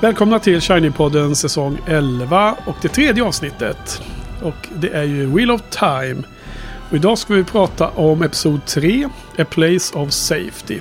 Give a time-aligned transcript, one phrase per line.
[0.00, 4.02] Välkomna till Shiny-podden säsong 11 och det tredje avsnittet.
[4.42, 6.22] Och det är ju Wheel of Time.
[6.88, 9.08] Och idag ska vi prata om episod 3,
[9.38, 10.80] A Place of Safety.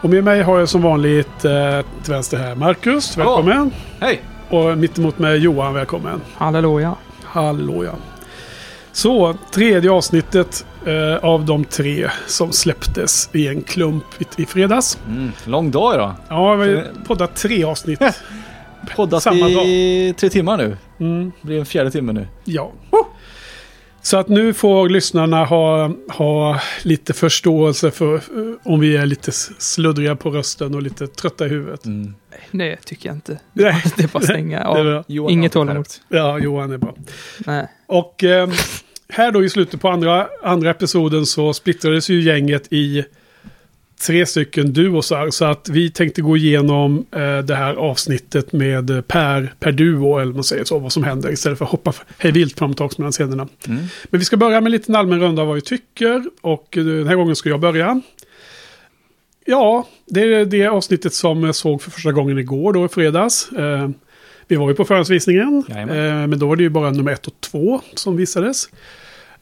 [0.00, 3.30] Och med mig har jag som vanligt eh, till vänster här Marcus, Hallå.
[3.30, 3.70] välkommen.
[4.00, 4.22] Hej!
[4.48, 6.20] Och mittemot mig Johan, välkommen.
[6.34, 6.94] Halleluja.
[7.24, 7.92] Hallå ja.
[8.96, 14.98] Så, tredje avsnittet eh, av de tre som släpptes i en klump i, i fredags.
[15.08, 16.14] Mm, lång dag idag.
[16.28, 18.00] Ja, vi poddat tre avsnitt.
[18.96, 20.76] Poddat Samma i tre timmar nu.
[21.00, 21.32] Mm.
[21.40, 22.26] Det blir en fjärde timme nu.
[22.44, 22.72] Ja.
[24.02, 28.20] Så att nu får lyssnarna ha, ha lite förståelse för eh,
[28.62, 31.86] om vi är lite sluddriga på rösten och lite trötta i huvudet.
[31.86, 32.14] Mm.
[32.50, 33.38] Det tycker jag inte.
[33.52, 35.04] Nej, Det är bara att stänga av.
[35.08, 35.86] Inget tålamod.
[36.08, 36.94] Ja, Johan är bra.
[37.38, 37.68] Nej.
[37.86, 38.48] Och eh,
[39.08, 43.04] här då i slutet på andra, andra episoden så splittrades ju gänget i
[44.06, 45.30] tre stycken duosar.
[45.30, 50.32] Så att vi tänkte gå igenom eh, det här avsnittet med per, per duo, eller
[50.32, 51.32] man säger så, vad som händer.
[51.32, 53.48] Istället för att hoppa hej vilt fram och mellan scenerna.
[53.66, 53.82] Mm.
[54.04, 56.24] Men vi ska börja med en liten allmän runda av vad vi tycker.
[56.40, 58.00] Och eh, den här gången ska jag börja.
[59.44, 63.52] Ja, det är det avsnittet som jag såg för första gången igår, då i fredags.
[63.52, 63.90] Eh,
[64.48, 66.22] vi var ju på förhandsvisningen, Jajamän.
[66.22, 68.68] eh, men då var det ju bara nummer ett och två som visades.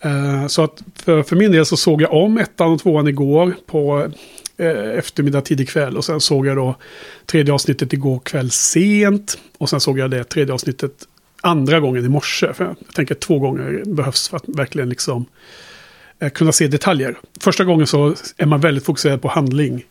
[0.00, 3.54] Eh, så att för, för min del så såg jag om ettan och tvåan igår
[3.66, 4.10] på
[4.56, 5.96] eh, eftermiddag, tidig kväll.
[5.96, 6.76] Och sen såg jag då
[7.26, 9.38] tredje avsnittet igår kväll sent.
[9.58, 10.92] Och sen såg jag det tredje avsnittet
[11.40, 12.52] andra gången i morse.
[12.54, 15.26] För jag tänker att två gånger behövs för att verkligen liksom
[16.34, 17.18] kunna se detaljer.
[17.40, 19.84] Första gången så är man väldigt fokuserad på handling.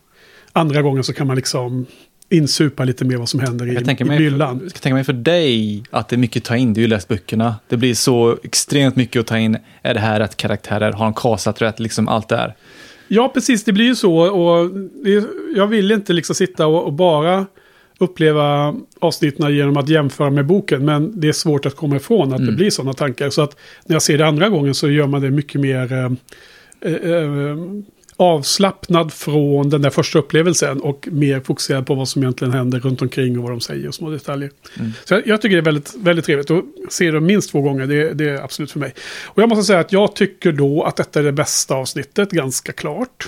[0.53, 1.85] Andra gången så kan man liksom
[2.33, 4.59] insupa lite mer vad som händer i, Jag tänker i mig, myllan.
[4.63, 6.73] jag kan tänka mig för dig att det är mycket att ta in.
[6.73, 7.55] Du har ju läst böckerna.
[7.67, 9.57] Det blir så extremt mycket att ta in.
[9.81, 10.91] Är det här rätt karaktärer?
[10.91, 11.79] Har de kastat rätt?
[11.79, 12.55] Liksom allt det här.
[13.07, 13.63] Ja, precis.
[13.63, 14.15] Det blir ju så.
[14.15, 14.69] Och
[15.03, 15.23] det,
[15.55, 17.45] jag vill inte liksom sitta och, och bara
[17.99, 20.85] uppleva avsnitten genom att jämföra med boken.
[20.85, 22.55] Men det är svårt att komma ifrån att det Mm.
[22.55, 23.29] blir sådana tankar.
[23.29, 26.11] Så att när jag ser det andra gången så gör man det mycket mer eh,
[26.91, 27.57] eh, eh,
[28.17, 30.81] avslappnad från den där första upplevelsen.
[30.81, 33.95] Och mer fokuserad på vad som egentligen händer runt omkring och vad de säger och
[33.95, 34.51] små detaljer.
[34.79, 34.91] Mm.
[35.05, 36.49] Så jag, jag tycker det är väldigt, väldigt trevligt.
[36.49, 38.93] Och se det minst två gånger, det, det är absolut för mig.
[39.25, 42.71] Och jag måste säga att jag tycker då att detta är det bästa avsnittet, ganska
[42.71, 43.27] klart.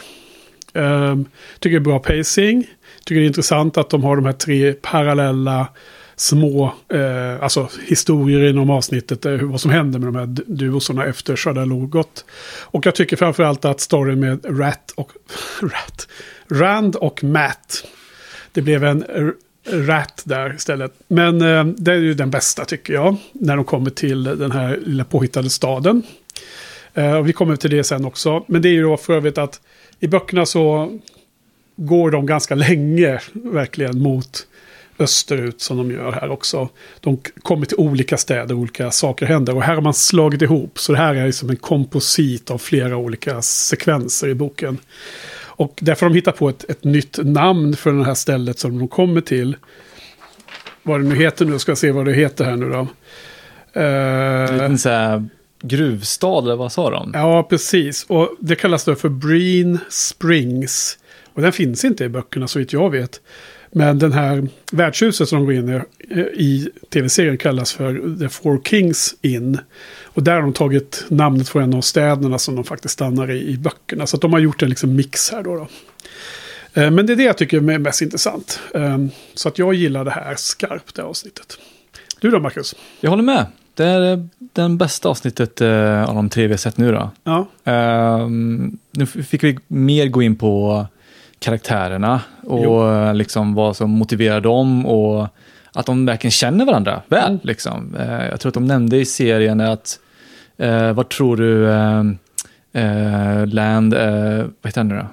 [0.73, 1.25] Um,
[1.59, 2.67] tycker det är bra pacing.
[3.05, 5.67] Tycker det är intressant att de har de här tre parallella
[6.15, 9.25] små eh, alltså historier inom avsnittet.
[9.25, 12.25] Eh, vad som händer med de här duosarna duosorna efter Shadalogot.
[12.61, 15.11] Och jag tycker framförallt att storyn med Rat och...
[15.61, 16.07] Rat.
[16.47, 17.85] Rand och Matt.
[18.51, 19.05] Det blev en
[19.67, 20.93] Rat där istället.
[21.07, 23.15] Men eh, det är ju den bästa tycker jag.
[23.31, 26.03] När de kommer till den här lilla påhittade staden.
[26.93, 28.45] Eh, och vi kommer till det sen också.
[28.47, 29.61] Men det är ju då för övrigt att
[29.99, 30.91] i böckerna så
[31.75, 34.47] går de ganska länge verkligen mot
[34.99, 36.69] österut som de gör här också.
[36.99, 39.55] De kommer till olika städer, olika saker händer.
[39.55, 40.79] Och här har man slagit ihop.
[40.79, 44.77] Så det här är som en komposit av flera olika sekvenser i boken.
[45.57, 48.79] Och därför har de hittat på ett, ett nytt namn för det här stället som
[48.79, 49.55] de kommer till.
[50.83, 52.87] Vad det nu heter nu, ska jag se vad det heter här nu då.
[53.73, 55.29] En Eh, liten
[55.61, 57.11] gruvstad, eller vad sa de?
[57.13, 58.05] Ja, precis.
[58.07, 60.97] Och det kallas då för Breen Springs.
[61.33, 63.21] Och den finns inte i böckerna så vitt jag vet.
[63.77, 65.73] Men den här värdshuset som de går in i,
[66.09, 69.57] eh, i tv-serien kallas för The Four Kings Inn.
[70.03, 73.47] Och där har de tagit namnet från en av städerna som de faktiskt stannar i
[73.47, 74.07] i böckerna.
[74.07, 75.55] Så att de har gjort en liksom mix här då.
[75.55, 75.67] då.
[76.81, 78.59] Eh, Men det är det jag tycker är mest intressant.
[78.73, 78.97] Eh,
[79.33, 81.57] Så att jag gillar det här skarpt, det här avsnittet.
[82.19, 82.75] Du då, Marcus?
[83.01, 83.45] Jag håller med.
[83.73, 87.11] Det är den bästa avsnittet eh, av de tre vi har sett nu då.
[87.23, 90.85] Ja, Ehm, nu fick vi mer gå in på
[91.39, 92.91] karaktärerna och Jo.
[92.91, 95.27] eh, liksom vad som motiverar dem och
[95.73, 97.29] att de verkligen känner varandra väl.
[97.29, 97.39] Mm.
[97.43, 97.95] Liksom.
[97.99, 99.99] Eh, jag tror att de nämnde i serien att,
[100.63, 102.03] uh, vad tror du, eh,
[102.75, 105.07] eh, Land, eh, vad heter han nu då?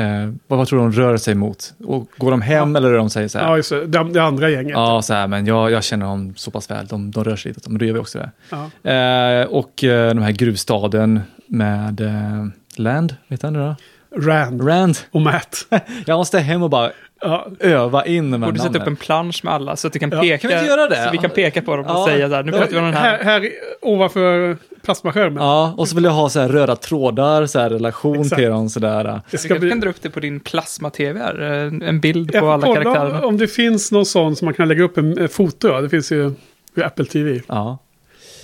[0.00, 1.74] Eh, vad, vad tror du de rör sig mot?
[1.84, 3.46] Och går de hem eller rör de sig så här?
[3.46, 3.86] ja just det.
[3.86, 4.72] Det, det andra gänget.
[4.72, 6.86] Ja, så här, men jag, jag känner dem så pass väl.
[6.86, 8.30] De, de rör sig lite, men då gör vi också det.
[8.50, 8.90] Ja.
[8.90, 12.46] Eh, och eh, den här gruvstaden med eh,
[12.76, 13.76] Land, vet han nu då?
[14.16, 14.98] Rand Rand.
[15.10, 15.66] och Matt.
[16.06, 16.90] Jag måste hem och bara
[17.20, 20.00] Ja, öva in de här Borde sätta upp en plansch med alla så att vi
[20.00, 20.20] kan Ja.
[20.20, 20.38] peka.
[20.38, 21.04] Kan vi inte göra det?
[21.04, 22.06] Så vi kan peka på dem och Ja.
[22.06, 23.18] säga så här, nu pratar vi om den här.
[23.18, 23.50] här, här
[23.82, 25.42] ovanför plasmaskärmen.
[25.42, 28.40] Ja, och så vill jag ha så här röda trådar, så här relation Exakt.
[28.40, 29.04] till dem sådär.
[29.04, 29.70] Det Vi ska kanske bli...
[29.70, 31.40] kan dra upp det på din plasma-tv här.
[31.40, 33.26] En en bild Jag på alla karaktärerna.
[33.26, 35.80] om det finns någon sån som man kan lägga upp en, foto.
[35.80, 36.32] Det finns ju
[36.76, 37.40] i Apple TV.
[37.48, 37.78] Ja.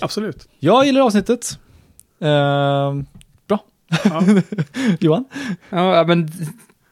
[0.01, 0.49] Absolut.
[0.59, 1.59] Jag gillar avsnittet.
[2.23, 3.07] Ehm.
[4.05, 4.23] Ja.
[5.01, 5.25] Johan?
[5.71, 6.31] Ja, men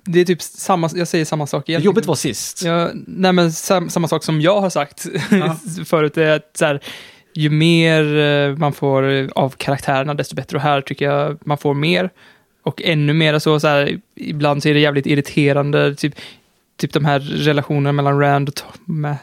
[0.05, 1.83] det är typ samma, jag säger samma sak igen.
[1.83, 2.63] Jobbet var sist.
[2.63, 5.57] Ja, nej men sam, samma sak som jag har sagt Ja.
[5.85, 6.81] förut, är att så här,
[7.35, 10.57] ju mer eh, man får av karaktärerna, desto bättre.
[10.57, 12.11] Och här tycker jag man får mer.
[12.63, 16.15] Och ännu mer så, så här, ibland så är det jävligt irriterande, typ,
[16.77, 19.17] typ de här relationerna mellan Rand och Tom,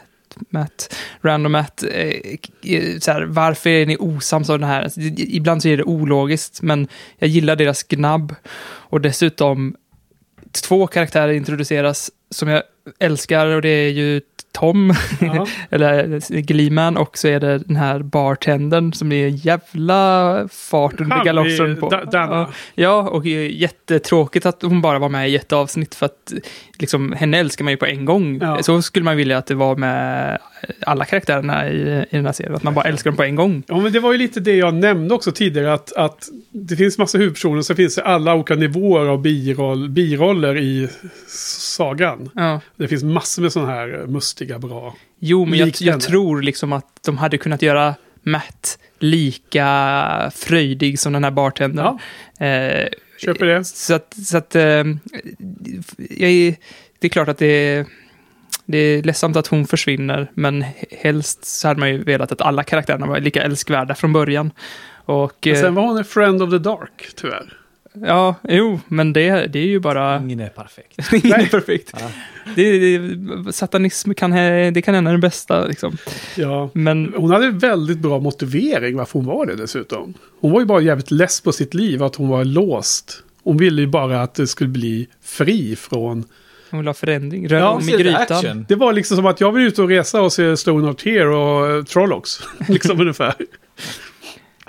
[0.50, 1.82] Matt, Random Matt.
[1.82, 4.82] Eh, eh, så här, varför är ni osams om det här?
[4.82, 6.88] Alltså, Ibland så är det ologiskt, men
[7.18, 8.34] jag gillar deras gnabb.
[8.64, 9.76] Och dessutom,
[10.64, 12.62] två karaktärer introduceras som jag
[12.98, 14.20] älskar och det är ju
[14.52, 15.46] Tom, Ja.
[15.70, 21.76] eller Gleeman, och så är det den här bartendern som är jävla fart under galoschen
[21.76, 22.06] på.
[22.12, 26.06] Ja, ja, och det är jättetråkigt att hon bara var med i ett avsnitt för
[26.06, 26.32] att
[26.78, 28.38] liksom, henne älskar man ju på en gång.
[28.40, 28.62] Ja.
[28.62, 30.38] Så skulle man vilja att det var med
[30.80, 31.80] alla karaktärerna i,
[32.10, 33.62] i den här serien, att man bara älskar dem på en gång.
[33.66, 35.72] Ja, men det var ju lite det jag nämnde också tidigare.
[35.72, 40.58] Att, att det finns massa huvudpersoner, så finns det alla olika nivåer av biroll, biroller
[40.58, 40.88] i
[41.28, 42.30] sagan.
[42.34, 42.60] Ja.
[42.76, 44.96] Det finns massor med sådana här mustiga, bra.
[45.18, 51.12] Jo, men jag, jag tror liksom att de hade kunnat göra Matt lika fröjdig som
[51.12, 51.84] den här bartendern.
[51.84, 51.98] Ja,
[52.46, 52.88] Eh,
[53.18, 53.64] köper det.
[53.64, 54.84] Så att, så att eh,
[56.10, 56.56] jag
[56.98, 57.86] det är klart att det är,
[58.66, 62.62] det är ledsamt att hon försvinner, men helst så hade man ju velat att alla
[62.62, 64.50] karaktärerna var lika älskvärda från början.
[65.04, 67.52] Och Men eh, sen var hon en friend of the dark, tyvärr.
[68.02, 70.20] Ja, jo, men det, det är ju bara...
[70.20, 71.12] Ingen är perfekt.
[71.24, 71.92] Ingen är perfekt.
[72.00, 72.10] Ja.
[72.54, 74.30] Det, det, satanism kan,
[74.74, 75.96] det kan hända den bästa, liksom.
[76.36, 76.70] Ja.
[76.72, 80.14] Men Hon hade väldigt bra motivering varför hon var det dessutom.
[80.40, 83.22] Hon var ju bara jävligt less på sitt liv, att hon var låst.
[83.42, 86.24] Hon ville ju bara att det skulle bli fri från...
[86.70, 87.48] hon vill ha förändring.
[87.48, 88.22] Rör Ja, om i grytan.
[88.22, 88.66] action.
[88.68, 91.28] Det var liksom som att jag vill ut och resa och se Stone Out Here
[91.28, 92.40] och uh, Trollocs.
[92.68, 93.34] liksom ungefär.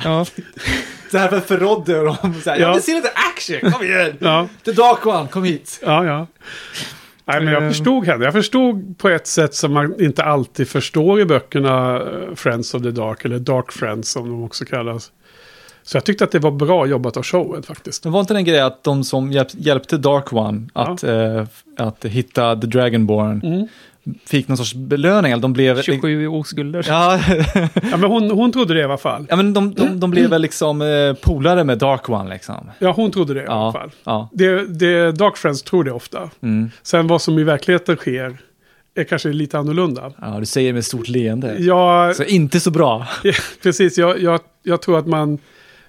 [0.04, 0.26] Ja.
[1.12, 2.68] Så här för förrådde och de så här, Ja.
[2.68, 4.18] jag vill se lite action, kom igen!
[4.20, 5.80] Ja, The Dark One, kom hit!
[5.86, 6.28] ja, ja.
[7.26, 7.70] Nej, men jag Eh.
[7.70, 8.24] förstod henne.
[8.26, 12.82] Jag förstod på ett sätt som man inte alltid förstår i böckerna eh, Friends of
[12.84, 15.12] the Dark, eller Dark Friends som de också kallas.
[15.84, 18.04] Så jag tyckte att det var bra jobbat av showen faktiskt.
[18.04, 21.44] Det var inte den grejen att de som hjälp, hjälpte Dark One att, eh,
[21.78, 23.68] att hitta The Dragonborn Mm.
[24.26, 25.82] Fick någon sorts belöning, eller de blev...
[25.82, 26.86] 27 oskulder.
[26.88, 27.20] Ja,
[27.92, 29.26] Ja, men hon, hon trodde det i alla fall.
[29.30, 32.70] ja, men de, de, de blev väl liksom eh, polare med Dark One liksom.
[32.80, 33.92] Ja, hon trodde det i alla Ja, fall.
[34.04, 34.30] ja.
[34.34, 36.30] Det, det, Dark Friends tror det ofta.
[36.42, 36.72] Mm.
[36.84, 38.38] Sen vad som i verkligheten sker
[38.96, 40.12] är kanske lite annorlunda.
[40.22, 41.56] ja, du säger med stort leende.
[41.60, 43.08] Jag, Så inte så bra.
[43.64, 45.38] precis, jag, jag, jag tror att man,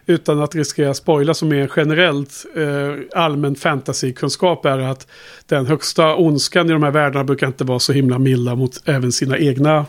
[0.08, 5.06] utan att riskera spoila som är generellt eh, allmän fantasykunskap är att
[5.46, 9.12] den högsta ondskan i de här världarna brukar inte vara så himla milda mot även
[9.12, 9.86] sina egna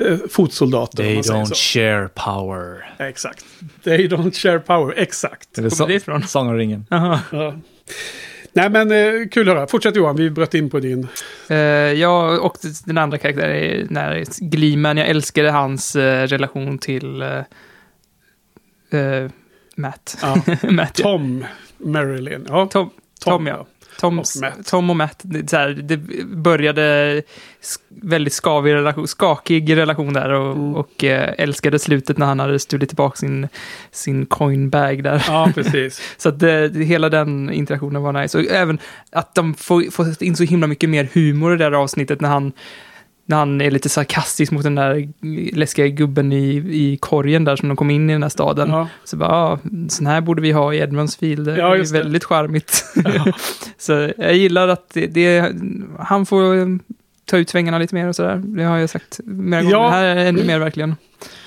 [0.00, 1.02] eh, fotsoldater.
[1.02, 1.54] om They don't så.
[1.54, 2.94] share power.
[2.98, 3.44] Exakt.
[3.84, 5.48] They don't share power, exakt.
[5.54, 6.22] Det är det ifrån?
[6.22, 6.86] Sång ringen.
[6.90, 7.20] Ja.
[8.52, 9.66] Nej men eh, kul att höra.
[9.66, 11.08] Fortsätt Johan, vi bröt in på din.
[11.48, 14.96] Eh, ja, och den andra karaktären är när Gleeman.
[14.96, 17.40] Jag älskade hans eh, relation till eh,
[19.76, 20.18] Matt.
[20.22, 20.36] Ja.
[20.70, 21.02] Matt ja.
[21.04, 21.44] Tom
[21.78, 22.46] Marilyn.
[22.48, 22.90] Ja, Tom,
[23.24, 23.66] Tom, ja.
[24.00, 24.66] Tom, Och Matt.
[24.66, 25.20] Tom och Matt.
[25.22, 27.22] Det, så här, det började
[27.88, 30.74] väldigt skavig relation, skakig relation där och, Mm.
[30.74, 33.48] och eh, älskade slutet när han hade stulit tillbaka sin,
[33.90, 35.24] sin coinbag där.
[35.28, 36.14] Ja, precis.
[36.16, 38.38] Så att det, det, hela den interaktionen var nice.
[38.38, 38.78] Och även
[39.12, 42.28] att de får, får in så himla mycket mer humor i det där avsnittet när
[42.28, 42.52] han,
[43.32, 45.08] när han är lite sarkastisk mot den där
[45.56, 48.70] läskiga gubben i, i korgen där som de kom in i den här staden.
[48.70, 48.88] Ja.
[49.04, 49.58] Så bara, ja,
[49.88, 51.46] sån här borde vi ha i Edmundsfield.
[51.46, 51.92] Det Ja, är det.
[51.92, 52.84] väldigt charmigt.
[53.04, 53.32] Ja.
[53.78, 55.52] så jag gillar att det, det,
[55.98, 56.78] han får
[57.24, 58.42] ta ut svängarna lite mer och sådär.
[58.44, 59.74] Det har jag sagt många gånger.
[59.76, 59.82] Ja.
[59.84, 60.96] Det här är ännu mer verkligen.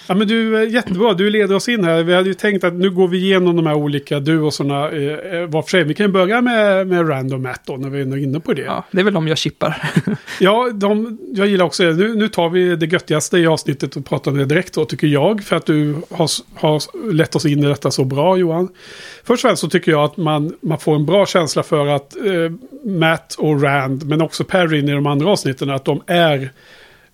[0.08, 1.14] Ja men du, eh, jättebra.
[1.14, 2.04] Du leder oss in här.
[2.04, 5.46] Vi hade ju tänkt att nu går vi igenom de här olika duosarna eh, eh,
[5.48, 5.84] var för sig.
[5.84, 8.62] Vi kan ju börja med, med Random Matt då, när vi är inne på det.
[8.62, 9.92] Ja, Ja, det är väl de jag chippar.
[10.74, 11.94] de, jag gillar också det.
[11.94, 15.08] Nu, nu tar vi det göttigaste i avsnittet och pratar om det direkt då, tycker
[15.08, 15.44] jag.
[15.44, 18.70] För att du har, har lett oss in i detta så bra, Johan.
[19.24, 22.16] Först och främst så tycker jag att man, man får en bra känsla för att
[22.16, 26.50] eh, Matt och Rand, men också Perrin i de andra avsnitten, att de är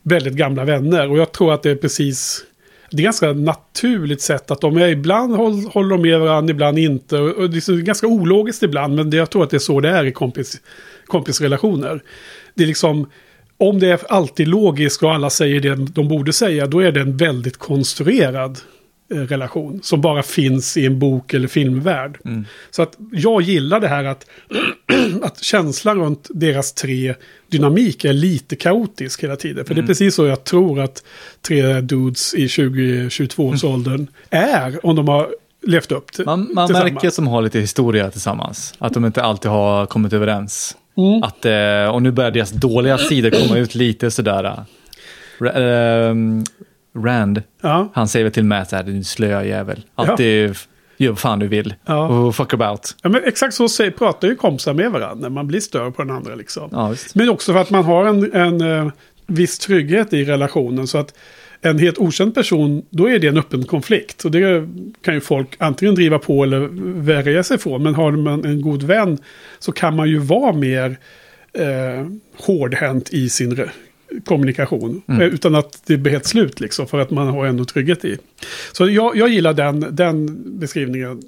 [0.03, 1.09] väldigt gamla vänner.
[1.09, 2.45] Och jag tror att det är precis
[2.91, 6.79] det är ganska naturligt sätt att de är ibland håll, håller de med varandra, ibland
[6.79, 7.17] inte.
[7.17, 9.79] Och liksom, det är ganska ologiskt ibland, men det, jag tror att det är så
[9.79, 10.61] det är i kompis,
[11.05, 12.01] kompisrelationer.
[12.55, 13.09] Det är liksom,
[13.57, 17.17] om det är alltid logiskt och alla säger det de borde säga, då är den
[17.17, 18.59] väldigt konstruerad
[19.11, 19.79] relation.
[19.83, 22.17] Som bara finns i en bok eller filmvärld.
[22.25, 22.45] Mm.
[22.71, 24.25] Så att jag gillar det här att,
[25.21, 27.15] att känslan runt deras tre
[27.47, 29.65] dynamik är lite kaotisk hela tiden.
[29.65, 31.03] För det är precis så jag tror att
[31.41, 35.27] tre dudes i 20-22-årsåldern är om de har
[35.67, 38.73] levt upp till Man, man märker som har lite historia tillsammans.
[38.77, 40.77] Att de inte alltid har kommit överens.
[40.97, 41.23] Mm.
[41.23, 44.43] Att, eh, och nu börjar deras dåliga sidor komma ut lite sådär.
[44.43, 46.15] eh.
[46.93, 49.85] Ra- Rand, Ja, han säger väl till Matt så här, din slöa jävel.
[49.95, 50.55] Alltid
[50.97, 51.73] gör vad fan du vill.
[51.85, 52.07] Ja.
[52.07, 52.95] Och fuck about.
[53.03, 56.11] ja men exakt så säger, pratar ju kompisar med varandra man blir störd på den
[56.15, 56.69] andra liksom.
[56.71, 56.95] Ja.
[57.13, 58.91] Men också för att man har en, en eh,
[59.27, 60.87] viss trygghet i relationen.
[60.87, 61.13] Så att
[61.61, 64.25] en helt okänd person, då är det en öppen konflikt.
[64.25, 64.67] Och det
[65.01, 66.59] kan ju folk antingen driva på eller
[67.01, 67.83] värja sig från.
[67.83, 69.17] Men har man en god vän
[69.59, 70.97] så kan man ju vara mer
[71.53, 72.07] eh,
[72.45, 73.55] hårdhänt i sin
[74.25, 75.01] kommunikation.
[75.07, 75.21] Mm.
[75.21, 76.87] Eh, Utan att det blir helt slut liksom.
[76.87, 78.17] För att man har ändå trygghet i.
[78.71, 81.21] Så jag, jag gillar den, den beskrivningen.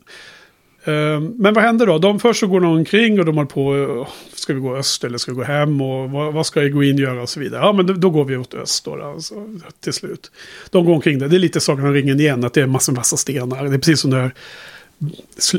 [0.85, 1.97] Eh, Men vad händer då?
[1.97, 3.75] De först så går de omkring och de håller på.
[3.75, 5.81] eh, Ska vi gå öst eller ska vi gå hem?
[5.81, 7.61] Och vad, vad ska Egoin göra och så vidare.
[7.61, 9.01] Ja men då, går vi åt öst då.
[9.03, 9.35] alltså,
[9.83, 10.31] till slut.
[10.71, 11.27] De går omkring där.
[11.27, 12.43] Det är lite Sagan om ringen igen.
[12.43, 13.63] Att det är massor massa stenar.
[13.63, 14.31] Det är precis som när sl-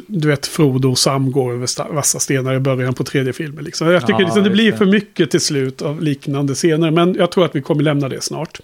[0.07, 3.65] du vet Frodo och Sam går över vassa stenar i början på tredje filmen.
[3.65, 3.89] Liksom.
[3.91, 4.79] Jag tycker Ja, liksom, det blir det.
[4.79, 6.91] för mycket till slut av liknande scener.
[6.91, 8.61] Men jag tror att vi kommer lämna det snart.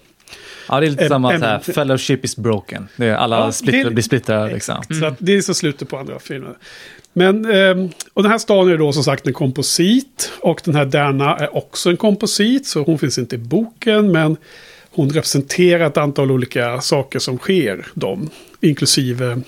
[0.69, 2.87] Ja, det är lite samma så här, fellowship is broken.
[2.95, 4.83] Det är alla Ja, splitter, det- blir splittrade liksom.
[4.99, 6.53] Så att det är så slutet på andra filmer.
[7.13, 10.31] Men, ehm, och den här staden är då som sagt en komposit.
[10.39, 12.67] Och den här Dana är också en komposit.
[12.67, 14.11] Så hon finns inte i boken.
[14.11, 14.37] Men
[14.91, 18.29] hon representerar ett antal olika saker som sker dem.
[18.61, 19.41] Inklusive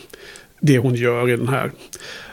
[0.63, 1.71] det hon gör i den här.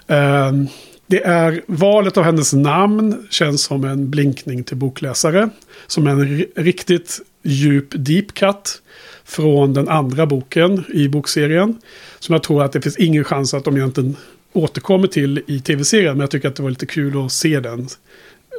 [0.07, 0.69] Ehm,
[1.07, 5.51] det är valet av hennes namn känns som en blinkning till bokläsare.
[5.87, 8.83] Som en riktigt djup deep cut
[9.25, 11.79] från den andra boken i bokserien.
[12.19, 14.17] Som jag tror att det finns ingen chans att de egentligen
[14.53, 16.13] återkommer till i tv-serien.
[16.13, 17.89] Men jag tycker att det var lite kul att se den.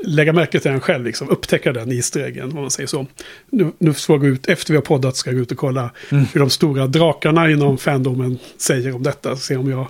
[0.03, 1.29] Lägga märke till den själv, liksom.
[1.29, 3.07] upptäcka den i eggen, om man säger så.
[3.49, 5.57] Nu, nu ska jag gå ut, efter vi har poddat ska jag gå ut och
[5.57, 9.35] kolla hur de stora drakarna inom fandomen säger om detta.
[9.35, 9.87] Se om, jag,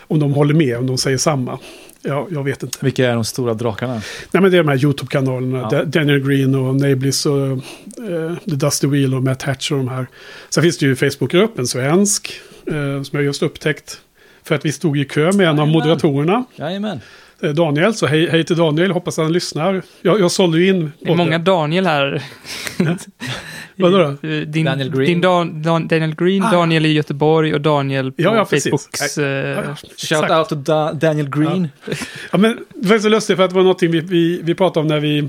[0.00, 1.58] om de håller med, om de säger samma.
[2.02, 2.78] Ja, jag vet inte.
[2.80, 3.94] Vilka är de stora drakarna?
[4.32, 5.58] Nej, men det är de här YouTube-kanalerna.
[5.58, 5.68] Ja.
[5.78, 9.88] Da- Daniel Green och Nablis och eh, The Dusty Wheel och Matt Hatch och de
[9.88, 10.06] här.
[10.50, 12.32] Sen finns det ju Facebookgrupp, en svensk,
[12.66, 14.00] eh, som jag just upptäckt.
[14.42, 15.68] För att vi stod i kö med en av Jajamän.
[15.68, 17.00] moderatorerna, Jajamän.
[17.44, 17.94] Eh, Daniel.
[17.94, 19.82] Så hej, hej till Daniel, hoppas han lyssnar.
[20.02, 20.92] Jag, jag sålde ju in...
[21.00, 22.22] Det är många Daniel här.
[23.76, 24.28] Vadå då?
[24.44, 25.06] Din, Daniel Green.
[25.06, 26.50] Din Dan, Dan, Daniel Green, Ah.
[26.50, 28.44] Daniel i Göteborg och Daniel på Ja, ja.
[28.44, 29.18] Facebooks...
[29.18, 30.32] Ja, eh, ja, Shout exakt.
[30.32, 31.68] out to da Daniel Green.
[32.32, 34.80] Ja, men det var så lustigt för att det var någonting vi, vi, vi pratade
[34.80, 35.28] om när vi,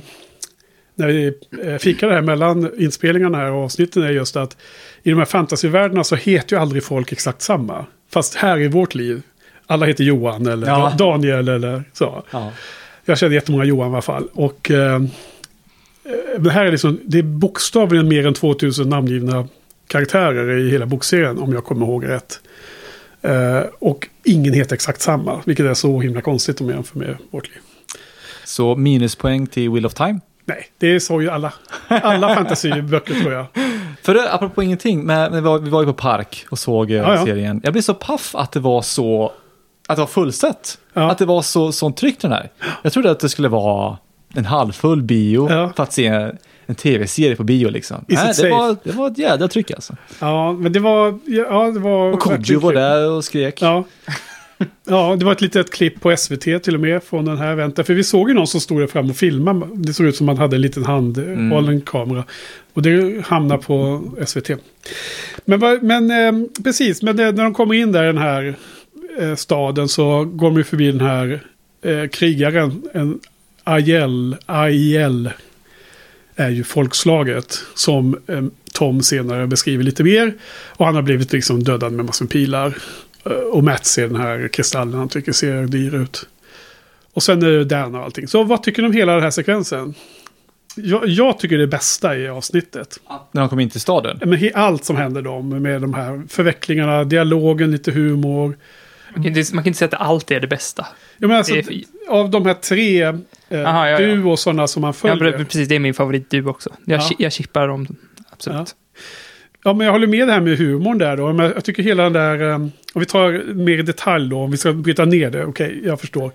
[0.96, 4.58] när vi eh, fikade här mellan inspelningarna här och avsnitten är just att
[5.04, 7.86] i de här fantasyvärldarna så heter ju aldrig folk exakt samma.
[8.14, 9.22] Fast här i vårt liv,
[9.68, 10.92] alla heter Johan eller Ja.
[10.98, 12.24] Da- Daniel eller så.
[12.32, 12.52] Ja.
[13.06, 14.28] Jag känner jättemånga Johan i alla fall.
[14.34, 15.02] Och eh, eh,
[16.40, 19.48] det här är liksom, det är bokstavligen mer än 2000 namngivna
[19.88, 22.40] karaktärer i hela bokserien om jag kommer ihåg rätt.
[23.22, 27.18] Eh, och ingen heter exakt samma, vilket är så himla konstigt om jag jämför med
[27.32, 27.58] vårt liv.
[28.46, 30.20] Så minuspoäng till Wheel of Time.
[30.46, 31.54] Nej, det så ju alla.
[31.88, 33.46] Alla fantasyböcker tror jag.
[34.02, 36.98] För det, apropå ingenting, men vi var, vi var ju på park och såg eh,
[36.98, 37.26] Ja, ja.
[37.26, 37.62] serien.
[37.64, 39.32] Jag blev så paff att det var så,
[39.88, 40.78] att det var fullsatt.
[40.94, 41.12] Ja.
[41.12, 42.50] Att det var så, sånt tryck den här.
[42.82, 43.98] Jag trodde att det skulle vara
[44.34, 45.72] en halvfull bio Ja.
[45.76, 48.06] för att se en, en tv-serie på bio liksom.
[48.08, 48.50] Is Nej, det, safe?
[48.50, 49.96] var, det var ett jädra tryck alltså.
[50.20, 51.20] Ja, men det var...
[51.26, 53.62] Ja, det var Och Kodjo var där och skrek.
[53.62, 53.84] Ja.
[54.88, 57.86] Ja, det var ett litet klipp på SVT till och med från den här eventen.
[57.86, 59.68] För vi såg ju någon som stod där fram och filmade.
[59.74, 62.24] Det såg ut som man hade en liten handhållen kamera.
[62.74, 64.50] Och det hamnade på SVT.
[65.46, 68.56] Men, men eh, precis, men det, när de kommer in där den här
[69.20, 71.42] eh, staden så går de ju förbi den här
[71.82, 72.84] eh, krigaren.
[72.94, 73.20] En
[73.64, 75.30] Aiel, Aiel
[76.36, 78.44] är ju folkslaget som eh,
[78.74, 80.34] Tom senare beskriver lite mer.
[80.68, 82.78] Och han har blivit liksom dödad med massor med pilar.
[83.26, 86.28] Eh, Och Matt ser den här kristallen han tycker ser dyr ut.
[87.14, 88.28] Och sen är det Dan och allting.
[88.28, 89.94] Så vad tycker ni om hela den här sekvensen?
[90.76, 93.00] Jag, jag tycker det bästa i avsnittet.
[93.32, 94.20] När de kom in till staden.
[94.26, 98.58] Men allt som händer dem med de här förvecklingarna, dialogen, lite humor.
[99.16, 100.86] Man, kan inte, man kan inte säga att allt är det bästa.
[101.18, 101.66] Jag menar, alltså, är
[102.10, 103.14] av de här tre eh,
[103.52, 103.98] Aha, ja, ja.
[104.00, 105.38] du och sådana som man Ja, följer.
[105.38, 106.70] pre- precis, det är min favorit du också.
[106.86, 107.10] Jag, Ja.
[107.20, 107.88] jag chippar dem,
[108.30, 108.76] absolut.
[109.64, 111.34] Ja, men jag håller med det här med humorn där då.
[111.34, 114.52] Men jag tycker hela den där, eh, om vi tar mer i detalj då, om
[114.52, 116.32] vi ska bryta ner det, okej, jag förstår.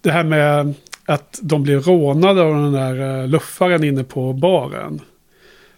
[0.00, 0.74] Det här med
[1.06, 5.00] att de blir rånade av den där eh, luffaren inne på baren.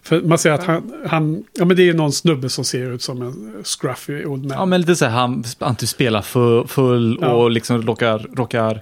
[0.05, 3.01] För man ser att han, han, ja men det är någon snubbe som ser ut
[3.01, 4.57] som en scruffy old man.
[4.57, 7.27] Ja, men lite så här, han, han typ spelar full, full Ja.
[7.33, 8.81] och liksom råkar, råkar put-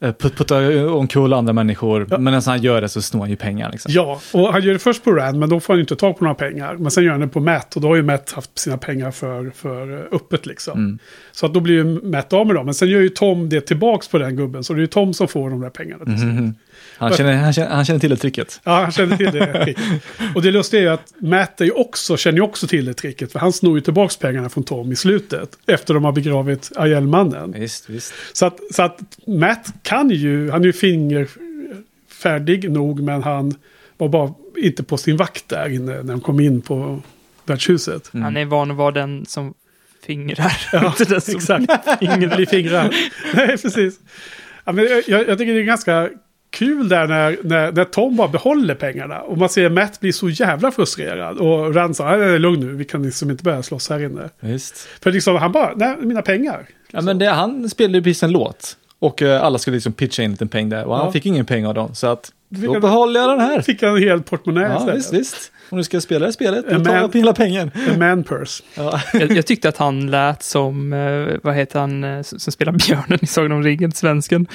[0.00, 2.06] putta omkull andra människor.
[2.10, 2.18] Ja.
[2.18, 3.72] Men när han gör det så snor han ju pengar.
[3.72, 3.92] Liksom.
[3.94, 6.18] Ja, och han gör det först på Rand, men då får han ju inte tag
[6.18, 6.74] på några pengar.
[6.74, 9.10] Men sen gör han det på Matt, och då har ju Matt haft sina pengar
[9.10, 10.78] för, för eh, öppet liksom.
[10.78, 10.98] Mm.
[11.32, 12.64] Så att då blir ju Matt av med dem.
[12.64, 15.14] Men sen gör ju Tom det tillbaks på den gubben, så det är ju Tom
[15.14, 16.04] som får de där pengarna.
[16.06, 16.54] Mhm.
[16.98, 18.60] Han, känner, han, känner, han känner till det tricket.
[18.64, 19.84] Ja, han känner till det tricket.
[20.34, 22.94] Och det lustiga är ju att Matt är ju också, känner ju också till det
[22.94, 26.72] tricket, för han snor ju tillbaks pengarna från Tom i slutet, efter de har begravit
[26.76, 27.54] Aiel-mannen.
[27.58, 28.12] Visst, visst.
[28.32, 33.54] Så att, så att Matt kan ju, han är ju fingerfärdig nog, men han
[33.96, 37.02] var bara inte på sin vakt där inne när han kom in på
[37.46, 38.14] värdshuset.
[38.14, 38.24] Mm.
[38.24, 39.54] Han är van att vara den som
[40.06, 40.52] fingrar.
[40.72, 41.72] Ja, Inte den som exakt.
[42.00, 42.94] Ingen blir fingrar.
[43.34, 44.00] Nej, precis.
[44.64, 46.10] Ja, men jag, jag tycker det är ganska
[46.50, 49.20] kul där när, när, när Tom bara behåller pengarna.
[49.20, 51.38] Och man ser Matt bli så jävla frustrerad.
[51.38, 54.30] Och Rand sa, "Nej, lugn nu, vi kan liksom inte börja slåss här inne.
[54.40, 54.78] visst.
[55.02, 56.66] För liksom, han bara, nej, mina pengar.
[56.90, 58.76] Ja, men det, han spelade ju precis en låt.
[59.00, 60.84] Och eh, alla skulle liksom pitcha in en liten peng där.
[60.84, 61.12] Och han Ja.
[61.12, 61.94] fick ingen peng av dem.
[61.94, 63.60] Så att, då han- behåller jag den här.
[63.62, 64.96] Fick han en hel portmonnä Ja, istället.
[64.96, 65.52] visst, visst.
[65.70, 67.70] Om du ska spela det spelet, då En tar man- jag hela pengen.
[67.92, 68.62] En man purse.
[68.76, 69.00] Ja.
[69.12, 73.18] jag, jag tyckte att han lät som, eh, vad heter han eh, som spelar björnen
[73.22, 74.46] i Sagan om ringen, svensken?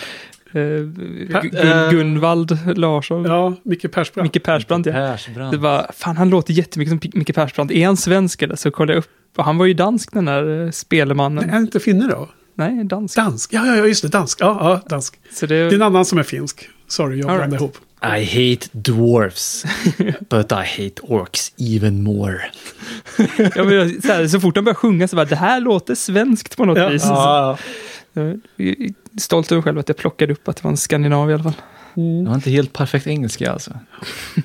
[0.54, 3.24] Gun, Gunvald Larsson.
[3.26, 4.34] Ja, Micke Persbrandt.
[4.34, 4.94] Micke Persbrandt, ja.
[4.94, 5.52] Persbrandt.
[5.52, 7.72] Det var, fan han låter jättemycket som Micke Persbrandt.
[7.74, 8.56] Är han svensk eller?
[8.56, 9.10] Så kollade jag upp.
[9.38, 11.36] Och han var ju dansk den där spelemannen.
[11.44, 12.30] Nej, är han inte finne då?
[12.56, 13.16] Nej, dansk.
[13.16, 13.54] Dansk.
[13.54, 14.08] Ja, ja, ja, just det.
[14.08, 14.42] Dansk.
[14.42, 15.20] Ja, ja, dansk.
[15.34, 16.70] Så Det är det, en annan som är finsk.
[16.88, 17.62] Sorry, jag blandade right.
[17.62, 17.78] ihop.
[18.04, 19.66] I hate dwarfs,
[20.30, 22.40] but I hate orcs even more.
[23.56, 26.58] ja, men, så, här, så fort han börjar sjunga så bara, det här låter svenskt
[26.58, 26.90] på något Ja.
[26.90, 27.04] vis.
[27.06, 27.58] Ja,
[28.14, 31.44] är Stolt över själv att jag plockade upp att det var en skandinav i alla
[31.44, 31.54] fall.
[32.24, 33.72] det var inte helt perfekt engelska alltså.
[34.36, 34.44] Nej,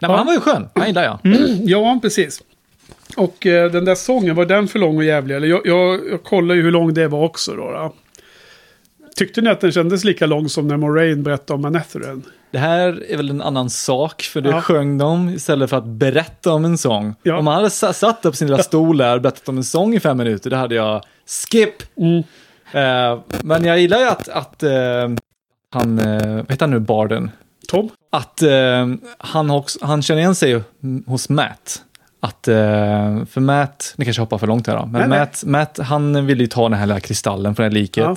[0.00, 0.16] men Ja.
[0.16, 1.18] han var ju skön, han gillar jag.
[1.64, 2.42] Ja, precis.
[3.16, 5.34] Och eh, den där sången, var den för lång och jävlig?
[5.36, 7.70] Eller jag, jag, jag kollar ju hur lång det var också då.
[7.70, 7.94] då.
[9.16, 12.22] Tyckte ni att den kändes lika lång som när Moraine berättade om Manetheren?
[12.50, 14.60] Det här är väl en annan sak, för det Ja.
[14.60, 17.14] sjöng de istället för att berätta om en sång.
[17.22, 17.38] Ja.
[17.38, 19.94] Om man hade sa- satt upp sin lilla stol där och berättat om en sång
[19.94, 21.02] i fem minuter, då hade jag
[21.50, 21.74] skip.
[21.98, 22.18] Mm.
[22.72, 24.70] Eh, men jag gillar ju att, att eh,
[25.70, 27.30] han, eh, vad heter han nu, barden?
[27.68, 27.88] Tom?
[28.12, 30.60] Att eh, han, också, han känner igen sig
[31.06, 31.82] hos Matt.
[32.24, 32.54] Att, eh,
[33.30, 35.18] för Matt, ni kanske hoppar för långt här då, men Nej, nej.
[35.18, 38.04] Matt, Matt han ville ju ta den här lilla kristallen från det här liket.
[38.04, 38.16] Ja.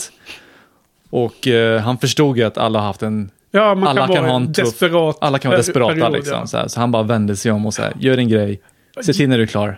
[1.10, 4.24] Och eh, han förstod ju att alla har haft en Ja, man Alla kan, kan
[4.24, 6.34] vara ha en tuff- desperat alla kan vara per- desperata period, liksom.
[6.40, 6.48] ja.
[6.48, 8.62] Så, här, så han bara vände sig om och så här, gör din grej,
[9.02, 9.78] se till när du är klar.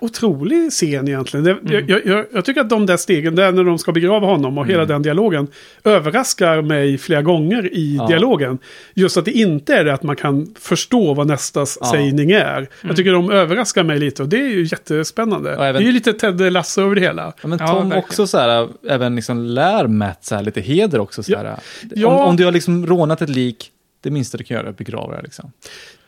[0.00, 1.44] Otrolig scen egentligen.
[1.44, 1.84] Det, Mm.
[1.88, 4.66] jag, jag- jag, tycker att de där stegen, där när de ska begrava honom och
[4.66, 4.88] hela Mm.
[4.88, 5.46] den dialogen,
[5.84, 8.06] överraskar mig flera gånger i Ja.
[8.06, 8.58] dialogen.
[8.94, 11.86] Just att det inte är det att man kan förstå vad nästa s- Ja.
[11.92, 12.68] sägning är.
[12.82, 15.52] Jag tycker de överraskar mig lite och det är ju jättespännande.
[15.54, 17.32] Även- Det är ju lite Ted Lasso över det hela.
[17.42, 21.22] Ja, men Tom också så här, även liksom lär Matt så här, lite heder också.
[21.22, 21.56] Så här.
[21.94, 22.08] Ja.
[22.08, 23.70] Om, om du har liksom rånat ett lik,
[24.02, 25.22] det minsta du kan göra är att begrava det.
[25.22, 25.52] Liksom.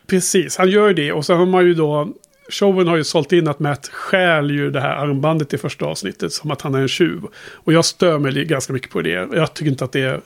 [0.06, 1.12] Precis, han gör det.
[1.12, 2.08] Och så har man ju då...
[2.50, 6.32] Showen har ju sålt in att Matt stjäl ju det här armbandet i första avsnittet
[6.32, 7.22] som att han är en tjuv.
[7.52, 9.28] Och jag stör mig ganska mycket på det.
[9.32, 10.20] Jag tycker inte att det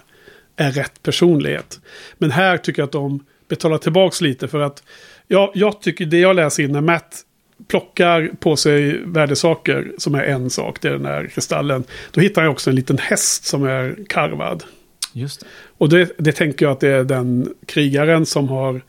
[0.57, 1.81] är rätt personlighet.
[2.19, 4.83] Men här tycker jag att de betalar tillbaks lite för att...
[5.29, 7.23] Ja, jag tycker det jag läser in när Matt
[7.69, 11.85] plockar på sig värdesaker som är en sak, det är den här kristallen.
[12.11, 14.65] Då hittar jag också en liten häst som är karvad.
[15.13, 15.47] Just det.
[15.79, 18.81] Och det, det tänker jag att det är den krigaren som har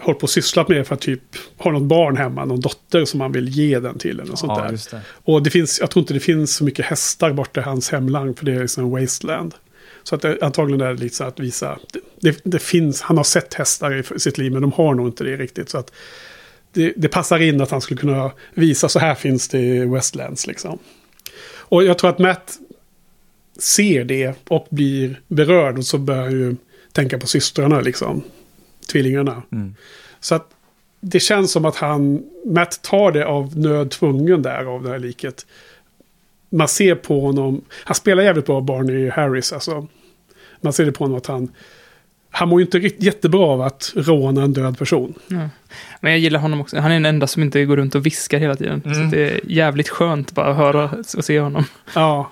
[0.00, 1.20] hållit på och sysslat med för att typ
[1.58, 4.62] ha något barn hemma, någon dotter som man vill ge den till eller sånt Ja,
[4.62, 4.90] där.
[4.90, 5.00] det.
[5.06, 8.38] Och det finns, jag tror inte det finns så mycket hästar borta i hans hemland
[8.38, 9.54] för det är liksom en wasteland.
[10.02, 13.16] Så att det, antagligen är det lite så att visa, det, det, det finns, han
[13.16, 15.68] har sett hästar i sitt liv men de har nog inte det riktigt.
[15.70, 15.92] Så att
[16.72, 20.46] det, det passar in att han skulle kunna visa så här finns det i Westlands
[20.46, 20.78] liksom.
[21.66, 22.58] Och jag tror att Matt
[23.58, 26.56] ser det och blir berörd och så börjar han ju
[26.92, 28.22] tänka på systrarna liksom.
[28.88, 29.42] Tvillingarna.
[29.52, 29.74] Mm.
[30.20, 30.50] Så att
[31.00, 34.98] det känns som att han, Matt tar det av nöd tvungen där av det här
[34.98, 35.46] liket.
[36.50, 39.86] Man ser på honom, han spelar jävligt bra Barney Harris alltså.
[40.60, 41.48] Man ser det på honom att han,
[42.30, 45.14] han mår ju inte riktigt jättebra av att råna en död person.
[45.28, 45.48] Ja.
[46.00, 46.78] Men jag gillar honom också.
[46.80, 48.82] Han är den enda som inte går runt och viskar hela tiden.
[48.82, 49.10] Så Mm.
[49.10, 51.64] det är jävligt skönt bara att höra och se honom.
[51.94, 52.30] Ja.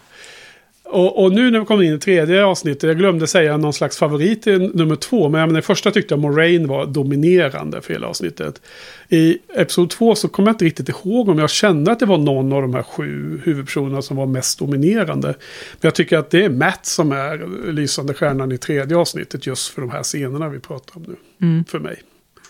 [0.93, 3.99] Och, och nu när vi kommer in i tredje avsnittet, jag glömde säga någon slags
[3.99, 8.07] favorit i nummer två, men jag menar, första tyckte jag Moraine var dominerande för hela
[8.07, 8.61] avsnittet.
[9.09, 12.19] I episod två så kommer jag inte riktigt ihåg om jag kände att det var
[12.19, 15.29] någon av de här sju huvudpersonerna som var mest dominerande.
[15.29, 19.69] Men jag tycker att det är Matt som är lysande stjärnan i tredje avsnittet just
[19.69, 21.47] för de här scenerna vi pratar om nu.
[21.47, 21.65] Mm.
[21.65, 21.97] För mig.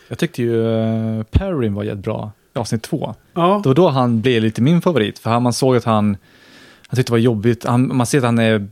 [0.08, 3.14] Jag tyckte ju uh, Perrin var jättebra bra i avsnitt två.
[3.34, 6.16] Ja, Det var då han blev lite min favorit, för han, man såg att han,
[6.92, 7.64] han tyckte det var jobbigt.
[7.64, 8.68] Han, man ser att han är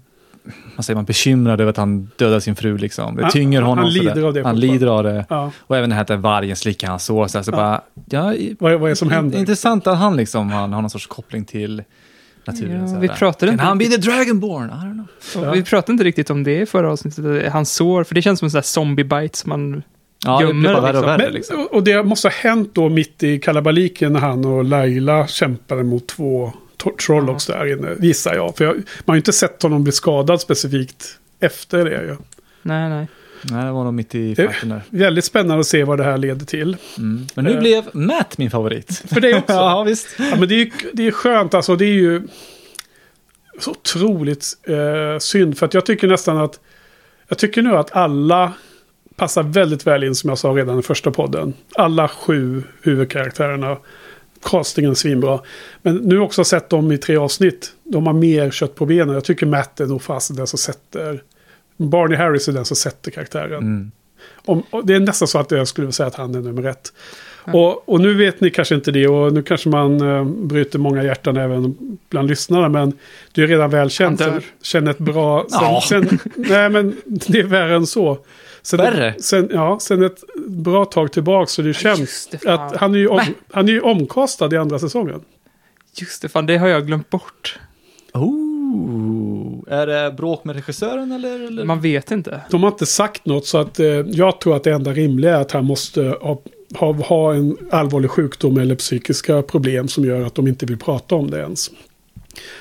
[0.76, 2.78] man säger man, bekymrad över att han dödade sin fru.
[2.78, 3.16] Liksom.
[3.16, 3.84] Det Han- tynger honom.
[3.84, 5.24] han lider av det Han lider av det.
[5.28, 5.50] ja.
[5.58, 7.26] Och även det här att vargen slickar hans sår.
[7.26, 7.52] Så, Ja.
[7.52, 7.80] bara,
[8.10, 8.22] ja,
[8.58, 9.38] Vad, är- vad är det som händer?
[9.38, 11.82] Intressant att han liksom han har någon sorts koppling till
[12.44, 12.92] naturen.
[12.92, 14.68] Ja, vi pratade inte han bli the dragonborn?
[14.68, 14.92] I don't
[15.32, 15.44] know.
[15.44, 15.52] Ja.
[15.52, 18.46] Vi pratade inte riktigt om det i förra avsnittet, hans sår, för det känns som
[18.46, 19.82] en sån där zombie-bite som man...
[20.24, 21.04] Ja, det Gömmer blir bara värre liksom.
[21.04, 21.22] och värre.
[21.24, 21.66] Men, Liksom.
[21.70, 26.06] och det måste ha hänt då mitt i kalabaliken när han och Laila kämpade mot
[26.08, 26.52] två
[27.06, 28.56] Trollocs där inne, gissar jag.
[28.56, 31.90] För jag, man har ju inte sett honom bli skadad specifikt efter det.
[32.02, 32.16] Ju.
[32.62, 33.06] Nej, nej.
[33.42, 34.82] Nej, det var nog mitt i Det- fighten där.
[34.90, 36.76] Väldigt spännande att se vad det här leder till.
[36.98, 37.26] Mm.
[37.34, 37.60] Men nu Eh.
[37.60, 39.02] blev Matt min favorit.
[39.14, 39.52] För det också.
[39.52, 40.06] ja, visst.
[40.18, 42.22] Ja, men det är ju det är skönt, alltså det är ju
[43.60, 45.58] så otroligt eh, synd.
[45.58, 46.60] För att jag tycker nästan att,
[47.28, 48.52] jag tycker nu att alla
[49.16, 51.52] passar väldigt väl in som jag sa redan i första podden.
[51.74, 53.76] Alla sju huvudkaraktärerna.
[54.42, 55.40] Castingen svinbra.
[55.82, 57.72] Men nu också sett dem i tre avsnitt.
[57.84, 59.14] De har mer kött på benen.
[59.14, 61.22] Jag tycker Matt är nog fast den som sätter...
[61.76, 63.52] Barney Harris är den som sätter karaktären.
[63.62, 63.90] Mm.
[64.44, 66.92] Om, det är nästan så att jag skulle säga att han är nummer ett.
[67.44, 71.02] Och, och nu vet ni kanske inte det och nu kanske man eh, bryter många
[71.02, 71.76] hjärtan även
[72.10, 72.68] bland lyssnarna.
[72.68, 72.92] Men
[73.32, 74.20] det är redan väl känt.
[74.20, 74.42] Han dör.
[74.62, 75.46] Känner ett bra...
[75.48, 75.82] Sen, Ja.
[75.88, 78.18] sen, nej men det är värre än så.
[78.62, 79.14] Sen, Värre?
[79.20, 82.98] Sen, ja, sen ett bra tag tillbaka så det känns Just det, att han är
[82.98, 83.20] ju, om,
[83.52, 85.20] han är ju omkastad i andra säsongen.
[85.94, 87.58] Just det, fan det har jag glömt bort.
[88.14, 91.46] Oh, är det bråk med regissören eller?
[91.46, 91.64] eller?
[91.64, 92.40] Man vet inte.
[92.50, 95.40] De har inte sagt något så att eh, jag tror att det enda rimliga är
[95.40, 96.42] att han måste ha,
[96.74, 101.14] ha, ha en allvarlig sjukdom eller psykiska problem som gör att de inte vill prata
[101.14, 101.70] om det ens.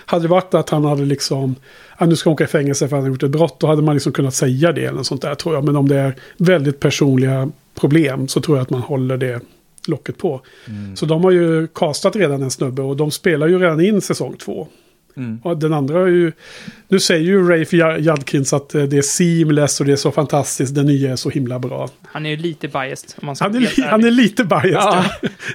[0.06, 1.56] Hade det varit att han hade liksom,
[1.98, 3.68] ah, nu ska han åka i fängelse för att han har gjort ett brott, då
[3.68, 5.64] hade man liksom kunnat säga det eller något sånt där tror jag.
[5.64, 9.42] Men om det är väldigt personliga problem så tror jag att man håller det
[9.88, 10.42] locket på.
[10.68, 10.96] Mm.
[10.96, 14.36] Så de har ju kastat redan en snubbe och de spelar ju redan in säsong
[14.38, 14.68] två.
[15.20, 15.40] Mm.
[15.44, 16.32] Och den andra är ju...
[16.88, 20.76] Nu säger ju Rafe Jadkins att eh, det är seamless och det är så fantastiskt.
[20.76, 21.90] Den nya är så himla bra.
[22.06, 24.72] Han är ju lite biased om man ska Han är, li- han är lite biased.
[24.74, 25.06] Ja.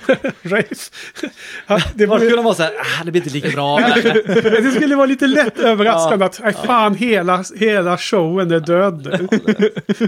[0.06, 0.14] Ja.
[0.42, 0.74] Rafe.
[1.66, 3.78] Han, det, var, kunde vara så här, ah, det blir inte lika bra.
[4.42, 9.28] det skulle vara lite lätt överraskande att nej, fan hela, hela showen är död.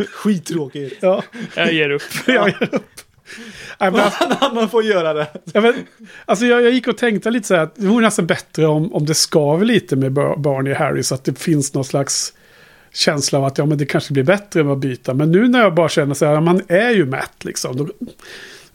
[0.13, 0.97] Skittråkigt.
[1.01, 1.23] Ja,
[1.55, 2.03] Jag ger upp.
[2.27, 2.83] jag ger upp.
[3.81, 5.27] Nej, men, Man får göra det.
[5.53, 5.75] Ja, men,
[6.25, 8.95] alltså jag, jag gick och tänkte lite så här att det vore nästan bättre om,
[8.95, 12.33] om det skaver lite med Bar- Barney och Harry så att det finns någon slags
[12.93, 15.15] känsla av att ja, men det kanske blir bättre med att byta.
[15.15, 17.77] Men nu när jag bara känner så här, ja, man är ju Matt liksom.
[17.77, 17.89] Då,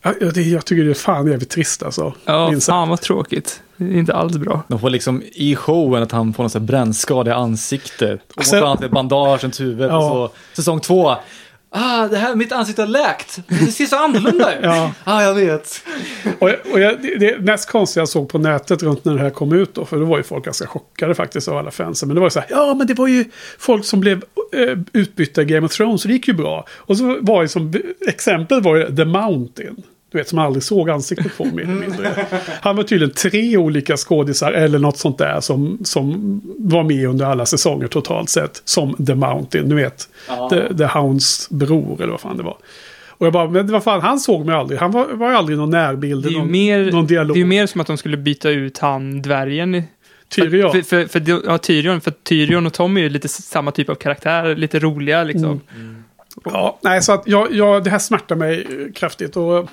[0.01, 2.13] ja, det, jag tycker det är fan jävligt trist alltså.
[2.25, 3.61] Ja, minst fan vad tråkigt.
[3.77, 4.63] Det är inte alls bra.
[4.67, 8.19] De får liksom i showen att han får någon här brännskada i ansiktet.
[8.31, 9.89] Och Alltså- måste ha ett bandage runt huvudet.
[9.91, 10.11] Ja.
[10.11, 11.15] Och så, säsong två.
[11.73, 13.39] Ah, det här, mitt ansikte har läkt.
[13.47, 14.59] Det ser så annorlunda ut.
[14.63, 14.91] Ja.
[15.03, 15.83] Ah, jag vet.
[16.39, 19.19] Och, jag- och jag, det, det mest konstiga jag såg på nätet runt när det
[19.19, 22.07] här kom ut då, för då var ju folk ganska chockade faktiskt av alla fansen.
[22.07, 23.25] Men det var ju så här, ja men det var ju
[23.59, 26.65] folk som blev eh, utbytta i Game of Thrones, så det gick ju bra.
[26.77, 27.73] Och så var ju som,
[28.07, 29.83] exempel var ju The Mountain.
[30.11, 32.25] Du vet, som man aldrig såg ansiktet på mer eller mindre.
[32.61, 37.25] Han var tydligen tre olika skådisar eller något sånt där som, som var med under
[37.25, 38.61] alla säsonger totalt sett.
[38.65, 40.09] Som The Mountain, du vet.
[40.49, 42.57] The, The Hounds bror eller vad fan det var.
[43.09, 44.79] Och jag bara, men vad fan, han såg mig aldrig.
[44.79, 46.23] Han var, var aldrig någon närbild.
[46.23, 47.37] Det är ju någon, mer, någon det dialog.
[47.37, 49.75] är ju mer som att de skulle byta ut han, dvärgen.
[49.75, 49.83] i-
[50.35, 50.71] Tyrion.
[50.71, 53.95] För, för, för, för, ja, Tyrion, för Tyrion och Tom är lite samma typ av
[53.95, 55.61] karaktär, lite roliga liksom.
[55.75, 56.03] Mm.
[56.43, 59.37] Ja, nej, så att jag, jag, det här smärtar mig eh, kraftigt.
[59.37, 59.69] Och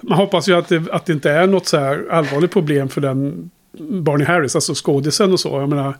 [0.00, 3.00] man hoppas ju att det, att det inte är något så här allvarligt problem för
[3.00, 5.48] den Barney Harris, alltså skådisen och så.
[5.48, 5.94] Jag menar,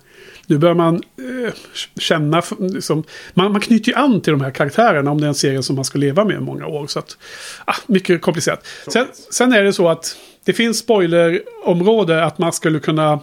[0.47, 1.53] nu börjar man eh,
[1.99, 5.35] känna, liksom, man, man knyter ju an till de här karaktärerna om det är en
[5.35, 6.87] serie som man ska leva med i många år.
[6.87, 7.17] Så att,
[7.65, 8.67] ah, mycket komplicerat.
[8.89, 13.21] Sen, sen är det så att det finns spoilerområde att man skulle kunna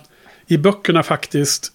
[0.48, 1.72] i böckerna faktiskt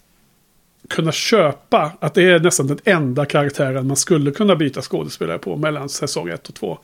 [0.88, 5.56] kunna köpa att det är nästan den enda karaktären man skulle kunna byta skådespelare på
[5.56, 6.78] mellan säsong 1 och 2.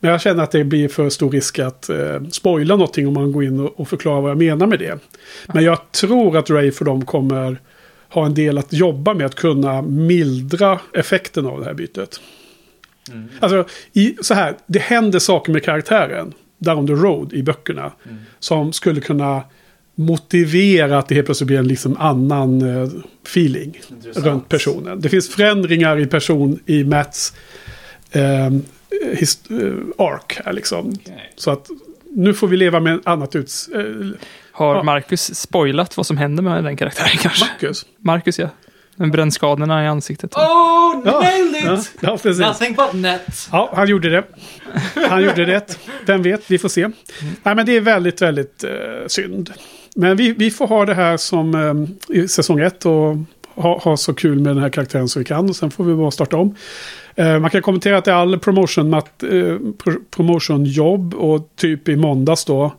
[0.00, 3.32] Men jag känner att det blir för stor risk att eh, spoila någonting om man
[3.32, 4.98] går in och, och förklarar vad jag menar med det.
[5.46, 7.60] Men jag tror att Ray för dem kommer
[8.08, 12.20] ha en del att jobba med att kunna mildra effekten av det här bytet.
[13.40, 17.92] Alltså, i, så här, det händer saker med karaktären down the road i böckerna.
[18.38, 19.42] Som skulle kunna
[19.98, 22.88] motivera att det helt plötsligt blir en liksom annan eh,
[23.26, 23.80] feeling
[24.14, 25.00] runt personen.
[25.00, 27.32] Det finns förändringar i person i Mats
[28.10, 28.22] eh,
[29.16, 29.56] his, eh,
[30.06, 30.92] ark här liksom.
[31.36, 31.66] Så att
[32.10, 33.68] nu får vi leva med ett annat uts...
[33.68, 33.82] Eh,
[34.52, 34.82] Har Ja.
[34.82, 37.44] Marcus spoilat vad som händer med den karaktären kanske?
[37.44, 37.86] Marcus.
[37.98, 38.48] Marcus ja.
[38.96, 40.34] Med brännskadorna i ansiktet.
[40.34, 41.20] Oh, Ja.
[41.20, 41.92] nailed Ja, it!
[42.00, 42.40] ja, precis.
[42.40, 43.48] Nothing but net.
[43.52, 44.24] Ja, han gjorde det.
[45.08, 45.78] Han gjorde det.
[46.06, 46.88] Vem vet, vi får se.
[47.42, 48.70] Nej, men det är väldigt, väldigt eh,
[49.06, 49.52] synd.
[50.00, 51.54] Men vi, vi får ha det här som
[52.10, 53.16] eh, i säsong ett och
[53.54, 55.48] ha, ha så kul med den här karaktären så vi kan.
[55.48, 56.54] Och sen får vi bara starta om.
[57.14, 61.88] Eh, man kan kommentera att det är all promotion, mat, eh, pro, promotionjobb och typ
[61.88, 62.74] i måndags då.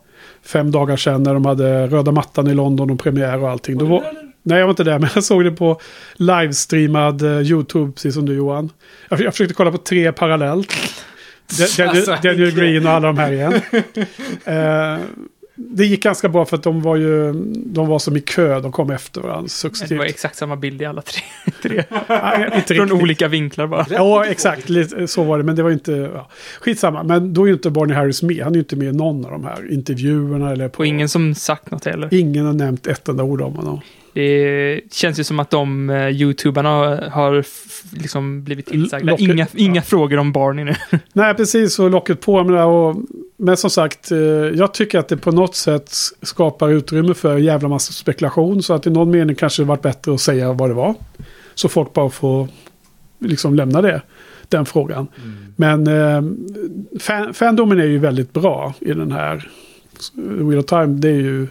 [0.46, 3.78] Fem dagar sedan när de hade röda mattan i London och premiär och allting.
[3.78, 4.04] Då var,
[4.44, 5.80] nej, jag var inte där, men jag såg det på
[6.16, 8.70] livestreamad eh, YouTube, precis som du Johan.
[9.10, 10.74] Jag, jag försökte kolla på tre parallellt.
[11.60, 13.54] Da- Daniel, Alltså, Daniel Green och alla de här igen.
[14.46, 15.00] Eh,
[15.62, 18.72] det gick ganska bra för att de var ju de var som i kö, de
[18.72, 20.02] kom efter varandra Det var successivt.
[20.02, 21.22] exakt samma bild i alla tre.
[21.70, 21.84] tre.
[22.10, 23.86] Nej, inte Från olika vinklar bara.
[23.90, 24.70] Ja, exakt.
[24.70, 25.44] Lite, så var det.
[25.44, 25.92] Men det var inte...
[26.14, 26.30] Ja.
[26.62, 27.04] Skitsamma.
[27.04, 28.44] Men då är ju inte Barney Harris med.
[28.44, 30.52] Han är ju inte med i någon av de här intervjuerna.
[30.52, 32.14] Eller på, Och ingen som sagt något heller.
[32.14, 33.80] ingen har nämnt ett enda ord om honom.
[34.14, 36.70] Det känns ju som att de uh, youtubarna
[37.12, 37.46] har,
[38.00, 39.12] liksom blivit tillsagda.
[39.12, 39.82] Locket- Inga, inga ja.
[39.82, 40.74] frågor om Barney nu.
[41.14, 41.80] Nej, precis.
[41.80, 42.64] Och locket på med det.
[42.64, 42.96] Och,
[43.38, 45.92] men som sagt, eh, jag tycker att det på något sätt
[46.22, 48.64] skapar utrymme för en jävla massa spekulation.
[48.64, 50.96] Så att i någon mening kanske det varit bättre att säga vad det var.
[51.56, 52.48] Så folk bara får
[53.20, 54.02] liksom lämna det.
[54.50, 55.08] Den frågan.
[55.56, 56.22] Men eh,
[57.00, 59.50] fan, fandomen är ju väldigt bra i den här.
[60.16, 61.48] Wheel of Time, det är ju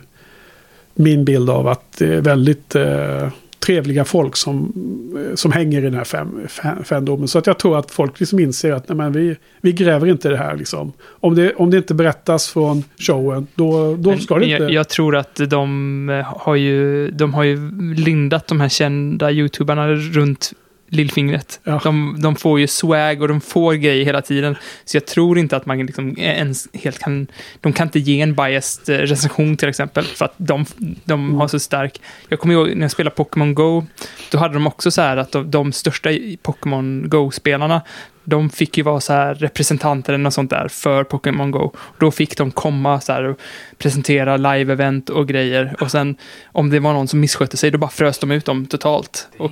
[0.99, 4.73] min bild av att det är väldigt eh, trevliga folk som,
[5.17, 7.29] eh, som hänger i den här fandomen.
[7.29, 10.29] Så att jag tror att folk liksom inser att nej, men vi, vi gräver inte
[10.29, 10.57] det här.
[10.57, 10.93] Liksom.
[11.03, 14.63] Om, det, om det inte berättas från showen, då, då Men ska det inte...
[14.63, 19.31] jag, jag tror att de eh, har ju, de har ju lindat de här kända
[19.31, 20.53] youtubarna runt
[20.89, 21.61] lillfingret.
[21.65, 21.81] Ja.
[21.85, 24.57] De, de får ju swag och de får grejer hela tiden.
[24.85, 27.27] Så jag tror inte att man liksom ens helt kan...
[27.61, 30.05] De kan inte ge en biased eh, recension till exempel.
[30.05, 30.67] För att de,
[31.05, 32.01] de har så stark...
[32.29, 33.87] Jag kommer ihåg när jag spelade Pokémon Go.
[34.31, 36.11] Då hade de också så här att de, de största
[36.43, 37.83] Pokémon Go-spelarna
[38.29, 41.73] de fick ju vara så här representanter eller något sånt där för Pokémon Go.
[41.99, 43.39] Då fick de komma så här och
[43.79, 45.77] presentera live-event och grejer.
[45.81, 46.17] Och sen
[46.53, 49.29] om det var någon som misskötte sig, då bara frös de ut dem totalt.
[49.39, 49.51] Och,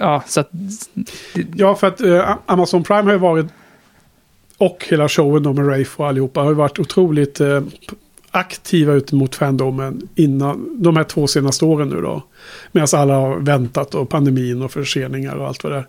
[0.00, 0.50] ja, så att,
[1.54, 3.46] Ja, för att eh, Amazon Prime har ju varit,
[4.58, 7.62] och hela showen då med Rafe och allihopa, har ju varit otroligt eh,
[8.30, 12.22] aktiva ut mot fandomen innan de här två senaste åren nu då.
[12.72, 15.86] Medan alla har väntat och pandemin och förseningar och allt vad det är.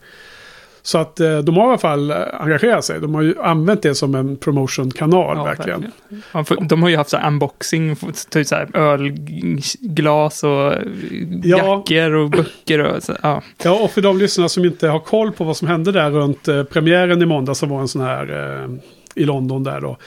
[0.88, 3.00] Så att eh, de har i alla fall eh, engagerat sig.
[3.00, 5.92] De har ju använt det som en promotion-kanal ja, verkligen.
[6.46, 7.96] För, de har ju haft så här unboxing,
[8.30, 10.74] typ så här ölglas och
[11.44, 11.84] Ja.
[11.88, 13.42] jackor och böcker och så, ja.
[13.64, 16.48] Ja, och för de lyssnare som inte har koll på vad som hände där runt
[16.48, 18.70] eh, premiären i måndag som var en sån här eh,
[19.16, 19.98] i London där då.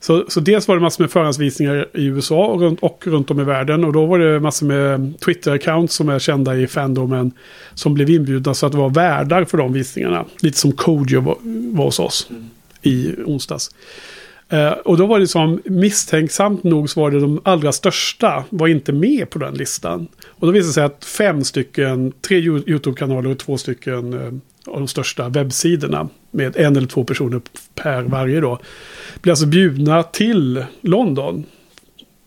[0.00, 3.40] Så, så dels var det massor med förhandsvisningar i USA och runt, och runt om
[3.40, 3.84] i världen.
[3.84, 7.32] Och då var det massor med Twitter-accounts som är kända i fandomen
[7.74, 10.24] som blev inbjudna så att det var värdar för de visningarna.
[10.42, 11.36] Lite som Kodjo var,
[11.72, 12.30] var hos oss
[12.82, 13.70] i onsdags.
[14.50, 18.68] Eh, och då var det som misstänksamt nog så var det de allra största var
[18.68, 20.06] inte med på den listan.
[20.26, 24.26] Och då visade det sig att fem stycken, tre Yo- YouTube-kanaler och två stycken eh,
[24.72, 27.40] av de största webbsidorna med en eller två personer
[27.74, 28.58] per varje då.
[29.22, 31.44] Blir alltså bjudna till London.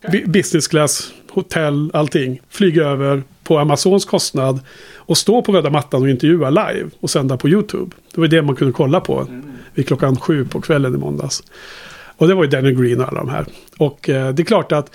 [0.08, 2.40] Bu- Business class, hotell, allting.
[2.48, 4.60] Flyga över på Amazons kostnad
[4.96, 7.90] och stå på röda mattan och intervjua live och sända på YouTube.
[8.14, 9.26] Det var det man kunde kolla på
[9.74, 11.42] vid klockan sju på kvällen i måndags.
[12.16, 13.46] Och det var ju Danny Green och alla de här.
[13.78, 14.90] Och eh, det är klart att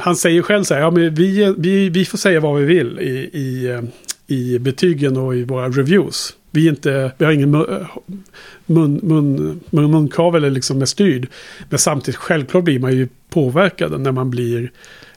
[0.00, 2.98] han säger själv så här, ja men vi, vi, vi får säga vad vi vill
[2.98, 3.82] i, i, eh,
[4.26, 6.36] i betygen och i våra reviews.
[6.50, 7.86] Vi, inte, vi har ingen mun,
[8.66, 11.28] mun, mun, mun, munkavel eller liksom är styrd.
[11.68, 14.70] Men samtidigt självklart blir man ju påverkad när man blir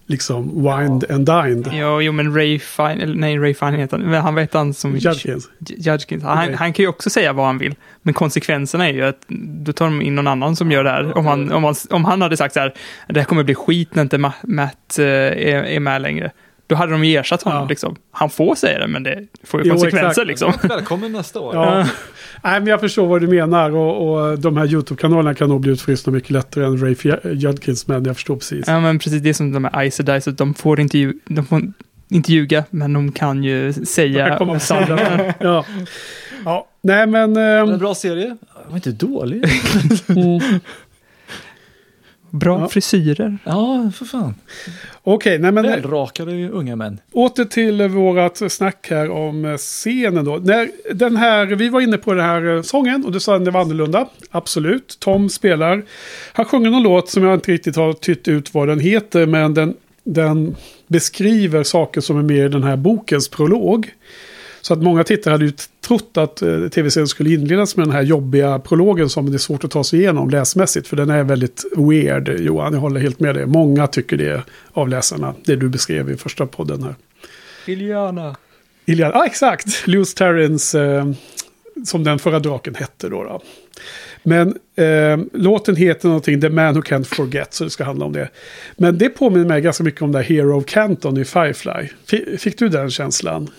[0.10, 1.74] liksom wined and dined.
[1.74, 4.98] Ja, jo men Ray Fine, nej Ray Fine heter han, han vet han som...
[4.98, 5.50] Judkins.
[5.60, 6.24] Judkins.
[6.24, 6.56] Han, Okej.
[6.56, 7.76] han kan ju också säga vad han vill.
[8.02, 9.26] Men konsekvenserna är ju att
[9.66, 11.18] då tar de in någon annan som gör det här.
[11.18, 12.74] Om han, om han, om han hade sagt så här,
[13.08, 16.32] det här kommer bli skit när inte Ma- Matt eh, är, är med längre.
[16.70, 17.68] Då hade de ju ersatt honom Ja.
[17.70, 17.96] liksom.
[18.12, 20.54] Han får säga det, men det får ju Jo, konsekvenser liksom.
[20.64, 21.56] Välkommen nästa år.
[21.56, 21.78] Ja.
[22.44, 25.72] Nej, men jag förstår vad du menar och, och de här YouTube-kanalerna kan nog bli
[25.72, 28.68] utfrysna mycket lättare än Ray Judkins, men jag förstår precis.
[28.68, 31.46] Ja, men precis det är som de här Ice Dice, att de får inte, de
[31.46, 31.62] får
[32.10, 35.34] inte ljuga, men de kan ju säga sanningen.
[35.40, 35.66] ja.
[36.46, 36.68] ja.
[36.82, 37.38] Nej, men...
[37.38, 38.26] En ehm, bra serie.
[38.26, 39.46] Den var inte dålig.
[40.08, 40.60] mm.
[42.32, 42.68] Bra Ja.
[42.70, 43.38] frisyrer.
[43.44, 44.36] Ja, för fan.
[45.04, 47.00] Okej, nej men Välrakade unga män.
[47.12, 50.38] åter till vårat snack här om eh, scenen då.
[50.38, 53.46] När den här, vi var inne på den här eh, sången och du sa att
[53.46, 54.08] det var annorlunda.
[54.32, 54.98] Absolut.
[55.00, 55.84] Tom spelar.
[56.34, 59.26] Han sjunger någon låt som jag inte riktigt har tytt ut vad den heter.
[59.26, 60.56] Men den, den
[60.88, 63.92] beskriver saker som är med i den här bokens prolog.
[64.62, 65.52] Så att många tittare hade ju
[65.88, 69.64] trott att eh, tv-serien skulle inledas med den här jobbiga prologen som det är svårt
[69.64, 70.88] att ta sig igenom läsmässigt.
[70.88, 72.74] För den är väldigt weird, Johan.
[72.74, 73.46] Jag håller helt med dig.
[73.46, 75.34] Många tycker det av läsarna.
[75.46, 76.96] Det du beskrev i första podden här.
[77.66, 78.36] Iliana.
[78.86, 79.88] Iliad, ah, exakt.
[79.88, 81.12] Lewis Terrence, eh,
[81.86, 83.24] som den förra draken hette då.
[83.24, 83.42] då.
[84.24, 88.14] Men eh, låten heter någonting, The Man Who Can't Forget, så det ska handla om
[88.14, 88.30] det.
[88.78, 91.88] Men det påminner mig ganska mycket om det här Hero of Canton i Firefly.
[92.06, 93.50] Fi- Fick du den känslan?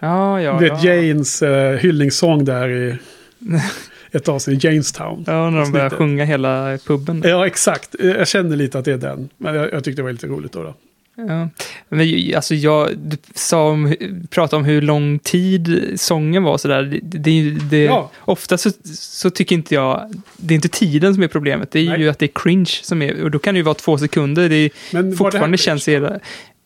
[0.00, 0.74] Ja, ja, du ja.
[0.74, 2.96] vet Janes eh, hyllningssång där i
[4.12, 5.24] ett avsnitt, Jamestown.
[5.26, 7.22] Ja, när de börjar sjunga hela puben.
[7.26, 7.94] Ja, exakt.
[7.98, 9.28] Jag känner lite att det är den.
[9.36, 10.62] Men jag, jag tyckte det var lite roligt då.
[10.62, 10.74] då.
[11.16, 11.48] Ja.
[11.88, 13.94] Men alltså jag du sa om,
[14.30, 16.82] pratade om hur lång tid sången var sådär.
[16.82, 18.10] Det, det, det, Ja.
[18.20, 21.70] Ofta så, så tycker inte jag, det är inte tiden som är problemet.
[21.70, 22.00] Det är Nej.
[22.00, 24.48] ju att det är cringe som är, och då kan det ju vara två sekunder.
[24.48, 26.20] Det är, Men det fortfarande här- känns det,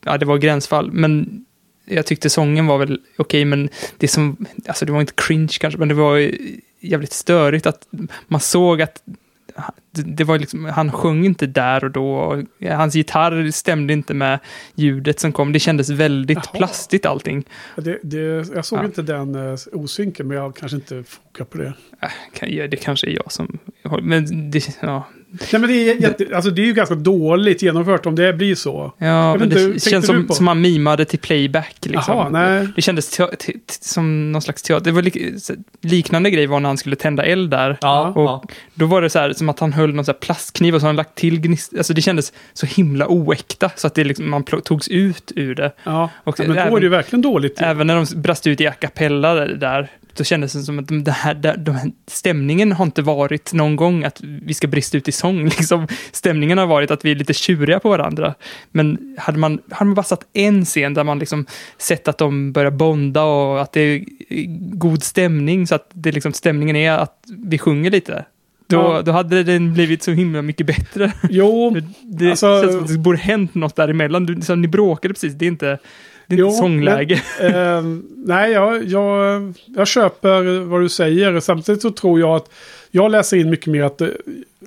[0.05, 0.91] ja det var gränsfall.
[0.91, 1.45] Men
[1.87, 5.79] jag tyckte sången var väl okej, men det som, alltså det var inte cringe kanske,
[5.79, 6.31] men det var
[6.79, 7.87] jävligt störigt att
[8.27, 9.01] man såg att
[9.91, 12.09] det, var liksom, han sjöng inte där och då.
[12.09, 14.39] och Hans gitarr stämde inte med
[14.75, 15.53] ljudet som kom.
[15.53, 16.57] Det kändes väldigt Jaha.
[16.57, 17.43] plastigt allting.
[17.75, 18.17] Det, det,
[18.55, 18.85] jag såg Ja.
[18.85, 21.73] inte den uh, osynken, men jag kanske inte fokar på det.
[22.41, 23.59] Äh, det kanske är jag som...
[24.01, 28.05] Men det, ja, Nej, men det, är, jätte, alltså, det är ju ganska dåligt genomfört
[28.05, 28.93] om det blir så.
[28.97, 31.75] ja men inte, det känns som, som man mimade till playback.
[31.81, 32.17] Liksom.
[32.17, 32.67] Jaha, nej.
[32.75, 33.19] Det kändes
[33.81, 34.85] som någon slags teater.
[34.85, 35.17] Det var lik,
[35.81, 37.77] liknande grej var när han skulle tända eld där.
[37.81, 38.43] Ja, Och ja.
[38.73, 40.85] Då var det så här som att han höll någon så här plastkniv och så
[40.85, 41.73] har han lagt till gnist.
[41.77, 45.71] Alltså det kändes så himla oäkta så att det liksom, man togs ut ur det.
[45.83, 47.61] Ja, Och ja, men då även- är det ju verkligen dåligt.
[47.61, 51.03] Även när de brast ut i a cappella där, då kändes det som att de,
[51.03, 55.07] det här, de här, stämningen har inte varit någon gång att vi ska brista ut
[55.07, 55.43] i sång.
[55.43, 55.87] Liksom.
[56.11, 58.33] Stämningen har varit att vi är lite tjuriga på varandra.
[58.71, 61.45] Men hade man, hade man bara satt en scen där man liksom
[61.77, 64.03] sett att de börjar bonda och att det är
[64.77, 68.25] god stämning, så att det liksom, stämningen är att vi sjunger lite.
[68.69, 69.01] Då, Ja.
[69.01, 71.11] då hade den blivit så himla mycket bättre.
[71.29, 74.25] Jo, Det Alltså- känns som att det borde hänt något däremellan.
[74.25, 75.77] Du, så ni bråkade precis, det är inte,
[76.29, 77.21] det är Jo, inte sångläge.
[77.41, 77.81] eh,
[78.25, 81.39] nej, jag, jag, jag köper vad du säger.
[81.39, 82.49] Samtidigt så tror jag att
[82.91, 84.07] jag läser in mycket mer att eh,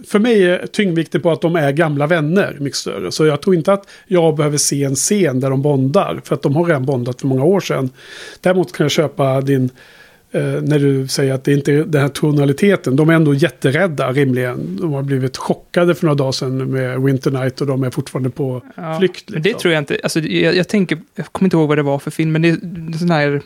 [0.07, 3.13] för mig är tyngdvikten på att de är gamla vänner mycket större.
[3.13, 6.21] Så jag tror inte att jag behöver se en scen där de bondar.
[6.25, 7.91] För att de har redan bondat för många år sedan.
[8.41, 9.71] Däremot kan jag köpa din...
[10.33, 12.97] Eh, när du säger att det inte är den här tonaliteten.
[12.97, 14.77] De är ändå jätterädda rimligen.
[14.81, 18.31] De har blivit chockade för några dagar sedan med Winter Night och de är fortfarande
[18.31, 19.31] på Ja, flykt.
[19.31, 19.61] men Det liksom.
[19.61, 20.01] tror jag inte.
[20.03, 22.49] Alltså, jag, jag tänker, jag kommer inte ihåg vad det var för film, men det
[22.49, 23.43] är sån här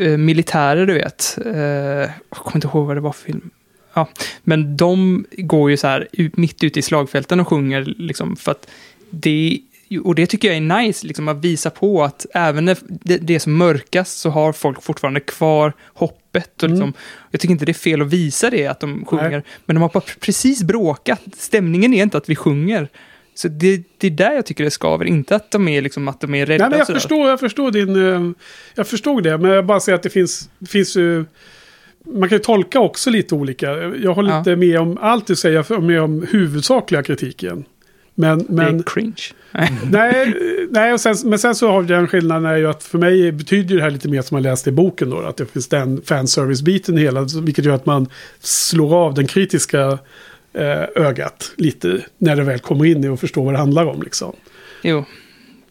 [0.00, 1.38] eh, militärer, du vet.
[1.46, 3.50] Eh, jag kommer inte ihåg vad det var för film.
[3.94, 4.08] Ja,
[4.44, 8.68] men de går ju så här mitt ute i slagfälten och sjunger liksom för att
[9.10, 9.58] det
[10.04, 13.34] och det tycker jag är nice, liksom att visa på att även när det, det
[13.34, 16.62] är som mörkast så har folk fortfarande kvar hoppet.
[16.62, 16.74] Och Mm.
[16.78, 16.92] liksom,
[17.30, 19.30] Jag tycker inte det är fel att visa det, att de sjunger.
[19.30, 19.42] Nej.
[19.66, 21.20] Men de har precis bråkat.
[21.36, 22.88] Stämningen är inte att vi sjunger.
[23.34, 26.20] Så det, det är där jag tycker det skaver, inte att de är, liksom, att
[26.20, 26.64] de är rädda.
[26.64, 27.00] Nej, men jag sådär.
[27.00, 28.12] förstår, jag förstår din...
[28.30, 28.32] eh,
[28.74, 31.24] Jag förstod det, men jag bara säger att det finns, det finns ju...
[32.04, 33.70] Man kan ju tolka också lite olika.
[34.02, 34.38] Jag håller Ja.
[34.38, 37.64] inte med om allt du säger, jag är med om huvudsakliga kritiken.
[38.18, 39.22] Men, Det men är cringe.
[39.90, 40.34] nej,
[40.70, 43.32] nej och sen, men sen så har vi den skillnaden är ju att för mig
[43.32, 45.18] betyder det här lite mer som man läst i boken då.
[45.18, 48.08] Att det finns den fanservice-biten hela, vilket gör att man
[48.40, 49.98] slår av den kritiska
[50.52, 54.02] eh, ögat lite när det väl kommer in i och förstår vad det handlar om
[54.02, 54.32] liksom.
[54.82, 55.04] Jo.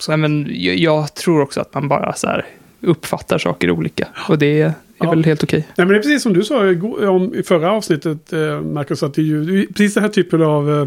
[0.08, 2.46] Nej, men jag, jag tror också att man bara så här
[2.82, 4.08] uppfattar saker olika.
[4.30, 5.10] Och det är Ja.
[5.10, 5.60] väl helt okej.
[5.76, 9.04] Nej men det är precis som du sa i förra avsnittet eh, Marcus.
[9.04, 10.86] Att det är ju precis den här typen av eh,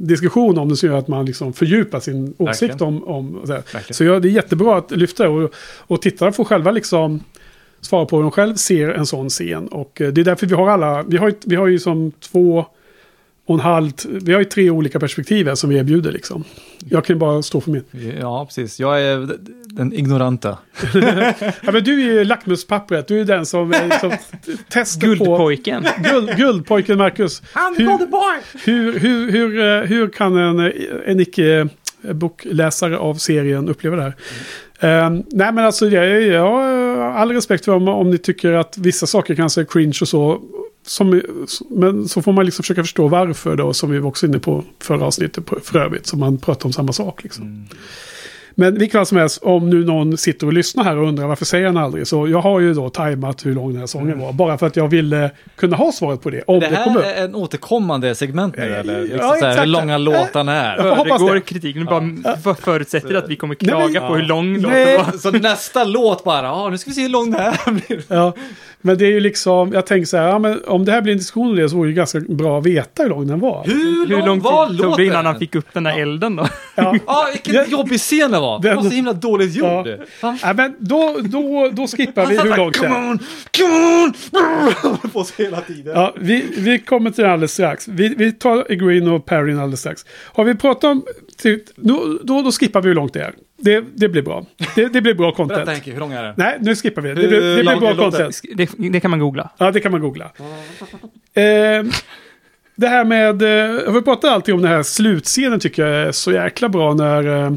[0.00, 2.82] diskussion om det som gör att man liksom fördjupar sin åsikt Verkligen.
[2.82, 3.08] om...
[3.08, 3.58] om så
[3.90, 5.28] så ja, det är jättebra att lyfta det.
[5.28, 7.20] Och, och tittarna får själva liksom
[7.80, 9.68] svara på hur de själv ser en sån scen.
[9.68, 11.02] Och eh, det är därför vi har alla...
[11.02, 12.66] Vi har, ju- vi har ju som två
[13.46, 13.92] och en halv...
[14.04, 16.44] Vi har ju tre olika perspektiv här som vi erbjuder liksom.
[16.88, 17.84] Jag kan ju bara stå för min.
[18.20, 18.80] Ja, precis.
[18.80, 20.58] Jag är den ignoranta.
[21.62, 23.08] Ja, men du är ju lackmuspappret.
[23.08, 24.12] Du är den som, är, som
[24.68, 25.06] testar på...
[25.06, 25.86] Guldpojken.
[25.98, 27.42] Guld, guldpojken Marcus.
[27.76, 28.10] Hur,
[28.64, 30.72] hur, hur, hur, eh, hur kan en,
[31.06, 34.16] en icke-bokläsare av serien uppleva det här?
[34.80, 38.78] Eh, nej men alltså jag, jag har all respekt för om, om ni tycker att
[38.78, 40.40] vissa saker kanske är cringe och så.
[40.86, 41.22] Som,
[41.70, 44.64] men så får man liksom försöka förstå varför då, som vi var också inne på
[44.82, 47.22] förra avsnittet på, för övrigt, så man pratar om samma sak.
[47.22, 47.66] Liksom.
[48.58, 51.44] Men vilket fall som helst, om nu någon sitter och lyssnar här och undrar varför
[51.44, 54.32] säger han aldrig, så jag har ju då tajmat hur lång den här sången var,
[54.32, 57.04] bara för att jag ville kunna ha svaret på det, om Det det, här upp.
[57.04, 58.94] är en återkommande segment nu, eller?
[58.94, 59.68] ja, Liksom så här, hur exakt.
[59.68, 60.86] långa låtarna är.
[60.86, 61.40] Jag hoppas det.
[61.40, 65.18] kritiken bara för, förutsätter att vi kommer Nej, men- klaga på hur lång låten var.
[65.18, 68.02] Så nästa låt bara, ja nu ska vi se hur lång det här blir.
[68.08, 68.32] Ja,
[68.86, 71.12] men det är ju liksom, jag tänker så här, ja, men om det här blir
[71.12, 73.62] en diskussion om det så vore det ganska bra att veta hur lång den var.
[73.66, 75.04] Hur, Hur lång var tid tog låten?
[75.04, 76.46] det innan han fick upp den där elden då?
[76.74, 76.96] Ja.
[77.06, 78.62] Ja, vilken Den- jobbig scen det var.
[78.62, 79.88] Den Den- var så himla dåligt gjord.
[80.22, 80.36] Ja.
[80.42, 83.10] Ja, men då, då, då skippar vi hur långt det Come är.
[83.10, 83.18] on,
[83.58, 85.10] come on!
[85.12, 85.92] på oss hela tiden.
[85.94, 87.88] Ja, vi, vi kommer till det alldeles strax.
[87.88, 90.04] Vi, vi tar Green och Perrin alldeles strax.
[90.32, 91.04] Har vi pratat om...
[91.38, 93.34] Till, då, då, då skippar vi hur långt det är.
[93.58, 94.46] Det, det blir bra.
[94.74, 95.68] Det, det blir bra Berätta content.
[95.68, 96.34] Henke, hur lång är den?
[96.36, 97.14] Nej, nu skippar vi.
[97.14, 98.40] Det, Hur blir- det blir bra content.
[98.54, 99.50] Det, det kan man googla.
[99.58, 100.24] Ja, det kan man googla.
[100.24, 101.84] Eh,
[102.76, 103.42] det här med...
[103.42, 103.48] Eh,
[103.84, 107.44] jag vill prata alltid om den här slutscenen tycker jag är så jäkla bra när
[107.44, 107.52] eh,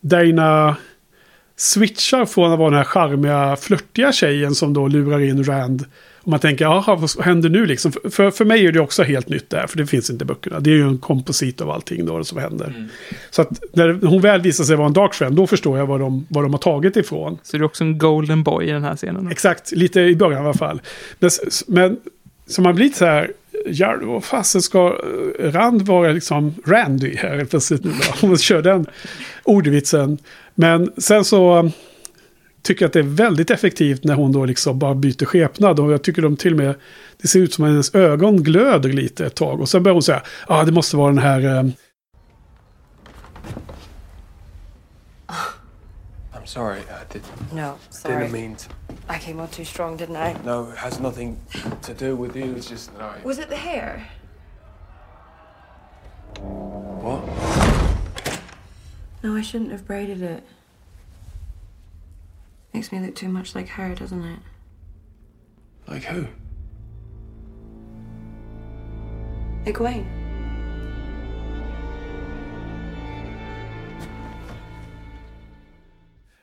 [0.00, 0.76] Dana
[1.56, 5.84] switchar från att vara den här charmiga, flörtiga tjejen som då lurar in Rand.
[6.30, 7.92] Man tänker, jaha, vad händer nu liksom?
[7.92, 10.60] För- För, mig är det också helt nytt där, för det finns inte i böckerna.
[10.60, 12.88] Det är ju en komposit av allting då som händer.
[13.30, 16.00] Så att när hon väl visar sig vara en Dark Friend, då förstår jag vad
[16.00, 17.38] de, vad de har tagit ifrån.
[17.42, 19.24] Så det är också en golden boy i den här scenen.
[19.24, 19.30] då.
[19.30, 20.80] Exakt, lite i början i alla fall.
[21.18, 21.30] Men,
[21.66, 21.96] men
[22.46, 23.32] så man blir så här,
[23.66, 24.96] ja, vad fasen ska
[25.38, 28.14] eh, Rand vara liksom Randy här helt plötsligt nu då?
[28.22, 28.86] Om man kör den
[29.42, 30.18] ordvitsen.
[30.54, 31.70] Men sen så
[32.62, 35.80] tycker att det är väldigt effektivt när hon då liksom bara byter skepnad.
[35.80, 36.74] Och jag tycker de till och med,
[37.22, 39.60] det ser ut som att hennes ögon glöder lite ett tag.
[39.60, 41.64] Och sen börjar hon säga, ja ah, det måste vara den här eh,
[46.32, 46.80] I'm sorry.
[46.80, 48.14] I did, No, sorry.
[48.14, 48.68] didn't mean to.
[49.08, 50.34] I came on too strong, didn't I?
[50.44, 51.36] No, it has nothing
[51.82, 52.54] to do with you.
[52.56, 53.26] It's just that I.
[53.26, 54.06] Was it the hair?
[57.02, 57.20] What?
[59.22, 60.42] No, I shouldn't have braided it.
[62.72, 64.38] Makes me look too much like her, doesn't it?
[65.88, 66.26] Like who?
[69.66, 70.06] Egwene.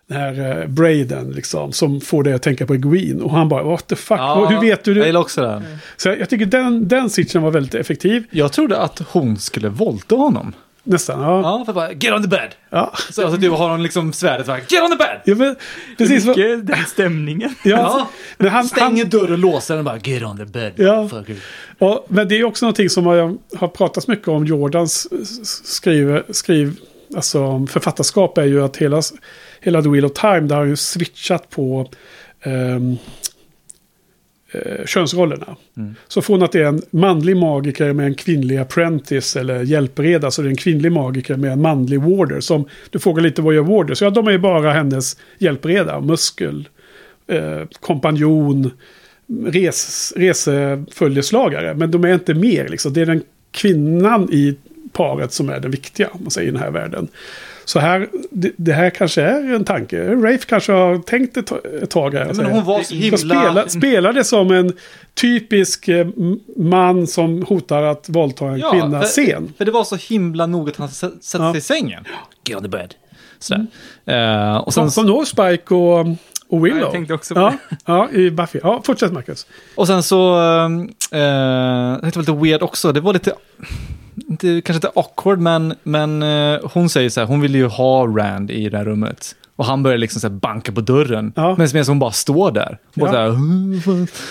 [0.08, 3.24] den här eh, Braden liksom, som får dig att tänka på Egwene.
[3.24, 5.06] Och han bara, what the fuck, Ja, hur vet du Jag det?
[5.08, 5.64] gillar också den.
[5.98, 8.24] Så jag, jag tycker den, den switchen var väldigt effektiv.
[8.32, 10.54] Jag trodde att hon skulle volta honom.
[10.90, 11.42] Nästan, ja.
[11.42, 12.56] Ja, för bara, get on the bed.
[12.70, 12.94] ja.
[13.12, 15.22] Så alltså, du har hon liksom svärdet, bara, get on the bed!
[15.26, 15.56] ja men,
[15.98, 16.26] precis.
[16.26, 17.56] Mycket den stämningen.
[17.64, 18.10] Ja, Ja.
[18.38, 20.74] men han, Stänger han, dörren och låser den och bara, get on the bed.
[20.76, 21.10] Ja.
[21.80, 25.08] Och, men det är också någonting som har, har pratats mycket om Jordans
[25.68, 26.76] skriv, skriv
[27.16, 29.02] alltså författarskap är ju att hela,
[29.62, 31.90] hela The Wheel of Time, där har ju switchat på
[32.42, 32.98] ehm,
[34.52, 35.56] eh, könsrollerna.
[36.08, 40.42] Så från att det är en manlig magiker med en kvinnlig apprentice eller hjälpreda så
[40.42, 42.40] är det en kvinnlig magiker med en manlig warder.
[42.40, 44.02] Som du frågar lite vad gör warders?
[44.02, 46.68] Ja, de är ju bara hennes hjälpreda, muskel,
[47.28, 48.72] eh, kompanjon,
[49.46, 51.74] res, reseföljeslagare.
[51.74, 52.94] Men de är inte mer liksom.
[52.94, 54.56] Det är den kvinnan i
[54.92, 57.08] paret som är den viktiga, om man säger i den här världen.
[57.68, 60.14] Så här, det, det här kanske är en tanke.
[60.16, 61.52] Rafe kanske har tänkt ett,
[61.84, 62.26] ett tag här.
[62.26, 63.18] Men säger hon var så himla...
[63.18, 64.74] spela, spela det som en
[65.14, 66.08] typisk eh,
[66.58, 69.54] man som hotar att våldta en Ja, kvinna för- sen.
[69.58, 71.52] För det var så himla nog att han sätter Ja.
[71.54, 72.04] sig i sängen.
[72.46, 72.94] Get on the bed.
[73.40, 73.66] Sådär.
[74.06, 76.00] Eh, och sen, Som, då Spike och,
[76.50, 76.78] och Willow.
[76.80, 77.54] Ja, jag tänkte också på ja,
[77.86, 78.60] ja, i Buffy.
[78.64, 79.48] Ja, fortsätt Marcus.
[79.76, 80.70] och sen så, eh,
[82.02, 83.32] det var lite weird också, det var lite,
[84.30, 88.08] inte, kanske inte awkward, men, men eh, hon säger så här, hon vill ju ha
[88.08, 89.36] Rand i det här rummet.
[89.56, 91.56] Och han börjar liksom så banka på dörren, Ja.
[91.58, 92.78] medan hon bara står där.
[92.94, 93.08] Ja.
[93.08, 93.28] så här,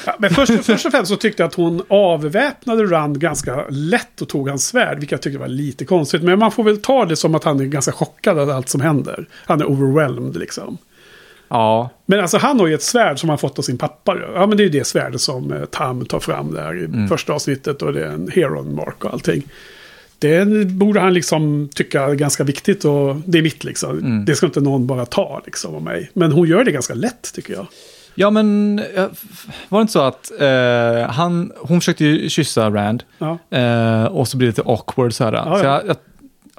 [0.06, 4.20] Ja, men först, först och främst så tyckte jag att hon avväpnade Rand ganska lätt
[4.22, 4.98] och tog hans svärd.
[4.98, 6.22] Vilket jag tyckte var lite konstigt.
[6.22, 8.80] Men man får väl ta det som att han är ganska chockad av allt som
[8.80, 9.26] händer.
[9.46, 10.78] Han är overwhelmed liksom.
[11.48, 14.16] ja, Men alltså han har ju ett svärd som han fått av sin pappa.
[14.34, 17.32] Ja men det är ju det svärdet som eh, Tam tar fram där i första
[17.32, 17.82] avsnittet.
[17.82, 19.42] Och det är en Heron Mark och allting.
[20.18, 24.24] Det borde han liksom tycka är ganska viktigt och det är mitt liksom.
[24.24, 26.10] Det ska inte någon bara ta liksom av mig.
[26.14, 27.66] Men hon gör det ganska lätt tycker jag.
[28.18, 28.76] Ja, men
[29.68, 33.38] var det inte så att eh, han, hon försökte ju kyssa Rand Ja.
[33.58, 35.32] eh, och så blir det lite awkward så här.
[35.32, 35.80] Ja, så ja.
[35.80, 35.96] jag, jag,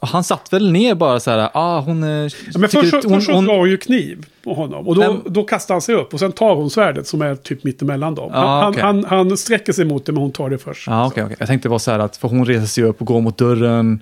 [0.02, 2.04] han satt väl ner bara så här, ah, hon...
[2.04, 2.30] eh, Ja,
[2.60, 4.88] men först, hon, först hon, drar ju kniv på honom.
[4.88, 5.18] Och då, Nej.
[5.26, 6.14] då kastar han sig upp.
[6.14, 8.30] Och sen tar hon svärdet som är typ mittemellan dem.
[8.34, 8.82] Ja, han, okej.
[8.84, 10.88] han, han, han sträcker sig mot det men hon tar det först.
[10.88, 11.36] Ja, okej, okej.
[11.40, 14.00] Jag tänkte var så här att, för hon reser sig upp och går mot dörren.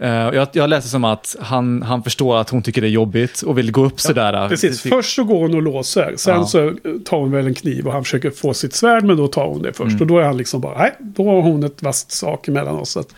[0.00, 3.42] Eh, jag, jag läser som att han, han förstår att hon tycker det är jobbigt
[3.42, 4.48] och vill gå upp sådär.
[4.48, 6.14] Precis, först så går hon och låser.
[6.16, 6.46] Sen Ja.
[6.46, 6.72] så
[7.04, 9.62] tar hon väl en kniv och han försöker få sitt svärd men då tar hon
[9.62, 9.90] det först.
[9.90, 10.00] Mm.
[10.00, 12.96] Och då är han liksom bara, nej, då har hon ett vasst sak emellan oss.
[12.96, 13.14] Att,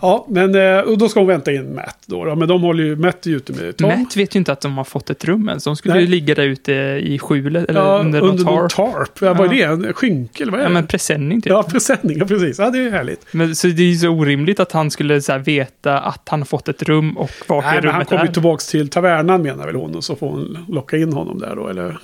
[0.00, 2.24] ja, men eh, och då ska hon vänta in Matt då.
[2.24, 2.34] då.
[2.36, 3.88] Men de håller ju, Matt är ju ute med Tom.
[3.88, 6.02] Matt vet ju inte att de har fått ett rum än, så de skulle Nej.
[6.04, 6.72] ju ligga där ute
[7.02, 8.94] i skjulet, eller ja, under, under någon tarp.
[8.94, 9.10] tarp.
[9.20, 9.76] Ja, vad är Ja.
[9.76, 9.86] det?
[9.88, 10.74] En skynke eller vad är Ja, det?
[10.74, 11.50] men presenning typ.
[11.50, 12.18] Ja, presenning.
[12.18, 12.58] Ja, precis.
[12.58, 13.26] Ja, det är härligt.
[13.32, 16.40] Men, så det är ju så orimligt att han skulle så här, veta att han
[16.40, 18.88] har fått ett rum och vart Nej, det men han rummet kommer ju tillbaka till
[18.88, 19.94] tavernan menar väl hon.
[19.96, 21.68] Och så får hon locka in honom där då.
[21.68, 21.98] Eller,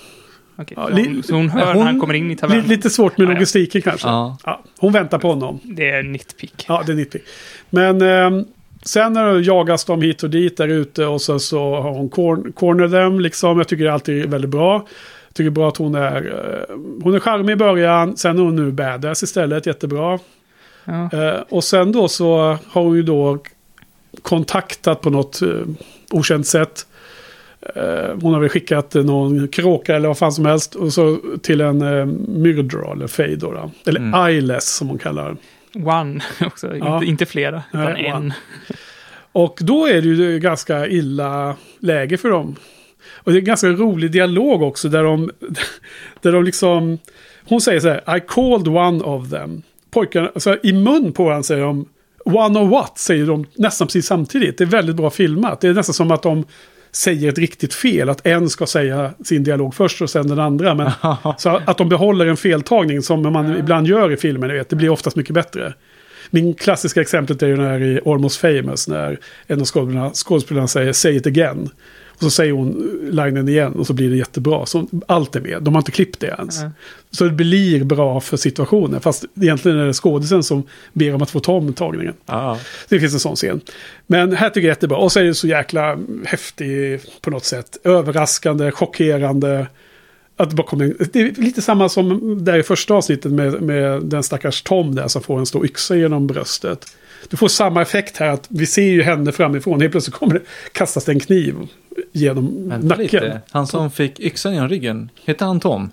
[0.59, 2.37] Okej, Ja, så, li- hon, så hon hör hon- när han kommer in i li,
[2.37, 2.67] tavernan.
[2.67, 3.35] lite svårt med Ja, ja.
[3.35, 4.09] logistiken kanske.
[4.09, 4.37] Ja.
[4.45, 5.61] Ja, hon väntar på honom.
[5.65, 6.65] Det är nitpick.
[6.69, 7.23] Ja, det är nitpick.
[7.71, 8.43] Men eh,
[8.83, 12.09] sen när det jagas de hit och dit där ute och så, så har hon
[12.09, 13.59] corn, corner them liksom.
[13.59, 14.87] Jag tycker det är alltid väldigt bra.
[15.29, 18.57] Jag tycker bra att hon är, eh, hon är charmig i början, sen är hon
[18.57, 20.19] nu badass istället, jättebra.
[20.85, 21.11] Ja.
[21.13, 22.37] Eh, och sen då så
[22.69, 23.39] har hon ju då
[24.23, 25.49] kontaktat på något eh,
[26.11, 26.87] okänt sätt.
[27.75, 30.75] Eh, hon har väl skickat eh, någon kråka eller vad fan som helst.
[30.75, 33.71] Och så till en eh, Myrdra eller då, då.
[33.87, 34.27] Eller Mm.
[34.27, 35.37] Eyeless som hon kallar.
[35.75, 36.95] One också, Ja.
[36.95, 38.17] inte, inte flera, utan Nej, en.
[38.17, 38.35] one.
[39.33, 42.57] Och då är det ju ganska illa läge för dem.
[43.15, 45.31] Och det är en ganska rolig dialog också där de,
[46.23, 46.99] där de liksom...
[47.49, 49.63] Hon säger så här, I called one of them.
[49.91, 51.89] Pojkarna, alltså i mun på honom säger de,
[52.25, 52.99] one of what?
[52.99, 54.59] Säger de nästan precis samtidigt.
[54.59, 55.61] Det är väldigt bra filmat.
[55.61, 56.45] Det är nästan som att de
[56.97, 58.09] säger ett riktigt fel.
[58.09, 60.75] Att en ska säga sin dialog först och sen den andra.
[60.75, 60.91] Men,
[61.39, 64.53] så att de behåller en feltagning som man ibland gör i filmen.
[64.53, 65.75] Vet, det blir oftast mycket bättre.
[66.31, 68.89] Min klassiska exemplet är ju när i Almost famous.
[68.89, 71.71] När en av skådespelarna, skådespelarna säger say it again.
[72.17, 74.67] Och så säger hon linen igen och så blir det jättebra.
[74.67, 75.63] Så allt är med.
[75.63, 76.61] De har inte klippt det ens.
[76.61, 76.71] Nej.
[77.11, 79.01] Så det blir bra för situationen.
[79.01, 80.63] Fast egentligen är det skådisen som
[80.93, 82.15] ber om att få ta om tagningen.
[82.27, 82.59] Ja.
[82.89, 83.61] Det finns en sån scen.
[84.07, 84.99] Men här tycker jag jättebra.
[84.99, 87.77] Och så är det så jäkla häftig på något sätt.
[87.85, 89.67] Överraskande, chockerande.
[90.37, 94.03] Att det, bara kommer, det är lite samma som där i första avsnittet med, med
[94.03, 96.87] den stackars Tom där som får en stor yxa genom bröstet.
[97.29, 99.81] Du får samma effekt här att vi ser ju henne framifrån.
[99.81, 100.41] Helt plötsligt kommer det
[100.73, 101.55] kastas det en kniv
[102.13, 103.03] genom Vänta nacken.
[103.03, 103.41] lite.
[103.51, 105.91] Han som fick yxan genom ryggen, heter han Tom?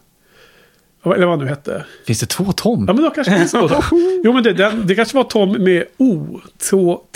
[1.05, 1.85] Eller vad han nu hette.
[2.07, 2.85] Finns det två Tom?
[2.87, 3.83] Ja men då kanske det är så.
[4.23, 6.39] Jo men det, det, det kanske var Tom med O.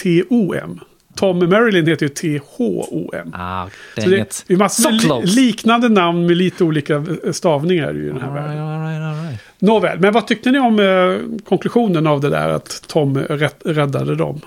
[0.03, 0.79] T-O-M.
[1.15, 3.31] Tom Marilyn heter ju T-H-O-M.
[3.33, 7.97] Ah, Så det, det är massor So med li, liknande namn med lite olika stavningar
[7.97, 8.59] i den här All världen.
[8.61, 9.39] all right, all right.
[9.59, 14.15] Nåväl, men vad tyckte ni om eh, konklusionen av det där att Tom rätt, räddade
[14.15, 14.41] dem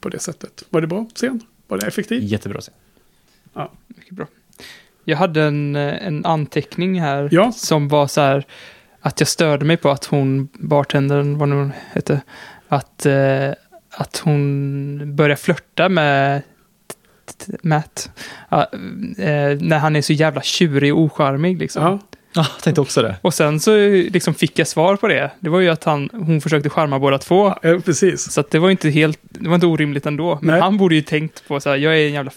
[0.00, 0.64] på det sättet?
[0.70, 1.40] Var det bra scen?
[1.68, 2.22] Var det effektivt?
[2.22, 2.74] Jättebra scen.
[3.96, 4.26] Mycket bra.
[5.04, 7.52] Jag hade en, eh, en anteckning här Ja.
[7.52, 8.44] som var så här
[9.00, 12.20] att jag störde mig på att hon, bartendern, vad nu hon hette,
[12.68, 13.50] att, eh,
[13.90, 16.42] att hon börjar flörta med
[17.62, 18.10] Matt.
[18.48, 18.62] Ja,
[19.18, 21.82] eh, när han är så jävla tjurig och ocharmig liksom.
[21.82, 21.98] Ja.
[22.32, 23.16] Ja, jag tänkte också det.
[23.22, 25.30] Och sen så liksom fick jag svar på det.
[25.40, 27.54] Det var ju att han, hon försökte charma båda två.
[27.62, 28.32] ja, precis.
[28.32, 30.38] Så att det var inte helt, det var inte orimligt ändå.
[30.42, 30.60] Men Nej.
[30.60, 32.30] han borde ju tänkt på så här, jag är en jävla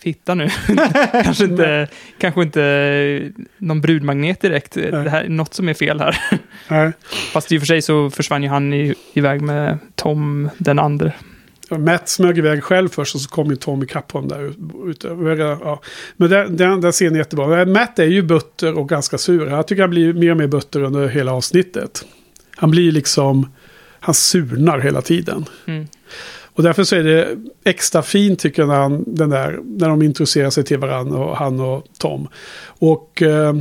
[0.00, 0.48] fitta nu.
[1.12, 4.74] kanske, inte, kanske inte någon brudmagnet direkt.
[4.74, 6.16] Det här är något som är fel här.
[6.68, 6.92] Nej.
[7.32, 11.12] Fast i och för sig så försvann ju han i, iväg med Tom den andra.
[11.70, 14.52] Matt smög iväg själv först och så kom ju Tom ikapp honom där.
[15.64, 15.80] Ja.
[16.16, 17.66] Men den, den, den scenen är jättebra.
[17.66, 19.46] Matt är ju butter och ganska sur.
[19.46, 22.04] Jag tycker han blir mer och mer butter under hela avsnittet.
[22.56, 23.52] Han blir liksom...
[24.00, 25.44] Han surnar hela tiden.
[25.66, 25.86] Mm.
[26.58, 30.02] Och därför så är det extra fint tycker jag när, han, den där, när de
[30.02, 32.28] introducerar sig till varandra, och han och Tom.
[32.66, 33.54] Och eh,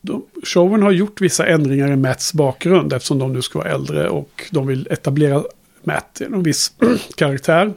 [0.00, 4.08] de, showen har gjort vissa ändringar i Matts bakgrund eftersom de nu ska vara äldre
[4.08, 5.44] och de vill etablera
[5.82, 6.72] Matt i en viss
[7.14, 7.72] karaktär.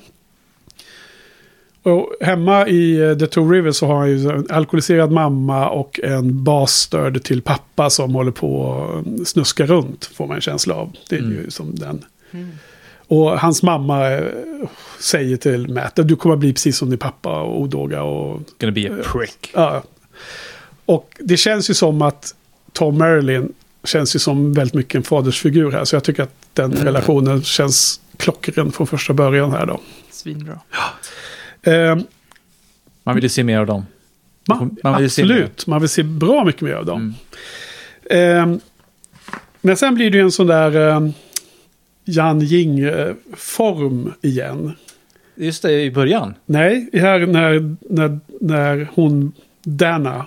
[1.83, 5.99] Och hemma i eh, The Two Rivers så har han ju en alkoholiserad mamma och
[6.03, 8.81] en bastard till pappa som håller på
[9.19, 10.95] att snuska runt, får man en känsla av.
[11.09, 12.05] Det är ju som den.
[13.07, 14.23] Och hans mamma eh,
[14.99, 18.41] säger till Matt, du kommer att bli precis som din pappa och odåga och...
[18.59, 19.51] Gonna be a prick.
[19.53, 19.83] Ja.
[20.85, 22.35] Och det känns ju som att
[22.73, 23.53] Tom Marilyn
[23.83, 25.85] känns ju som väldigt mycket en fadersfigur här.
[25.85, 29.79] Så jag tycker att den relationen känns klockren från första början här då.
[30.11, 30.59] Svinbra.
[31.61, 31.97] Eh,
[33.03, 33.85] Man vill ju se mer av dem.
[34.47, 37.13] man, Man vill ju se absolut, man vill se bra mycket mer av dem.
[38.09, 38.53] Mm.
[38.53, 38.59] Eh,
[39.61, 41.09] men sen blir det ju en sån där eh,
[42.07, 44.71] Jan Jing-form igen.
[45.35, 46.33] Just det, i början.
[46.45, 49.31] Nej, här när, när, när hon,
[49.63, 50.25] Dana,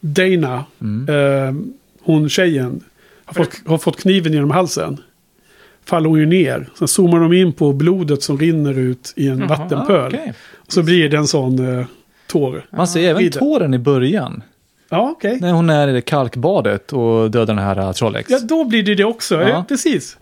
[0.00, 1.08] Dana, Mm.
[1.08, 1.54] eh,
[2.02, 2.80] hon tjejen,
[3.24, 4.96] har fått, har fått kniven genom halsen.
[5.84, 6.68] faller hon ju ner.
[6.78, 10.16] Sen zoomar de in på blodet som rinner ut i en Jaha, vattenpöl.
[10.54, 11.86] Och så blir det en sån uh,
[12.26, 12.66] tår.
[12.70, 14.42] Man ser även tåren i början.
[14.88, 15.38] Ja, okej.
[15.40, 18.30] När hon är i det kalkbadet och dödar den här uh, Trollex.
[18.30, 19.34] Ja, då blir det det också.
[19.34, 19.48] Ja.
[19.48, 19.64] Ja.
[19.68, 20.16] Precis.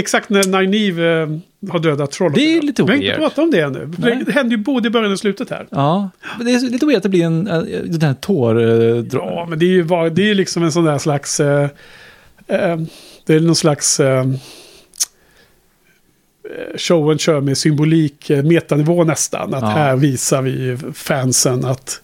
[0.00, 1.38] Exakt när Nynaeve uh,
[1.70, 2.34] har dödat trollet.
[2.34, 3.18] Det är lite Vi har inte weird.
[3.18, 3.92] pratat om det ännu.
[3.98, 4.22] Nej.
[4.26, 5.66] Det händer ju både i början och slutet här.
[5.70, 8.58] Ja, men det är lite weird att det blir en, uh, den här tår...
[8.60, 11.40] Uh, Ja, men det är ju bara, det är liksom en sån där slags...
[11.40, 11.68] eh,
[12.46, 12.76] eh,
[13.26, 14.00] det är någon slags...
[14.00, 14.26] eh, eh,
[16.76, 19.54] showen kör med symbolik, eh, metanivå nästan.
[19.54, 19.68] Att Ja.
[19.68, 22.02] här visar vi fansen att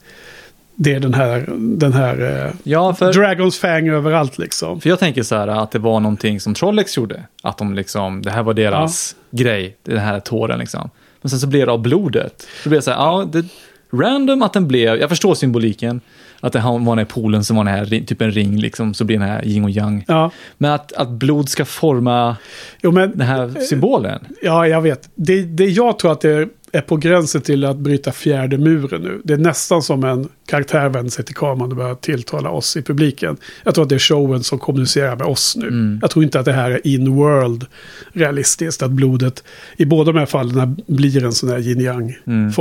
[0.76, 4.80] det är den här, den här eh, ja, för, Dragons fang överallt liksom.
[4.80, 7.22] för jag tänker så här att det var någonting som Trollex gjorde.
[7.42, 10.90] Att de liksom, det här var deras grej, den här tåren liksom.
[11.22, 12.46] Men sen så blev det av blodet.
[12.64, 13.44] Då blev det så här, ja, det,
[13.92, 16.00] random att den blev, jag förstår symboliken.
[16.40, 19.04] Att det var den här poolen som var den här, typ en ring liksom, så
[19.04, 20.04] blir den här yin och yang.
[20.08, 22.36] Ja, Men att, att blod ska forma
[22.82, 24.26] jo, men, den här symbolen.
[24.42, 25.08] ja jag vet.
[25.14, 29.20] Det, det, jag tror att det är på gränsen till att bryta fjärde muren nu.
[29.24, 32.82] Det är nästan som en karaktär vänder sig till kameran och börjar tilltala oss i
[32.82, 33.36] publiken.
[33.64, 35.68] Jag tror att det är showen som kommunicerar med oss nu.
[35.68, 35.98] Mm.
[36.02, 37.66] Jag tror inte att det här är in-world
[38.12, 38.82] realistiskt.
[38.82, 39.44] Att blodet
[39.76, 42.52] i båda de här fallen blir en sån här yin yang Mm.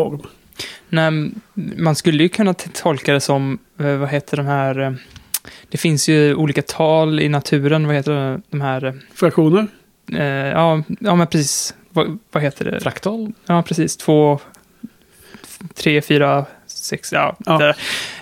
[0.90, 1.32] Nej,
[1.78, 4.92] man skulle ju kunna tolka det som, eh, vad heter de här, eh,
[5.70, 9.68] det finns ju olika tal i naturen, vad heter de här, Fraktioner?
[10.14, 12.80] eh, ja, ja men precis, vad, vad heter det?
[12.80, 13.32] Fraktal?
[13.46, 14.40] Ja, precis, två,
[15.74, 17.74] tre, fyra, sex, ja, Ja.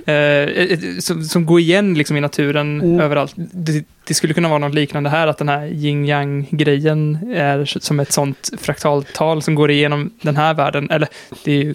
[0.05, 2.99] Eh, eh, som, som går igen liksom i naturen Mm.
[2.99, 3.33] överallt.
[3.35, 8.11] Det, det skulle kunna vara något liknande här, att den här yin-yang-grejen är som ett
[8.11, 10.89] sånt fraktaltal som går igenom den här världen.
[10.91, 11.07] Eller
[11.43, 11.69] det är ju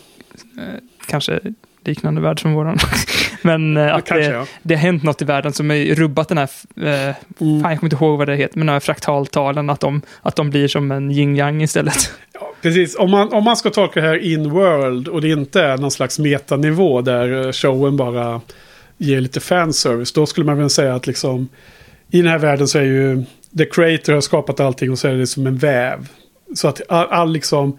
[0.59, 0.62] eh,
[1.07, 1.40] kanske
[1.89, 2.78] liknande värld som våran.
[3.43, 4.47] Men eh, att Kanske det, ja.
[4.62, 7.62] det har hänt något i världen som har rubbat den här, eh, Mm.
[7.62, 10.36] fan jag kommer inte ihåg vad det heter, men de här fraktaltalen, att de, att
[10.36, 12.12] de blir som en yin-yang istället.
[12.32, 12.97] Ja, precis.
[12.97, 16.18] Om man, om man ska tolka det här in-world och det inte är någon slags
[16.18, 18.41] metanivå där eh, showen bara
[18.99, 20.12] ger lite fanservice.
[20.12, 21.49] Då skulle man väl säga att liksom
[22.11, 23.24] i den här världen så är ju
[23.59, 26.09] The Creator har skapat allting och så är det som en väv.
[26.55, 27.78] Så att all, all liksom,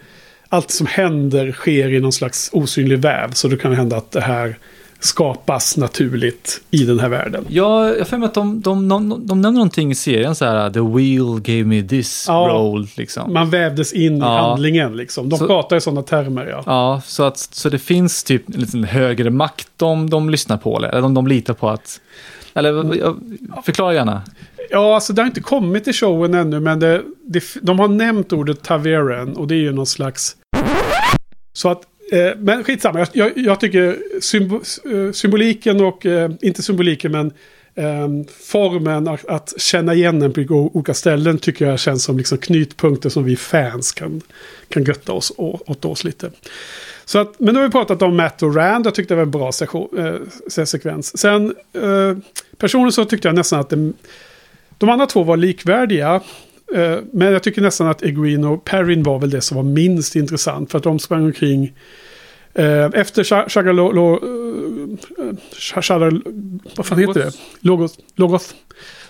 [0.49, 3.31] allt som händer sker i någon slags osynlig väv.
[3.33, 4.57] Så det kan hända att det här
[5.01, 7.45] skapas naturligt i den här världen.
[7.49, 10.69] Ja, jag för mig att de, de, de, de nämner någonting i serien så här,
[10.69, 12.33] the wheel gave me this Ja.
[12.51, 13.33] role, liksom.
[13.33, 14.25] Man vävdes in i Ja.
[14.49, 15.29] handlingen liksom.
[15.29, 16.63] De Så- pratar i sådana termer ja.
[16.65, 20.77] Ja, så, att, så det finns typ en liten högre makt de, de lyssnar på,
[20.77, 22.01] eller de, de litar på att...
[22.53, 24.21] Eller förklara gärna.
[24.69, 28.33] Ja, alltså det har inte kommit till showen ännu, men det, det, de har nämnt
[28.33, 30.35] ordet Taveren och det är ju någon slags...
[31.53, 31.81] Så att,
[32.11, 37.31] eh, men skitsamma, jag, jag, jag tycker symbo, eh, symboliken och, eh, inte symboliken men
[37.75, 38.07] eh,
[38.41, 43.09] formen att, att känna igen den på olika ställen tycker jag känns som liksom knytpunkter
[43.09, 44.21] som vi fans kan,
[44.69, 46.31] kan götta oss åt oss lite.
[47.09, 48.85] Så att, men nu har vi pratat om Matt och Rand.
[48.85, 49.89] Jag tyckte det var en bra sektion,
[50.57, 51.17] eh, sekvens.
[51.17, 52.17] Sen eh,
[52.57, 53.91] personligen så tyckte jag nästan att det,
[54.77, 56.21] de andra två var likvärdiga.
[56.75, 60.15] eh, Men jag tycker nästan att Egwene och Perrin var väl det som var minst
[60.15, 60.71] intressant.
[60.71, 61.73] För att de sprang omkring.
[62.53, 63.91] eh, Efter Sha- Shagalo...
[63.91, 65.35] Lo- eh.
[66.75, 67.31] Vad fan heter det?
[67.59, 67.99] Logos.
[68.15, 68.55] Logos.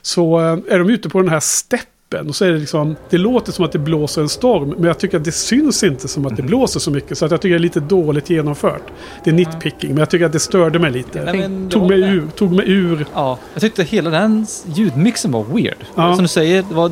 [0.02, 1.86] Så eh, är de ute på den här steppen.
[2.28, 2.96] Och så är det liksom...
[3.10, 4.70] Det låter som att det blåser en storm.
[4.70, 7.18] Men jag tycker att det syns inte som att det blåser så mycket.
[7.18, 8.84] Så att jag tycker det är lite dåligt genomfört.
[9.24, 9.90] Det är nitpicking.
[9.90, 11.22] Men jag tycker att det störde mig lite.
[11.26, 14.46] Men det tog, mig ur, tog mig ur Ja, jag tyckte hela den
[14.76, 15.78] ljudmixen var weird.
[15.96, 16.16] Ja.
[16.16, 16.92] Som du säger, det var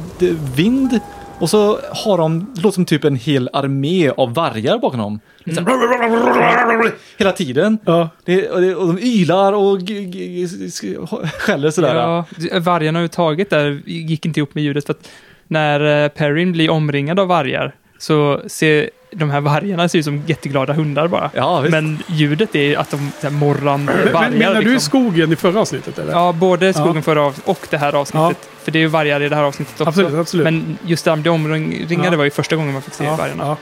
[0.56, 1.00] vind
[1.40, 5.20] och så har de, det låter som typ en hel armé av vargar bakom dem.
[5.50, 7.78] Det så här- Hela tiden.
[7.86, 8.10] Ja.
[8.26, 9.80] Det, och, det, och de ylar och
[11.40, 11.96] skäller sådär.
[11.96, 12.26] Ja,
[12.60, 14.86] vargarna överhuvudtaget där gick inte ihop med ljudet.
[14.86, 15.10] För att
[15.48, 20.24] när eh, Perrin blir omringad av vargar så ser de här vargarna ser ut som
[20.28, 21.32] jätteglada hundar bara.
[21.34, 21.66] Ja.
[21.70, 24.30] Men ljudet är att de så här, morrande Men, vargar.
[24.30, 24.80] men menar du liksom.
[24.80, 26.12] skogen i förra avsnittet eller?
[26.12, 27.02] Ja, både skogen Ja.
[27.02, 28.50] förra avsnittet och det här avsnittet.
[28.64, 29.90] För det är ju vargar i det här avsnittet också.
[29.90, 30.44] absolut, absolut.
[30.44, 32.18] Men just där de blir omringade Ja.
[32.18, 33.58] var ju första gången man fick se ja, vargarna.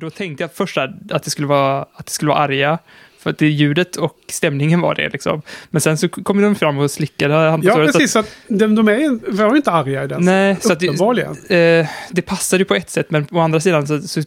[0.00, 2.78] Då tänkte jag först att att det skulle vara, att det skulle vara arga.
[3.18, 5.42] För att det ljudet och stämningen var det liksom.
[5.70, 8.12] Men sen så kom de fram och slickade Ja, precis.
[8.12, 10.24] Så att de, de är var inte arga i den.
[10.24, 13.86] Nej, så att det, eh, det passade ju på ett sätt, men å andra sidan
[13.86, 14.22] så, så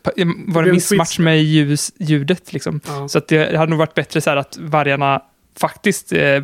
[0.45, 2.53] var det en missmatch med ljus, ljudet.
[2.53, 2.82] Liksom.
[2.88, 3.07] Ja.
[3.07, 5.22] Så att det hade nog varit bättre så här att vargarna
[5.59, 6.41] faktiskt eh,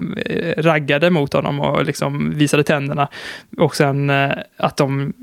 [0.57, 3.07] raggade mot honom och liksom visade tänderna.
[3.57, 5.13] Och sen eh, att de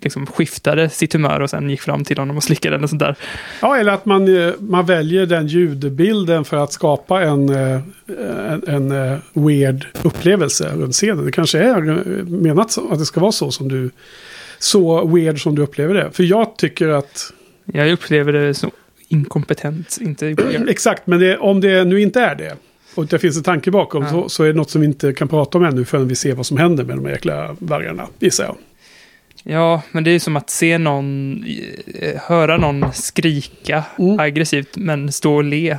[0.00, 3.00] liksom skiftade sitt humör och sen gick fram till honom och slickade den och sånt
[3.00, 3.16] där.
[3.62, 7.80] Ja, eller att man, eh, man väljer den ljudbilden för att skapa en, eh,
[8.48, 11.24] en, en eh, weird upplevelse runt scenen.
[11.24, 11.80] Det kanske är
[12.24, 13.90] menat att det ska vara så som du...
[14.60, 16.10] Så weird som du upplever det.
[16.12, 17.32] För jag tycker att...
[17.64, 18.70] Jag upplever det så
[19.08, 20.26] inkompetent, inte.
[20.68, 22.56] Exakt, men det, om det nu inte är det.
[22.94, 24.02] Och det finns en tanke bakom.
[24.02, 24.10] Ja.
[24.10, 26.34] Så, så är det något som vi inte kan prata om ännu förrän vi ser
[26.34, 28.06] vad som händer med de här jäkla vargarna.
[28.18, 28.56] Gissar jag.
[29.42, 31.44] Ja, men det är ju som att se någon,
[31.94, 34.20] eh, höra någon skrika Mm.
[34.20, 35.76] aggressivt men stå och le.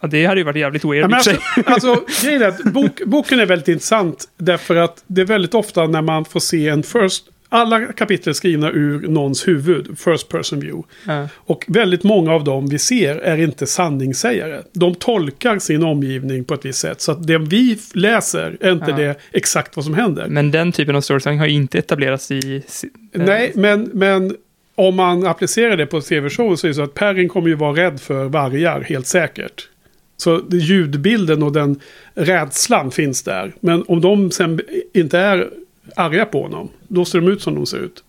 [0.00, 1.30] Ja, det hade ju varit jävligt weird Ja, alltså,
[1.66, 4.24] alltså, grejen är att bok, boken är väldigt intressant.
[4.36, 7.24] Därför att det är väldigt ofta när man får se en first...
[7.54, 10.88] Alla kapitel är skrivna ur någons huvud, first person view.
[11.06, 11.28] Ja.
[11.34, 14.60] Och väldigt många av dem vi ser är inte sanningssägare.
[14.72, 17.00] De tolkar sin omgivning på ett visst sätt.
[17.00, 18.96] Så att det vi läser är inte Ja.
[18.96, 20.26] det exakt vad som händer.
[20.28, 22.56] Men den typen av storytelling har inte etablerats i...
[22.56, 24.36] eh, Nej, men, men
[24.74, 27.76] om man applicerar det på tv-show så är det så att Perrin kommer ju vara
[27.84, 29.68] rädd för vargar, helt säkert.
[30.16, 31.80] Så ljudbilden och den
[32.14, 33.52] rädslan finns där.
[33.60, 34.60] Men om de sen
[34.94, 35.48] inte är
[35.96, 38.04] arga på honom, då ser de ut som de ser ut.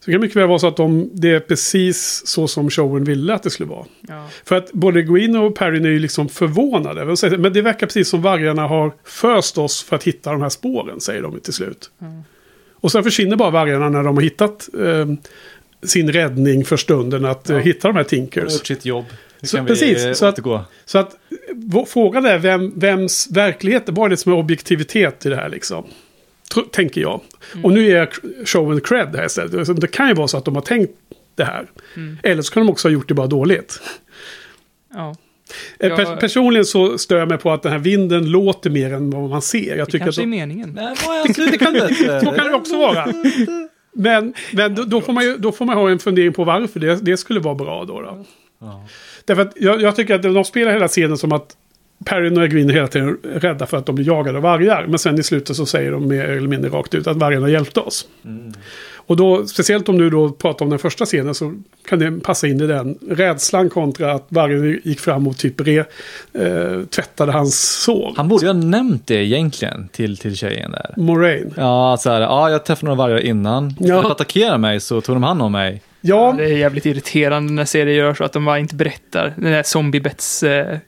[0.00, 3.04] Så det kan mycket väl vara så att de, det är precis så som showen
[3.04, 3.84] ville att det skulle vara.
[4.08, 4.28] Ja.
[4.44, 7.16] För att både Gwyn och Perrin är ju liksom förvånade.
[7.38, 11.00] Men det verkar precis som vargarna har först oss för att hitta de här spåren,
[11.00, 11.90] säger de till slut.
[12.80, 15.06] Och sen försvinner bara vargarna när de har hittat eh,
[15.82, 18.52] sin räddning för stunden att eh, hitta de här Han har Tinkers.
[18.52, 19.04] gjort sitt jobb.
[19.42, 20.38] Så- precis, vi så att-.
[20.84, 21.18] Så att eh,
[21.54, 25.48] vår- frågan är vem, vems verklighet, vad är det som är objektivitet i det här
[25.48, 25.84] liksom?
[26.72, 27.20] Tänker jag.
[27.62, 28.10] Och nu är
[28.46, 29.66] showen cred här istället.
[29.66, 30.92] Så Det kan ju vara så att de har tänkt
[31.34, 31.66] det här.
[32.22, 33.80] Eller så kan de också ha gjort det bara dåligt.
[34.94, 35.16] ja.
[35.78, 35.96] Eh.
[35.96, 39.30] Per, personligen så stör jag mig på att den här vinden låter mer än vad
[39.30, 39.76] man ser.
[39.76, 40.72] Jag Det tycker att kanske är de, meningen.
[40.74, 40.84] Nej,
[41.28, 41.60] är slutet?
[42.24, 43.12] så kan det också vara.
[43.92, 46.80] Men, men då, då, får man ju, då får man ha en fundering på varför
[46.80, 48.00] det, det skulle vara bra då.
[48.00, 48.24] då.
[48.60, 48.86] Ja.
[49.24, 51.56] Därför att jag, jag tycker att de spelar hela scenen som att
[52.04, 54.86] Perrin och Egwin är hela tiden rädda för att de blir jagade av vargar.
[54.86, 57.80] Men sen i slutet så säger de mer eller mindre rakt ut att vargarna hjälpte
[57.80, 58.08] oss.
[59.08, 61.54] Och då, speciellt om du då pratar om den första scenen så
[61.88, 62.98] kan det passa in i den.
[63.10, 68.12] Rädslan kontra att vargen gick fram och typ re, eh, tvättade hans sår.
[68.16, 70.94] Han borde ju ha nämnt det egentligen till, till tjejen där.
[70.96, 71.54] Moraine.
[71.56, 73.74] Ja, så här, ja, jag träffade några vargar innan.
[73.78, 74.02] Ja.
[74.02, 75.82] För att attackera mig så tog de hand om mig.
[76.00, 79.34] Ja, Det är jävligt irriterande när serier gör så att de bara inte berättar.
[79.36, 80.78] Den där zombiebets eh,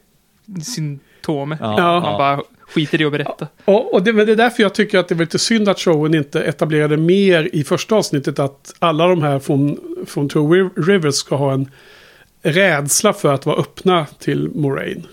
[0.62, 1.58] symptomet.
[1.62, 2.00] Ja, Ja.
[2.00, 2.40] Man bara
[2.74, 3.48] skiter i att berätta.
[3.64, 5.80] Och, och det, men det är därför jag tycker att det är lite synd att
[5.80, 10.70] showen inte etablerade mer i första avsnittet att alla de här från, från Two Riv-
[10.76, 11.70] Rivers ska ha en
[12.42, 15.06] rädsla för att vara öppna till Moraine.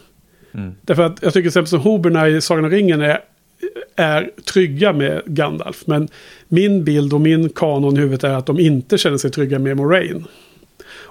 [0.53, 0.75] Mm.
[0.81, 3.19] Därför att jag tycker till exempel som Hoberna i Sagan om ringen är,
[3.95, 5.83] är trygga med Gandalf.
[5.88, 6.07] Men
[6.47, 9.77] min bild och min kanon i huvudet är att de inte känner sig trygga med
[9.77, 10.25] Moraine.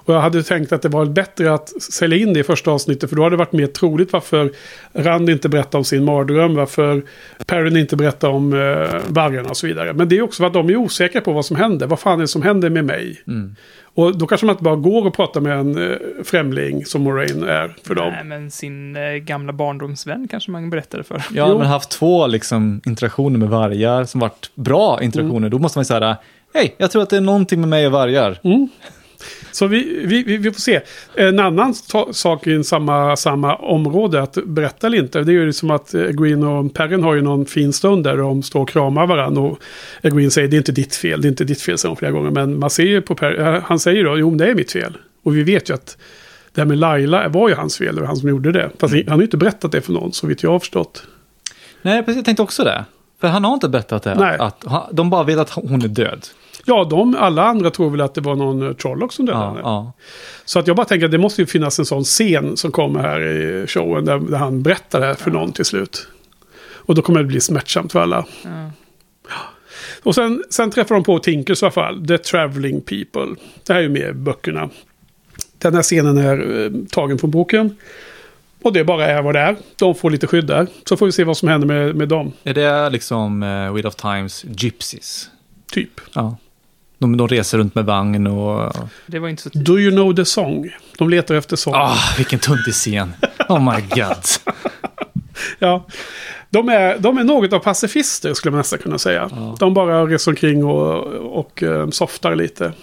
[0.07, 3.09] Och jag hade tänkt att det var bättre att sälja in det i första avsnittet.
[3.09, 4.51] För då hade det varit mer troligt varför
[4.93, 6.55] Rand inte berättar om sin mardröm.
[6.55, 7.03] Varför
[7.45, 9.93] Perrin inte berättar om uh, vargarna och så vidare.
[9.93, 11.87] Men det är också för att de är osäkra på vad som händer.
[11.87, 13.21] Vad fan är det som händer med mig?
[13.27, 13.55] Mm.
[13.95, 17.43] Och då kanske man inte bara går och pratar med en uh, främling som Moraine
[17.43, 18.13] är för dem.
[18.13, 21.15] Nej, men sin eh, gamla barndomsvän kanske man berättade för.
[21.15, 21.57] Ja, Jo.
[21.57, 25.49] men haft två liksom, interaktioner med vargar som varit bra interaktioner.
[25.49, 26.17] Då måste man ju säga,
[26.53, 28.39] hej, jag tror att det är någonting med mig och vargar.
[29.51, 30.81] Så vi, vi, vi, får se.
[31.15, 31.73] En annan
[32.11, 35.21] sak i samma, samma område att berätta eller inte.
[35.21, 38.17] Det är ju som att eh, Gwyn och Perrin har ju någon fin stund där
[38.17, 39.41] de står och kramar varandra.
[39.41, 39.59] Och
[40.01, 42.11] Gwyn säger det är inte ditt fel, det är inte ditt fel, säger hon flera
[42.11, 42.31] gånger.
[42.31, 44.97] Men man ser ju på Per, han säger då, jo det är mitt fel.
[45.23, 45.97] Och vi vet ju att
[46.53, 48.69] det här med Laila var ju hans fel, det var han som gjorde det.
[48.79, 51.03] Fast han har ju inte berättat det för någon, så vitt jag har förstått.
[51.81, 52.85] Nej, precis, jag tänkte också det.
[53.21, 54.15] För han har inte berättat det.
[54.15, 54.37] Nej.
[54.39, 56.27] Att, att, de bara vet att hon är död.
[56.69, 59.49] Ja, de, alla andra tror väl att det var någon uh, Trollock som dödade Ja,
[59.49, 59.61] henne.
[59.63, 59.93] ja.
[60.45, 62.99] Så att jag bara tänker att det måste ju finnas en sån scen som kommer
[62.99, 66.07] här i showen där, där han berättar det här för någon till slut.
[66.73, 68.25] Och då kommer det bli smärtsamt för alla.
[68.43, 68.69] Ja.
[70.03, 72.07] Och sen, sen träffar de på Tinkers i alla fall.
[72.07, 73.35] The Traveling People.
[73.63, 74.69] Det här är ju med i böckerna.
[75.57, 77.77] Den här scenen är eh, tagen från boken.
[78.61, 79.55] Och det bara är vad det är.
[79.75, 80.67] De får lite skydd där.
[80.89, 82.31] Så får vi se vad som händer med, med dem.
[82.43, 85.29] Är det liksom uh, Wheel of Times Gypsies?
[85.71, 86.01] Typ.
[86.13, 86.37] Ja.
[86.99, 88.73] De, de reser runt med vagn och...
[89.05, 89.49] Det var inte så...
[89.53, 90.69] Do you know the song?
[90.97, 91.75] De letar efter sånt.
[91.75, 93.13] Ah, vilken tuntig scen.
[93.49, 94.53] Oh my god.
[95.59, 95.85] Ja.
[96.49, 99.29] De är, de är något av pacifister skulle man nästan kunna säga.
[99.59, 101.03] De bara reser omkring och,
[101.39, 102.73] och eh, softar lite.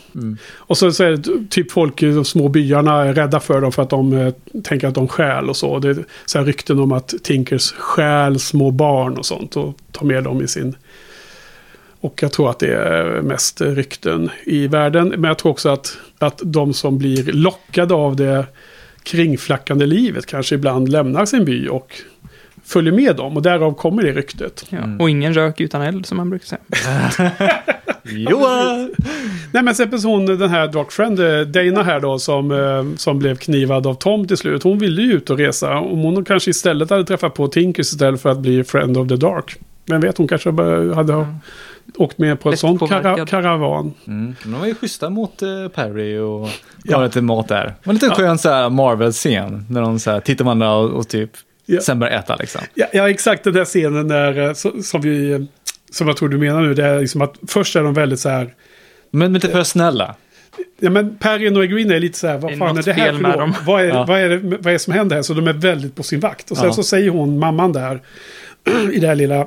[0.57, 3.73] Och så, så är det typ folk i de små byarna är rädda för dem
[3.73, 4.35] för att de eh,
[4.65, 5.79] tänker att de stjäl och så.
[5.79, 10.07] Det är så här rykten om att Tinkers stjäl små barn och sånt och tar
[10.07, 10.77] med dem i sin...
[12.05, 15.09] Och jag tror att det är mest rykten i världen.
[15.09, 18.47] Men jag tror också att, att de som blir lockade av det
[19.03, 21.97] kringflackande livet kanske ibland lämnar sin by och
[22.65, 23.37] följer med dem.
[23.37, 24.65] Och därav kommer det ryktet.
[24.69, 24.79] Ja.
[24.99, 27.31] Och ingen rök utan eld, som man brukar säga.
[28.05, 28.95] Johan!
[29.53, 33.19] Nej men exempelvis hon, den här Dark Friend, eh, Dana här då, som, eh, som
[33.19, 34.63] blev knivad av Tom till slut.
[34.63, 35.79] Hon ville ju ut och resa.
[35.79, 39.17] Om hon kanske istället hade träffat på Tinkers istället för att bli Friend of the
[39.17, 39.57] Dark.
[39.87, 41.27] Vem vet, hon kanske bara hade ha
[41.97, 43.95] åkt med på Lätt sånt kara karavan.
[44.07, 44.35] Mm.
[44.45, 46.49] De var ju schyssta mot eh, Perry och
[46.85, 47.05] Ja.
[47.05, 47.65] lite mat där.
[47.65, 48.15] Det var en Ja.
[48.15, 49.67] skön så här Marvel-scen.
[49.71, 51.31] När de så här, tittar man där och, och typ
[51.67, 51.81] Ja.
[51.81, 52.61] sen börjar äta liksom.
[52.75, 55.33] Ja, ja, exakt den där scenen där, eh, så- som vi...
[55.33, 55.41] eh,
[55.91, 58.29] Som jag tror du menar nu, det är liksom att först är de väldigt så
[58.29, 58.55] här...
[59.11, 60.15] Men lite för snälla.
[60.81, 63.13] Ja men Perrin och Egwene är lite så här, vad är fan är det här
[63.13, 63.39] för med något?
[63.41, 63.55] dem.
[63.67, 64.05] Vad är, Ja.
[64.09, 65.23] vad, är det, vad är det som händer här?
[65.23, 66.51] Så de är väldigt på sin vakt.
[66.51, 66.73] Och sen Ja.
[66.73, 68.01] så säger hon, mamman där,
[68.93, 69.47] i det här lilla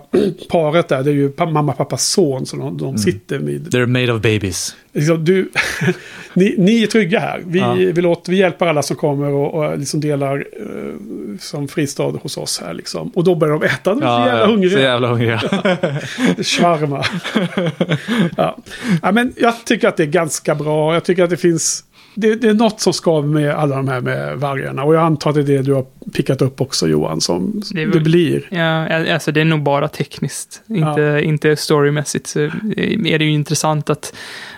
[0.50, 2.78] paret där, det är ju mamma och pappas son som de, Mm.
[2.78, 3.68] de sitter vid.
[3.68, 4.76] They're made of babies.
[4.94, 5.50] Liksom, du,
[6.34, 7.44] ni, ni är trygga här.
[7.48, 7.74] Vi, Ja.
[7.74, 12.38] vi, låter, vi hjälper alla som kommer och, och liksom delar eh, som fristad hos
[12.38, 13.10] oss här liksom.
[13.16, 14.80] Och då börjar de äta, de är så jävla Så hungriga.
[14.80, 15.40] jävla hungriga.
[16.44, 17.06] Svarma.
[18.38, 18.58] ja.
[19.02, 20.94] ja, men jag tycker att det är ganska bra.
[20.94, 21.84] Jag tycker att det finns...
[22.20, 24.84] Det, det är något som skaver med alla de här med vargarna.
[24.84, 27.22] Och jag antar att det är det du har pickat upp också Johan.
[27.22, 28.48] Som Det det, väl- blir.
[28.52, 30.62] Ja, alltså det är nog bara tekniskt.
[30.68, 34.14] Inte, inte storymässigt så är det ju intressant att,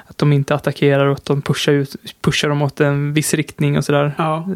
[0.08, 3.78] att de inte attackerar och att de pushar, ut, pushar dem åt en viss riktning
[3.78, 4.14] och sådär.
[4.18, 4.48] Ja.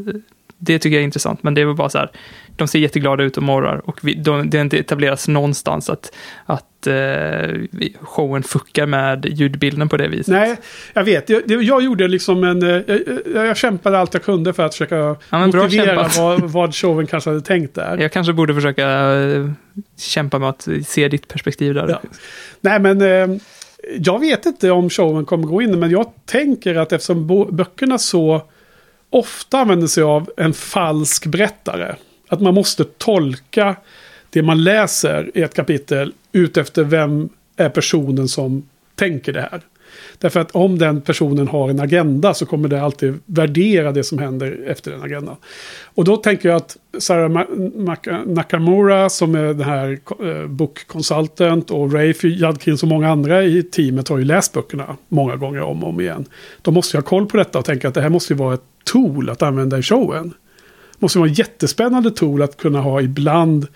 [0.66, 2.11] Det tycker jag är intressant, men det är väl bara så här.
[2.55, 6.16] De ser jätteglada ut och morrar och vi, de, det har inte etablerats någonstans att,
[6.45, 7.49] att eh,
[8.01, 10.28] showen fuckar med ljudbilden på det viset.
[10.28, 10.57] Nej,
[10.93, 11.30] jag vet.
[11.30, 12.64] Jag, jag gjorde liksom en...
[12.64, 12.82] eh,
[13.36, 17.30] Jag, jag, kämpade allt jag kunde för att försöka bra motivera vad, vad showen kanske
[17.30, 17.97] hade tänkt där.
[17.97, 19.49] Jag kanske borde försöka eh,
[19.97, 21.88] kämpa med att se ditt perspektiv där.
[21.89, 22.01] Ja.
[22.61, 23.38] Nej, men eh,
[23.99, 28.41] jag vet inte om showen kommer gå in, men jag tänker att eftersom böckerna så
[29.14, 31.95] ofta använder sig av en falsk berättare,
[32.28, 33.76] att man måste tolka
[34.30, 39.61] det man läser i ett kapitel utefter vem är personen som tänker det här.
[40.17, 44.17] Därför att om den personen har en agenda så kommer det alltid värdera det som
[44.17, 45.35] händer efter den agendan.
[45.83, 47.45] Och då tänker jag att Sarah
[48.25, 53.63] Nakamura som är den här eh, book consultant och Rafe Judkins och många andra i
[53.63, 56.25] teamet har ju läst böckerna många gånger om och om igen.
[56.61, 58.53] De måste ju ha koll på detta och tänka att det här måste ju vara
[58.53, 60.33] ett tool att använda i showen.
[60.91, 63.67] Det måste vara ett jättespännande tool att kunna ha ibland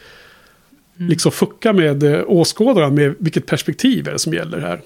[0.98, 4.82] liksom fucka med eh, åskådaren med vilket perspektiv är det som gäller här.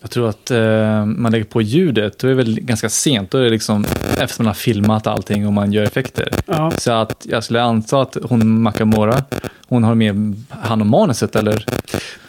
[0.00, 3.30] Jag tror att eh, man lägger på ljudet, då är det väl ganska sent.
[3.30, 3.84] Då är det liksom
[4.18, 6.32] efter man har filmat allting och man gör effekter.
[6.46, 6.70] Ja.
[6.70, 9.24] Så att jag skulle anta att hon Makamora,
[9.68, 11.64] hon har med hand om manuset eller?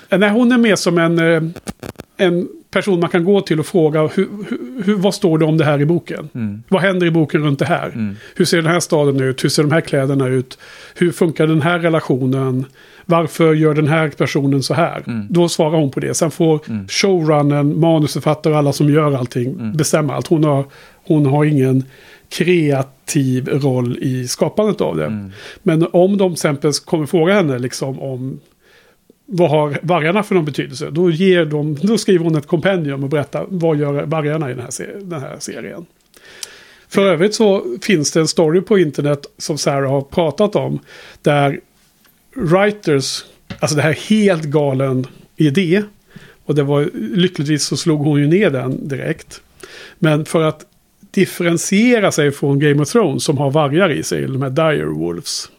[0.10, 1.44] Eh, Nej, hon är med som en, eh,
[2.18, 4.28] en person man kan gå till och fråga hur,
[4.86, 6.30] hur, vad står det om det här i boken?
[6.34, 6.64] Mm.
[6.70, 7.90] Vad händer i boken runt det här?
[7.90, 8.16] Mm.
[8.36, 9.44] Hur ser den här staden ut?
[9.44, 10.58] Hur ser de här kläderna ut?
[10.96, 12.66] Hur funkar den här relationen?
[13.06, 15.04] Varför gör den här personen så här?
[15.08, 15.28] Mm.
[15.30, 16.14] Då svarar hon på det.
[16.14, 16.88] Sen får Mm.
[16.88, 19.74] showrunnen, manusförfattare och alla som gör allting Mm.
[19.78, 20.28] bestämma allt.
[20.28, 20.66] Hon har,
[21.08, 21.84] hon har ingen
[22.30, 25.06] kreativ roll i skapandet av det.
[25.06, 25.32] Mm.
[25.64, 28.40] Men om de till exempel kommer fråga henne liksom om
[29.34, 30.90] vad har vargarna för någon betydelse?
[30.92, 34.64] Då, ger de, då skriver hon ett kompendium och berättar vad gör vargarna i den
[34.64, 35.86] här, den här serien.
[36.88, 40.80] För övrigt så finns det en story på internet som Sarah har pratat om.
[41.22, 41.60] Där
[42.36, 43.26] writers,
[43.60, 45.84] alltså det här är helt galen idé.
[46.46, 49.42] Och det var lyckligtvis så slog hon ju ner den direkt.
[50.00, 50.66] Men för att
[51.12, 55.50] differentiera sig från Game of Thrones som har vargar i sig, de här dire wolves.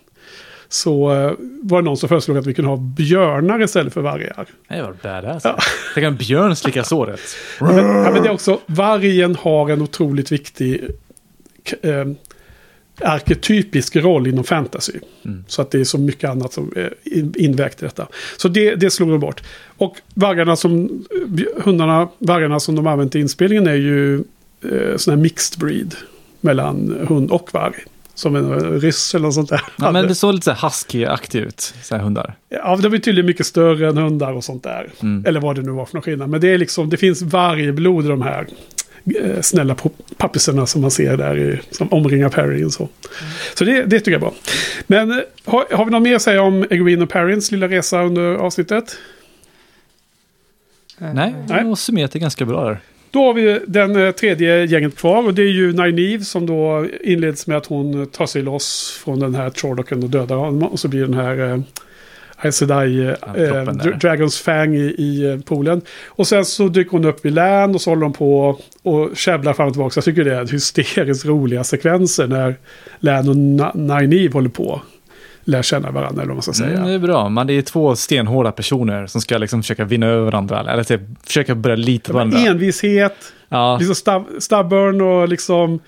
[0.72, 4.46] Så eh, var det någon som föreslog att vi kunde ha björnar istället för vargar.
[4.68, 5.42] Det var badass.
[5.94, 7.20] Tänk en björn slicka såret.
[7.60, 10.84] Men, ja, men det är också, vargen har en otroligt viktig
[11.82, 12.04] eh,
[13.00, 14.92] arketypisk roll inom fantasy.
[15.24, 15.44] Mm.
[15.48, 18.06] Så att det är så mycket annat som är in- invägt i detta.
[18.36, 19.42] Så det, det slog de bort.
[19.66, 21.04] Och vargarna som,
[21.56, 24.14] hundarna, vargarna som de använt i inspelningen är ju
[24.70, 25.94] eh, sån här mixed breed.
[26.40, 27.74] Mellan hund och varg.
[28.22, 29.62] Som en ryss eller något sånt där.
[29.76, 32.34] Ja, men det såg lite så husky-aktigt ut, så här hundar.
[32.48, 34.86] Ja, de är tydligen mycket större än hundar och sånt där.
[35.02, 35.24] Mm.
[35.26, 36.28] Eller vad det nu var för någon skillnad.
[36.28, 38.46] Men det är liksom, det finns vargblod i de här.
[39.22, 39.76] eh, snälla
[40.16, 42.88] pappisarna som man ser där i, som omringar Perry och så.
[43.54, 44.34] Så det, det tycker jag är bra.
[44.86, 48.02] Men eh, har, har vi något mer att säga om Egwene och Perrins lilla resa
[48.02, 48.96] under avsnittet?
[51.00, 51.62] Eh, Nej, Nej.
[51.62, 52.80] du har summerat det ganska bra där.
[53.12, 56.86] Då har vi den eh, tredje gänget kvar och det är ju Nynaeve som då
[57.00, 60.62] inleds med att hon tar sig loss från den här Trollocken och dödar honom.
[60.62, 61.62] Och så blir den här
[62.44, 63.64] eh, Sedai, eh,
[64.00, 65.82] Dragons Fang i, i eh, poolen.
[66.06, 69.52] Och sen så dyker hon upp vid land och så håller de på och käbblar
[69.52, 69.92] fram och tillbaka.
[69.92, 72.54] Så jag tycker det är hysteriskt roliga sekvenser när
[72.98, 74.80] Lan och Na- Nynaeve håller på.
[75.44, 76.76] Lär känna varandra eller vad man ska säga.
[76.76, 80.06] Mm, det är bra, men det är två stenhårda personer som ska liksom försöka vinna
[80.06, 80.72] över varandra.
[80.72, 82.38] Eller typ, försöka börja lita på varandra.
[82.38, 83.16] Envishet,
[83.48, 85.80] Ja, liksom stab- stubborn och liksom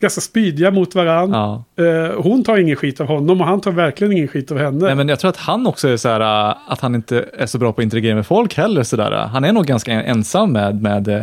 [0.00, 1.64] ganska spydiga mot varandra.
[1.76, 1.84] ja.
[1.84, 4.86] Eh, hon tar ingen skit av honom och han tar verkligen ingen skit av henne.
[4.86, 7.46] Nej, men jag tror att han också är så här, äh, att han inte är
[7.46, 8.82] så bra på att interagera med folk heller.
[8.82, 9.10] Så där.
[9.12, 11.22] Han är nog ganska ensam med, med äh,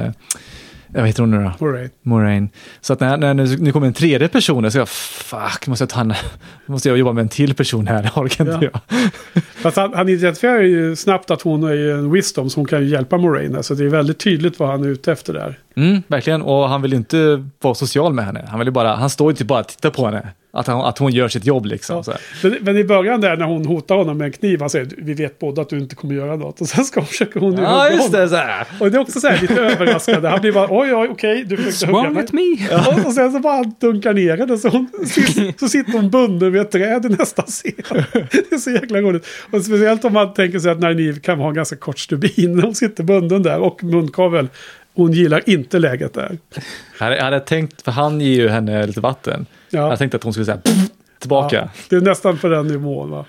[0.96, 1.68] vad heter hon nu då?
[1.72, 1.92] Right.
[2.02, 2.50] Moraine.
[2.82, 5.90] Så att när, när nu nu kommer en tredje person, så jag, fuck, måste jag,
[5.90, 6.14] ta en,
[6.66, 8.80] måste jag jobba med en till person här, det orkar inte Ja.
[8.94, 9.44] jag.
[9.56, 13.18] Fast han, han identifierar ju snabbt att hon är en wisdom som kan ju hjälpa
[13.18, 13.64] Moraine.
[13.64, 15.60] Så det är väldigt tydligt vad han är ute efter där.
[15.76, 18.46] Mm, verkligen, och han vill ju inte vara social med henne.
[18.50, 20.28] Han vill bara, han står ju inte bara och tittar på henne.
[20.56, 21.96] Att, han, att hon gör sitt jobb liksom.
[21.96, 22.04] Ja.
[22.04, 22.22] Så här.
[22.44, 25.14] Men, men i början där när hon hotar honom med en kniv, han säger vi
[25.14, 26.62] vet båda att du inte kommer göra något.
[26.62, 28.30] Och sen ska hon försöka hon Ja, just det.
[28.30, 28.68] Så här.
[28.80, 30.28] Och det är också så här lite överraskande.
[30.30, 32.26] Han blir bara oj, oj, okej, du försökte hugga mig.
[32.32, 32.76] me.
[32.76, 34.90] Och, och sen så bara dunkar ner henne så, hon,
[35.60, 37.72] så sitter hon bunden vid ett träd i nästa scen.
[38.32, 39.28] Det är så jäkla roligt.
[39.52, 42.62] Och speciellt om man tänker sig att Nynaeve kan ha en ganska kort stubin.
[42.62, 44.48] Hon sitter bunden där och munkavel.
[44.94, 46.38] Hon gillar inte läget där.
[47.00, 49.46] Jag hade, jag hade tänkt, för han ger ju henne lite vatten.
[49.76, 49.90] Ja.
[49.90, 50.62] Jag tänkte att hon skulle säga
[51.20, 51.56] tillbaka.
[51.56, 53.10] Ja, det är nästan på den nivån.
[53.12, 53.26] Va?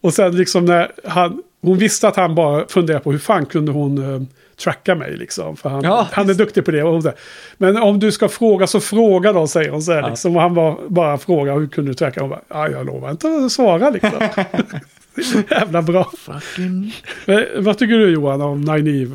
[0.00, 3.72] Och sen liksom när han, hon visste att han bara funderade på hur fan kunde
[3.72, 4.22] hon eh,
[4.56, 5.56] tracka mig liksom.
[5.56, 6.82] För han, Ja, han är duktig på det.
[6.82, 7.18] Och hon säger,
[7.56, 10.02] Men om du ska fråga så fråga då, säger hon så här.
[10.02, 10.08] Ja.
[10.08, 12.20] Liksom, och han bara, bara frågar hur kunde du tracka?
[12.20, 14.10] Hon bara, ja, jag lovar inte att svara liksom.
[15.50, 16.10] Jävla bra.
[16.18, 16.94] Fucking...
[17.26, 19.14] Men, vad tycker du Johan om Nynaeve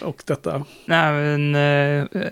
[0.00, 0.64] och detta?
[0.84, 2.22] Nej, men eh,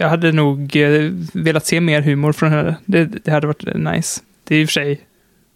[0.00, 2.76] jag hade nog eh, velat se mer humor från henne.
[2.86, 4.20] Det, det hade varit nice.
[4.44, 5.00] Det är i och för sig...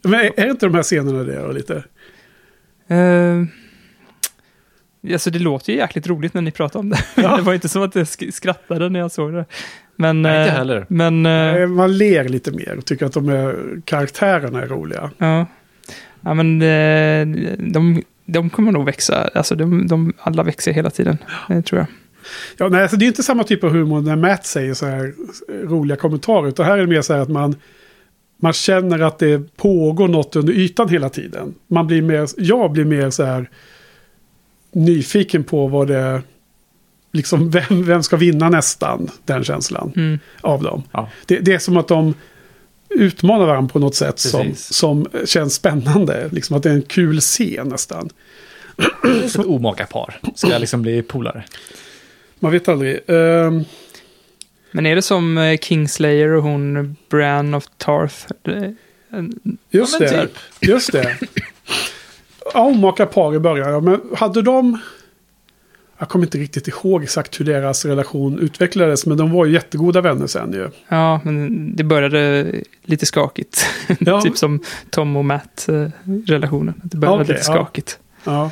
[0.02, 1.84] Men är, är inte de här scenerna det då, lite?
[2.88, 3.42] Eh,
[5.12, 6.98] alltså det låter ju jäkligt roligt när ni pratar om det.
[7.22, 7.36] Ja.
[7.36, 9.44] det var inte som att jag sk- skrattade när jag såg det.
[9.96, 10.86] Men, Nej, inte eh, heller.
[10.88, 15.10] Men, eh, Man ler lite mer och tycker att de är, karaktärerna är roliga.
[15.18, 15.46] ja.
[16.26, 16.58] Ja, men
[17.72, 19.28] de, de kommer nog växa.
[19.34, 21.18] Alltså de, de alla växer hela tiden,
[21.64, 21.86] tror jag.
[22.56, 25.14] Ja, nej, alltså det är inte samma typ av humor när Matt säger så här
[25.62, 26.48] roliga kommentarer.
[26.48, 27.56] Utan här är det mer så här att man,
[28.40, 31.54] man känner att det pågår något under ytan hela tiden.
[31.66, 33.50] Man blir mer, jag blir mer så här
[34.72, 36.22] nyfiken på vad det
[37.12, 40.18] liksom vem, vem ska vinna nästan, den känslan Mm.
[40.40, 40.82] av dem.
[40.92, 41.08] Ja.
[41.26, 42.14] Det, det är som att de
[42.90, 46.28] utmanar varandra på något sätt som, som känns spännande.
[46.32, 48.10] Liksom att det är en kul scen nästan.
[49.28, 50.20] Som ett omaka par.
[50.34, 51.44] Ska liksom bli polare.
[52.44, 53.00] Man vet aldrig.
[53.06, 53.64] Ehm,
[54.70, 58.14] Men är det som eh, Kingslayer och hon Bran of Tarth?
[59.10, 60.20] En- Just Ja, det.
[60.26, 60.32] typ.
[60.60, 61.18] Just det.
[62.54, 63.70] Ja, omaka par i början.
[63.72, 64.78] Ja, men hade de...
[65.98, 69.06] Jag kommer inte riktigt ihåg exakt hur deras relation utvecklades.
[69.06, 70.68] Men de var ju jättegoda vänner sen ju.
[70.88, 72.46] Ja, men det började
[72.82, 73.66] lite skakigt.
[74.00, 74.20] Ja.
[74.24, 76.74] typ som Tom och Matt-relationen.
[76.84, 77.54] Det började Okej, lite ja.
[77.54, 77.98] skakigt.
[78.24, 78.50] Ja.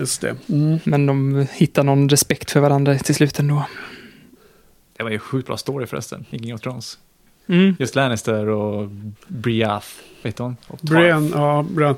[0.00, 0.36] Just det.
[0.48, 0.78] Mm.
[0.84, 3.66] Men de hittar någon respekt för varandra till slut ändå.
[4.96, 6.98] Det var ju sjukt bra story förresten, i Game of Thrones.
[7.46, 7.76] Mm.
[7.78, 8.88] Just Lannister och
[9.26, 9.86] Briath,
[10.22, 10.56] vet hon?
[10.80, 11.96] Brian, ja, Brian.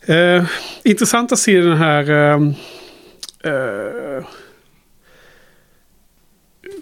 [0.00, 0.44] Eh,
[0.82, 2.10] intressant att se den här...
[2.10, 2.54] ehm,
[3.44, 4.24] eh,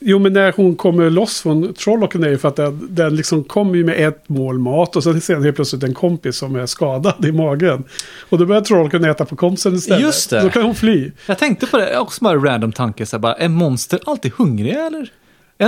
[0.01, 3.45] jo, men när hon kommer loss från Trollocken är ju för att den, den liksom
[3.45, 6.57] kommer ju med ett mål mat och sen ser den helt plötsligt en kompis som
[6.57, 7.85] är skadad i magen.
[8.29, 10.01] Och då börjar Trollocken äta på kompisen istället.
[10.01, 10.41] Just det.
[10.41, 11.11] Då kan hon fly.
[11.27, 14.87] Jag tänkte på det, också bara random tanke, så här, bara, är monster alltid hungriga
[14.87, 15.11] eller?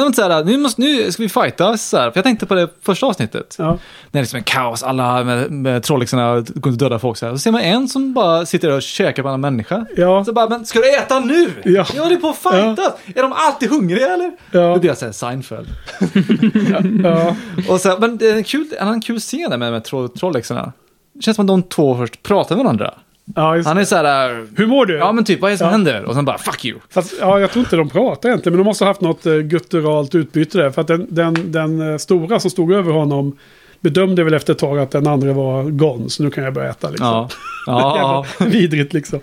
[0.00, 2.46] De inte så här, nu, måste, nu ska vi fightas, så här, för jag tänkte
[2.46, 3.56] på det första avsnittet.
[3.58, 3.64] Ja.
[3.64, 3.78] När
[4.10, 7.32] det är liksom en kaos, alla med, med trollixarna går och dödar folk så här.
[7.32, 9.86] Så ser man en som bara sitter där och käkar på en annan människa.
[9.96, 10.24] Ja.
[10.24, 11.50] Så bara, men ska du äta nu?
[11.64, 11.86] Ja.
[11.94, 12.92] Jag håller på att fightas!
[13.14, 14.32] Är de alltid hungriga eller?
[14.50, 14.60] Ja.
[14.60, 15.68] Då blir jag såhär Seinfeld.
[17.04, 17.36] ja.
[17.68, 19.84] Och så, här, men det är en kul, en annan kul scen där med, med
[19.84, 20.72] troll, trollixarna.
[21.14, 22.94] Det känns som att de två först pratar med varandra.
[23.34, 24.96] Ja just Han är så här, Hur mår du?
[24.96, 25.70] ja men typ vad är det som Ja.
[25.70, 26.04] händer?
[26.04, 26.78] Och sen bara, fuck you.
[26.90, 29.38] Fast, ja, jag tror inte de pratar egentligen, men de måste ha haft något uh,
[29.38, 30.70] gutturalt utbyte där.
[30.70, 33.36] För att den, den, den eh, stora som stod över honom
[33.80, 36.70] bedömde väl efter ett tag att den andra var gone, så nu kan jag börja
[36.70, 37.06] äta liksom.
[37.06, 37.28] Ja.
[37.66, 39.20] Ja, vidrigt liksom.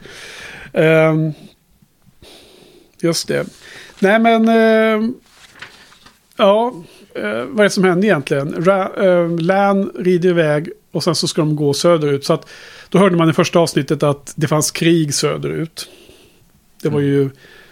[0.74, 1.34] Ehm,
[3.02, 3.46] just det.
[4.00, 4.48] nej men...
[4.50, 5.10] Eh,
[6.38, 6.74] ja,
[7.16, 8.66] eh, vad är det som händer egentligen?
[8.66, 12.26] Ra, eh, Lan rider iväg och sen så ska de gå söderut.
[12.26, 12.50] Så att,
[12.90, 15.90] då hörde man i första avsnittet att det fanns krig söderut.
[16.82, 17.30] Det var ju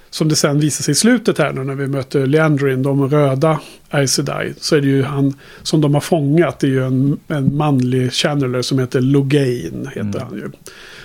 [0.09, 3.59] som det sen visar sig i slutet här nu när vi möter Leandrin, de röda
[3.89, 4.19] Aes.
[4.57, 5.33] Så är det ju han
[5.63, 6.59] som de har fångat.
[6.59, 9.89] Det är ju en, en manlig channeler som heter Logain.
[9.95, 10.51] Heter han ju.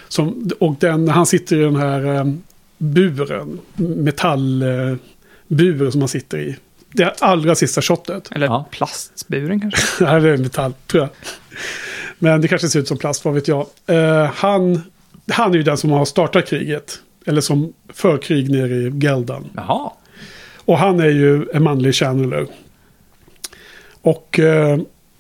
[0.09, 2.25] Som, och den, han sitter i den här eh,
[2.79, 3.59] buren.
[3.77, 6.57] Metallburen eh, som han sitter i.
[6.93, 8.33] Det allra sista shotet.
[8.33, 8.69] Eller Ja.
[8.71, 9.81] plastburen kanske.
[10.05, 11.11] Det här är metall, tror jag.
[12.19, 13.67] Men det kanske ser ut som plast, vad vet jag.
[13.87, 14.83] Eh, han,
[15.33, 16.99] han är ju den som har startat kriget.
[17.27, 19.51] Eller som för krig nere i Geldan.
[19.57, 19.91] Jaha.
[20.65, 22.47] Och han är ju en manlig channeler.
[24.03, 24.79] Och eh,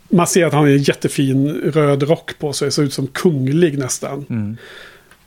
[0.08, 2.72] man ser att han har en jättefin röd rock på sig.
[2.72, 4.26] Ser ut som kunglig nästan.
[4.30, 4.56] Mm.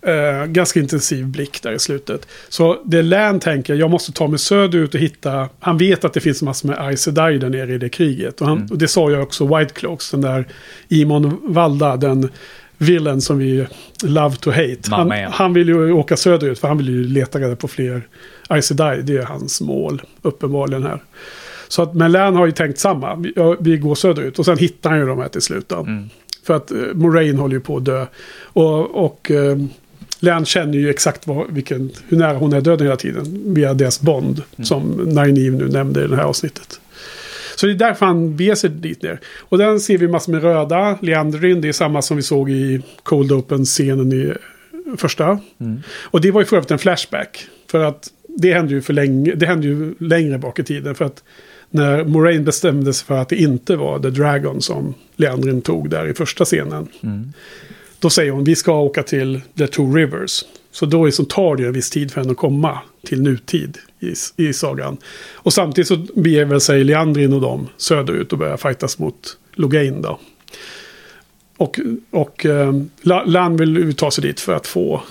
[0.05, 2.27] Eh, ganska intensiv blick där i slutet.
[2.49, 5.49] Så det Lan tänker, jag måste ta mig söderut och hitta...
[5.59, 8.41] Han vet att det finns massor med Aes Sedai där nere i det kriget.
[8.41, 8.71] Och, han, Mm.
[8.71, 10.47] och det sa jag också White Cloaks, den där
[10.89, 12.29] Imon Valda, den
[12.77, 13.65] villain som vi
[14.03, 14.79] love to hate.
[14.89, 18.07] Han, han vill ju åka söderut för han vill ju leta reda på fler
[18.49, 19.01] Aes Sedai.
[19.01, 20.99] Det är hans mål, uppenbarligen här.
[21.67, 23.15] Så att, men Lan har ju tänkt samma.
[23.15, 25.69] Vi, ja, vi går söderut och sen hittar han ju de här till slut.
[25.69, 25.79] Då.
[25.79, 26.09] Mm.
[26.43, 28.05] För att eh, Moraine håller ju på att dö.
[28.43, 29.57] Och, och eh,
[30.19, 33.53] Leanne känner ju exakt vad, vilken, hur nära hon är döden hela tiden.
[33.53, 34.41] Via deras bond.
[34.63, 36.79] Som Nynaeve nu nämnde i det här avsnittet.
[37.55, 39.19] Så det är därför han beger sig dit ner.
[39.39, 40.97] Och den ser vi massor med röda.
[41.01, 44.33] Leandrin, det är samma som vi såg i Cold Open-scenen i
[44.97, 45.39] första.
[45.59, 45.81] Mm.
[46.01, 47.47] Och det var ju för övrigt en flashback.
[47.71, 50.95] För att det hände ju, för länge, det hände ju längre bak i tiden.
[50.95, 51.23] För att
[51.69, 56.07] när Moraine bestämde sig för att det inte var The Dragon som Leandrin tog där
[56.07, 56.87] i första scenen.
[57.03, 57.33] Mm.
[58.05, 60.43] Då säger hon vi ska åka till The Two Rivers.
[60.71, 63.77] Så då är så tar det en viss tid för henne att komma till nutid
[63.99, 64.13] i,
[64.47, 64.97] i sagan.
[65.33, 70.19] Och samtidigt så beger sig Leandrin och dem söderut och börjar fightas mot Logain då.
[71.57, 71.79] Och,
[72.11, 75.01] och eh, La- Lan vill ta sig dit för att få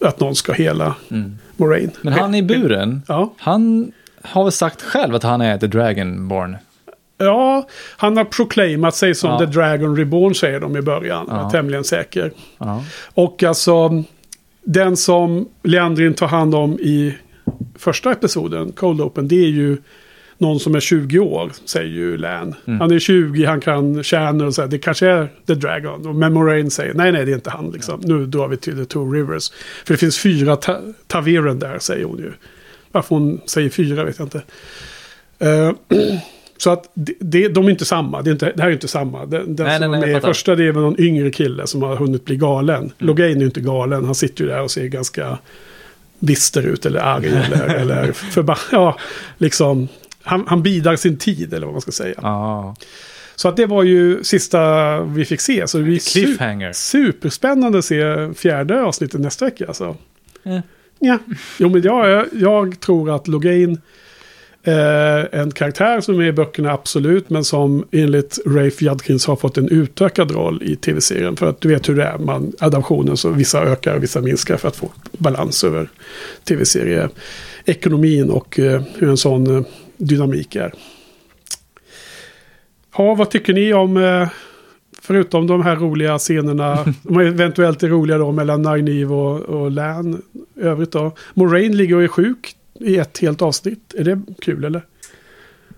[0.00, 1.38] att någon ska hela Mm.
[1.56, 1.90] Moraine.
[2.02, 3.34] Men han i buren, Ja.
[3.38, 6.56] han har väl sagt själv att han är The Dragonborn.
[7.18, 9.38] Ja, han har proclaimat sig som Ja.
[9.38, 11.26] The Dragon Reborn säger de i början.
[11.28, 11.50] Jag är Ja.
[11.50, 12.30] tämligen säker.
[12.58, 12.84] Ja.
[13.14, 14.04] Och alltså
[14.64, 17.14] den som Leandrin tar hand om i
[17.78, 19.76] första episoden, Cold Open, det är ju
[20.40, 22.54] någon som är 20 år, säger ju Lan.
[22.66, 22.80] Mm.
[22.80, 26.06] Han är 20, han kan tjäna och så här, det kanske är The Dragon.
[26.06, 28.00] Och Men Moraine säger, nej nej det är inte han liksom.
[28.04, 29.50] Nu drar vi till The Two Rivers.
[29.84, 32.32] För det finns fyra ta taviren där, säger hon ju.
[32.92, 34.42] Varför hon säger fyra vet jag inte.
[35.38, 35.72] Eh,
[36.58, 38.22] så att det, de är inte samma.
[38.22, 39.26] Det, är inte, det här är inte samma.
[39.26, 41.30] Den, den Nej, som nej, nej, är med i första det är väl någon yngre
[41.30, 42.76] kille som har hunnit bli galen.
[42.78, 42.92] Mm.
[42.98, 44.04] Logain är ju inte galen.
[44.04, 45.38] Han sitter ju där och ser ganska
[46.18, 48.58] bister ut eller arg eller, eller förbannad.
[48.72, 48.98] Ja,
[49.38, 49.88] liksom.
[50.22, 52.14] Han, han bidar sin tid eller vad man ska säga.
[52.22, 52.76] Ja.
[53.34, 55.66] Så att det var ju sista vi fick se.
[55.68, 56.72] Så det blir su- Cliffhanger.
[56.72, 59.66] superspännande att se fjärde avsnittet nästa vecka.
[59.66, 59.96] Alltså.
[60.44, 60.58] Eh.
[60.98, 61.18] Ja,
[61.58, 63.80] jo men jag, jag tror att Logain
[64.70, 67.30] är en karaktär som är i böckerna absolut.
[67.30, 71.36] Men som enligt Rafe Judkins har fått en utökad roll i tv-serien.
[71.36, 72.18] För att du vet hur det är.
[72.18, 75.88] Man, adaptionen så vissa ökar och vissa minskar för att få balans över
[76.44, 79.62] tv-serieekonomin och eh, hur en sån eh,
[79.96, 80.72] dynamik är.
[82.96, 84.28] Ja, vad tycker ni om, eh,
[85.02, 90.22] förutom de här roliga scenerna, de eventuellt är roliga då mellan Nynaeve och, och Lan,
[90.56, 91.12] övrigt då.
[91.34, 93.94] Moraine ligger och är sjuk i ett helt avsnitt.
[93.98, 94.82] Är det kul eller?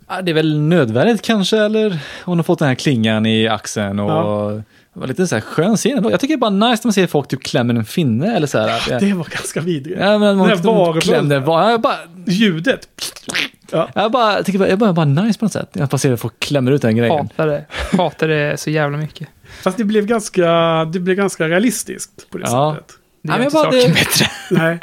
[0.08, 4.00] Ja, det är väl nödvändigt kanske, eller hon har fått den här klingan i axeln
[4.00, 4.62] och Ja.
[4.94, 6.10] det var lite så här skön scen ändå.
[6.10, 8.46] Jag tycker det är bara nice när man ser folk typ klämmer en finne eller
[8.46, 9.00] så här.
[9.00, 10.00] Det var ganska vidrigt.
[10.00, 11.00] Ja, men man varulven.
[11.00, 11.96] klämde, var, jag bara,
[12.26, 12.88] Ljudet.
[13.70, 13.88] Ja.
[13.94, 15.68] jag bara, jag tycker bara, jag bara, bara nice på något sätt.
[15.72, 17.16] Jag bara ser folk klämmer ut den grejen.
[17.16, 17.64] Hatar det.
[17.96, 19.28] Hatar det så jävla mycket.
[19.62, 20.48] Fast det blev ganska,
[20.84, 22.76] det blev ganska realistiskt på det Ja.
[22.78, 22.96] sättet.
[23.22, 24.26] Det men inte jag bara- saken det- bättre.
[24.50, 24.78] Nej,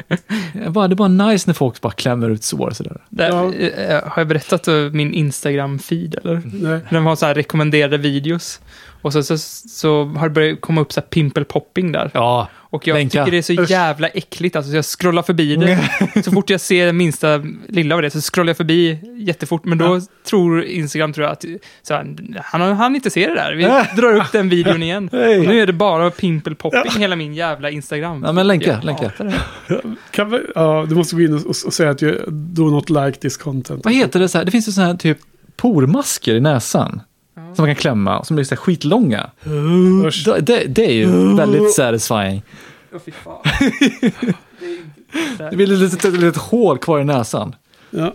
[0.66, 2.98] Jag bara, det är bara nice när folk bara klämmer ut sår sådär.
[3.10, 3.54] Det, Ja.
[3.54, 6.42] eh, Har jag berättat om min Instagram-feed eller?
[6.46, 6.80] nej.
[6.90, 8.60] Den har så här rekommenderade videos.
[9.02, 12.12] Och så, så, så har det börjat komma upp så här pimple popping där.
[12.14, 13.10] Ja, Och jag Länka.
[13.26, 13.70] tycker det är så Usch.
[13.70, 14.56] jävla äckligt.
[14.56, 15.80] Alltså, så jag scrollar förbi det.
[16.24, 19.66] så fort jag ser minsta lilla av det så scrollar jag förbi jättefort.
[19.66, 20.02] Men då Ja.
[20.30, 21.46] tror Instagram tror jag att
[21.82, 23.54] så här, han han inte se det där.
[23.56, 23.64] Vi
[24.02, 25.08] drar upp den videon igen.
[25.08, 25.18] Och
[25.48, 28.24] nu är det bara pimple popping hela min jävla Instagram.
[28.26, 29.12] Ja, men länka, jag länka.
[30.12, 32.90] Kan vi, ja, du måste gå in och, och, och säga att du do not
[32.90, 33.86] like this content.
[33.86, 34.46] vad heter det så här?
[34.46, 35.18] Det finns ju sådana här typ
[35.58, 37.02] pormasker i näsan.
[37.38, 39.30] Som man kan klämma, som blir så här skitlånga.
[39.44, 42.42] Det, det, det är ju väldigt satisfying.
[42.94, 43.42] Åh, fy fan.
[45.52, 47.56] Det blir ett litet, litet hål kvar i näsan.
[47.90, 48.14] Ja.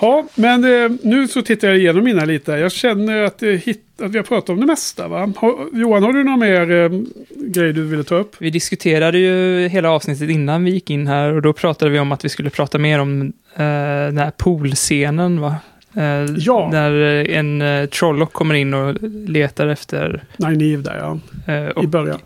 [0.00, 2.52] Ja, men eh, nu så tittar jag igenom mina lite.
[2.52, 5.08] Jag känner att, eh, hit, att vi har pratat om det mesta.
[5.08, 5.32] Va?
[5.36, 6.90] Har, Johan, har du några mer eh,
[7.30, 8.36] grejer du ville ta upp?
[8.38, 12.12] Vi diskuterade ju hela avsnittet innan vi gick in här och då pratade vi om
[12.12, 13.22] att vi skulle prata mer om
[13.54, 13.64] eh,
[14.06, 15.56] den här poolscenen, va?
[15.96, 16.68] Eh, Ja.
[16.72, 16.92] När
[17.30, 18.96] en eh, Trollock kommer in och
[19.28, 21.18] letar efter Nine där ja,
[21.54, 22.18] eh, i början.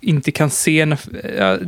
[0.00, 0.86] inte kan se.
[0.86, 0.98] När,
[1.38, 1.58] ja,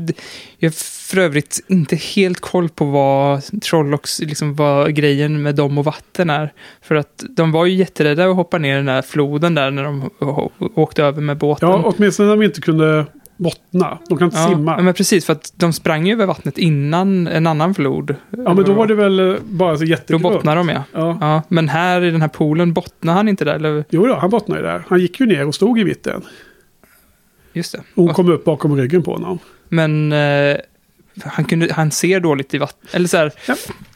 [0.59, 0.75] jag har
[1.11, 6.31] för övrigt inte helt koll på vad Trollocks, liksom vad grejen med dem och vatten
[6.31, 6.53] är.
[6.83, 9.85] För att de var ju jätterädda att hoppa ner i den här floden där när
[9.85, 10.11] de
[10.75, 11.69] åkte över med båten.
[11.69, 13.07] Ja, åtminstone när de inte kunde
[13.41, 13.99] bottna.
[14.09, 14.75] De kan inte Ja, simma.
[14.77, 18.15] ja, men precis, för att de sprang ju över vattnet innan en annan flod.
[18.31, 20.23] Ja, men då var det väl eh, bara så Då jättegrunt.
[20.23, 20.85] bottnar de ja.
[20.93, 21.19] Ja.
[21.21, 21.43] ja.
[21.49, 23.85] Men här i den här poolen bottnar han inte där, eller?
[23.91, 24.85] Jo då, han bottnade ju där.
[24.89, 26.23] Han gick ju ner och stod i mitten.
[27.53, 27.81] Just det.
[27.95, 29.39] Hon kom upp bakom ryggen på honom.
[29.69, 30.57] Men eh,
[31.25, 32.89] han, kunde, han ser dåligt i vatten.
[32.93, 33.33] Eller så här,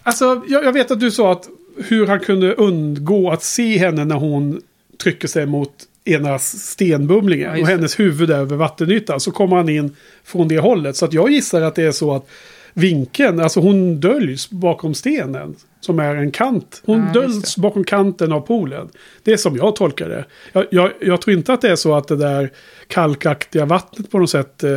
[0.02, 1.48] Alltså, jag, jag vet att du sa att
[1.88, 4.60] hur han kunde undgå att se henne när hon
[5.02, 5.72] trycker sig mot
[6.04, 9.20] ena stenbumlingen Ja, och hennes huvud är över vattenytan.
[9.20, 10.96] Så kommer han in från det hållet.
[10.96, 12.28] Så att jag gissar att det är så att
[12.72, 15.54] vinkeln, alltså hon döljs bakom stenen.
[15.80, 16.82] Som är en kant.
[16.84, 18.88] Hon Ja, döljs bakom kanten av poolen.
[19.22, 20.24] Det är som jag tolkar det.
[20.52, 22.50] Jag, jag, jag tror inte att det är så att det där
[22.88, 24.70] kalkaktiga vattnet på något sätt eh,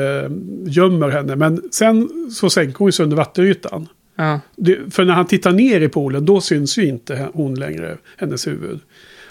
[0.65, 1.35] gömmer henne.
[1.35, 3.87] Men sen så sänker hon sig under vattenytan.
[4.15, 4.39] ja.
[4.55, 8.47] Det, för när han tittar ner i poolen då syns ju inte hon längre, hennes
[8.47, 8.79] huvud.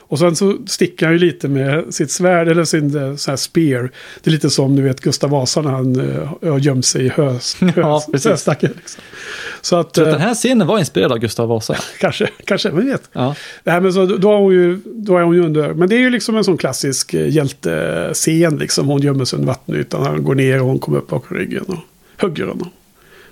[0.09, 3.37] Och sen så sticker han ju lite med sitt svärd eller sin eh, så här
[3.37, 3.91] spear.
[4.23, 7.09] Det är lite som du vet Gustav Vasa när han uh, har gömt sig i
[7.17, 8.31] hös, Ja, precis.
[8.31, 8.71] höstacken.
[8.77, 9.03] Liksom.
[9.61, 11.77] Så att, Så att eh, den här scenen var inspirerad av Gustav Vasa.
[12.01, 13.11] kanske, kanske, vem vet.
[13.13, 13.35] Ja.
[13.65, 15.75] Nej, men så, då, har hon ju, då är hon ju under.
[15.75, 18.59] Men det är ju liksom en sån klassisk eh, hjältescen.
[18.59, 18.87] Liksom.
[18.87, 20.03] Hon gömmer sig under vattenytan.
[20.03, 21.79] Han går ner och hon kommer upp bakom ryggen och
[22.23, 22.71] hugger honom.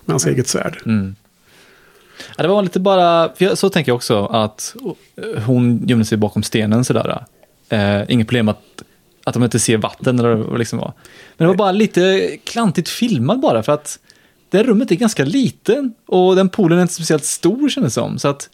[0.05, 0.78] Med hans eget svärd.
[0.86, 1.14] Mm.
[2.36, 4.76] Ja, det var lite bara, för jag, så tänker jag också, att
[5.16, 7.24] eh, hon gömde sig bakom stenen sådär.
[7.68, 8.82] Eh, inget problem att,
[9.24, 10.92] att de inte ser vatten eller vad det liksom var.
[11.36, 13.98] Men det var bara lite klantigt filmat bara för att
[14.51, 18.01] det här rummet är ganska liten och den poolen är inte speciellt stor kändes det
[18.01, 18.18] som.
[18.18, 18.51] Så att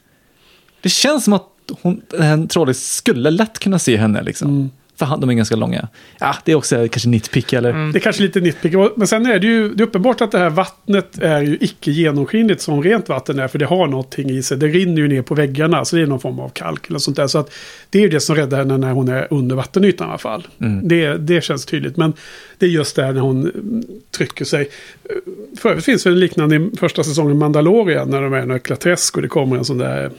[0.80, 1.46] det känns som att
[1.82, 4.48] hon, den här skulle lätt kunna se henne liksom.
[4.48, 4.70] Mm
[5.06, 5.88] han, de är ganska långa.
[6.18, 7.70] Ja, det är också kanske nitpick eller?
[7.70, 7.92] Mm.
[7.92, 8.74] Det är kanske lite nitpick.
[8.96, 11.90] Men sen är det ju det är uppenbart att det här vattnet är ju icke
[11.90, 13.48] genomskinligt som rent vatten är.
[13.48, 14.56] För det har någonting i sig.
[14.58, 15.84] Det rinner ju ner på väggarna.
[15.84, 17.26] Så det är någon form av kalk eller sånt där.
[17.26, 17.52] Så att
[17.90, 20.46] det är ju det som räddar henne när hon är under vattenytan i alla fall.
[20.60, 20.88] Mm.
[20.88, 21.96] Det, det känns tydligt.
[21.96, 22.12] Men
[22.58, 24.68] det är just där när hon mm, trycker sig.
[25.58, 28.10] För övrigt finns det en liknande i första säsongen Mandalorian.
[28.10, 30.10] När de är i en klaträsk och det kommer en sån där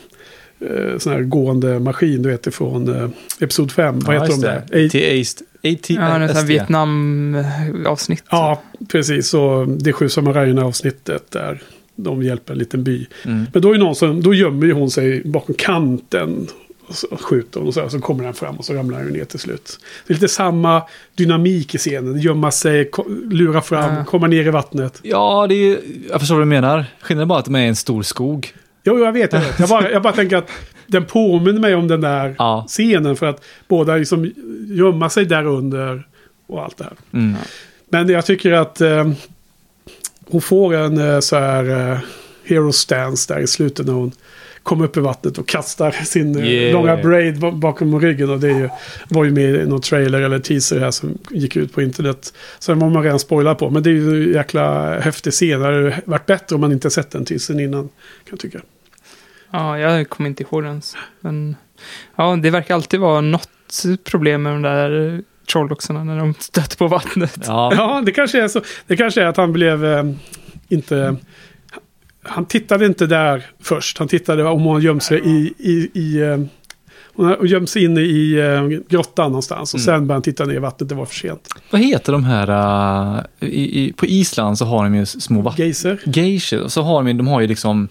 [0.61, 3.09] eh, sån här gående maskin, du vet, ifrån eh,
[3.39, 3.99] Episod 5.
[3.99, 4.57] Vad heter de där?
[4.57, 8.23] AT, ja, det ett Vietnam-avsnitt.
[8.29, 8.61] Ja,
[8.91, 9.33] precis.
[9.33, 11.61] Och det sju samurajerna avsnittet där
[11.95, 13.07] de hjälper en liten by.
[13.25, 13.45] Mm.
[13.53, 16.47] Men då är någon som, då gömmer ju hon sig bakom kanten.
[16.88, 19.13] Och så skjuter hon och så, här, så kommer den fram och så ramlar den
[19.13, 19.79] ner till slut.
[20.07, 20.83] Det är lite samma
[21.15, 22.19] dynamik i scenen.
[22.19, 22.91] Gömma sig,
[23.31, 24.05] lura fram, Ja.
[24.05, 24.99] komma ner i vattnet.
[25.03, 25.79] Ja, det är,
[26.09, 26.85] jag förstår vad du menar.
[27.01, 28.53] Skillnaden är bara att de är i en stor skog.
[28.83, 29.59] Jo, jag vet, jag vet.
[29.59, 30.49] Jag bara, jag bara tänker att
[30.87, 32.65] den påminner mig om den där Ja.
[32.67, 33.15] scenen.
[33.15, 34.31] För att båda liksom
[34.67, 36.07] gömma sig där under
[36.47, 36.93] och allt det här.
[37.13, 37.35] Mm.
[37.89, 39.11] Men jag tycker att eh,
[40.29, 41.97] hon får en eh, så här eh,
[42.43, 44.11] hero stance där i slutet när hon
[44.63, 46.73] kommer upp i vattnet och kastar sin eh, Yeah.
[46.73, 48.29] långa braid ba- bakom ryggen.
[48.29, 48.69] Och det är ju,
[49.09, 52.33] var ju med i någon trailer eller teaser här som gick ut på internet.
[52.59, 53.69] Så den var man redan spoilad på.
[53.69, 55.59] Men det är ju en jäkla häftig scen.
[55.59, 57.81] Det hade varit bättre om man inte sett den teasern innan.
[57.83, 57.89] Kan
[58.29, 58.59] jag tycka.
[59.51, 60.81] Ja, jag kommer inte ihåg den.
[61.19, 61.55] Men
[62.15, 63.49] ja, det verkar alltid vara något
[64.03, 65.21] problem med de där
[65.51, 67.39] trolldoxarna när de stöter på vattnet.
[67.47, 67.73] Ja.
[67.75, 68.61] Ja, det kanske är så.
[68.88, 70.03] Det kanske är att han blev eh,
[70.69, 71.15] inte...
[72.23, 73.98] Han tittade inte där först.
[73.98, 75.53] Han tittade om hon gömt sig i...
[75.57, 76.38] i, i eh,
[77.15, 79.73] hon har gömt sig inne i eh, grottan någonstans.
[79.73, 79.85] Och Mm.
[79.85, 80.89] sen började han titta ner i vattnet.
[80.89, 81.48] Det var för sent.
[81.72, 82.49] Vad heter de här,
[83.15, 85.65] uh, i, i, på Island så har de ju små vatten.
[85.65, 85.99] Geyser.
[86.06, 87.88] Geishor, så har de, ju- de har ju liksom,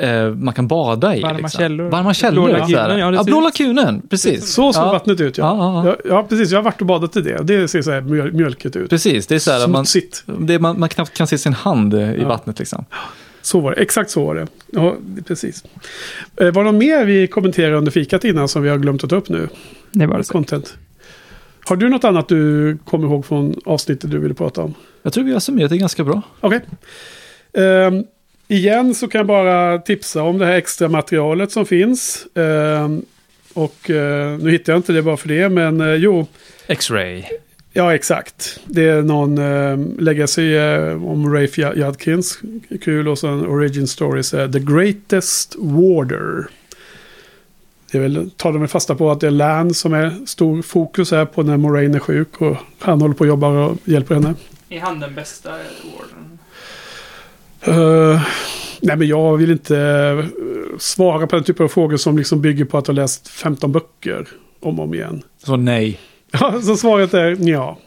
[0.00, 1.20] eh, man kan bada i.
[1.22, 1.58] Varma liksom.
[1.60, 1.90] källor.
[1.90, 2.44] Varma källor.
[2.44, 3.44] Blå lagunen, ja, ja, ser Blå ut.
[3.60, 4.52] lagunen, precis.
[4.54, 4.92] Så såg ja.
[4.92, 5.44] vattnet ut ja.
[5.56, 5.96] Ja, ja, ja.
[6.04, 6.50] Ja, ja, precis.
[6.50, 7.42] Jag har varit och badat i det.
[7.42, 8.90] Det ser så här mjöl, mjölkigt ut.
[8.90, 10.24] Precis, det är så här att man, Smutsigt.
[10.38, 12.28] det man, man knappt kan se sin hand i Ja.
[12.28, 12.84] vattnet liksom.
[13.46, 13.82] Så var det.
[13.82, 14.46] Exakt så var det.
[14.70, 14.96] Ja,
[15.26, 15.64] precis.
[16.36, 19.10] Eh, var det något mer vi kommenterade under fikat innan som vi har glömt att
[19.10, 19.48] ta upp nu?
[19.92, 20.28] Det var det.
[20.28, 20.76] Content.
[21.64, 24.74] Har du något annat du kommer ihåg från avsnittet du ville prata om?
[25.02, 26.22] Jag tror vi har summerat det ganska bra.
[26.40, 26.60] Okej.
[27.52, 28.04] Ehm,
[28.48, 32.26] igen så kan jag bara tipsa om det här extra materialet som finns.
[32.34, 33.02] Ehm,
[33.54, 36.26] och eh, nu hittar jag inte det bara för det, men eh, jo.
[36.66, 37.24] X-ray.
[37.76, 38.60] Ja, exakt.
[38.64, 42.38] Det är någon eh, legacy eh, om Rafe Judkins.
[42.82, 43.08] Kul.
[43.08, 46.46] Och sen Origin Stories är The Greatest Warder.
[47.92, 51.10] Det är väl, tar de fasta på att det är Lan som är stor fokus
[51.10, 52.40] här på när Moraine är sjuk.
[52.40, 54.34] Och han håller på och jobbar och hjälper henne.
[54.68, 55.50] Är han den bästa
[55.98, 56.38] orden?
[57.60, 58.22] Eh,
[58.80, 60.24] nej, men jag vill inte eh,
[60.78, 64.28] svara på den typen av frågor som liksom bygger på att ha läst 15 böcker
[64.60, 65.22] om och om igen.
[65.44, 66.00] Så nej.
[66.40, 67.78] Ja, så svaret är ja.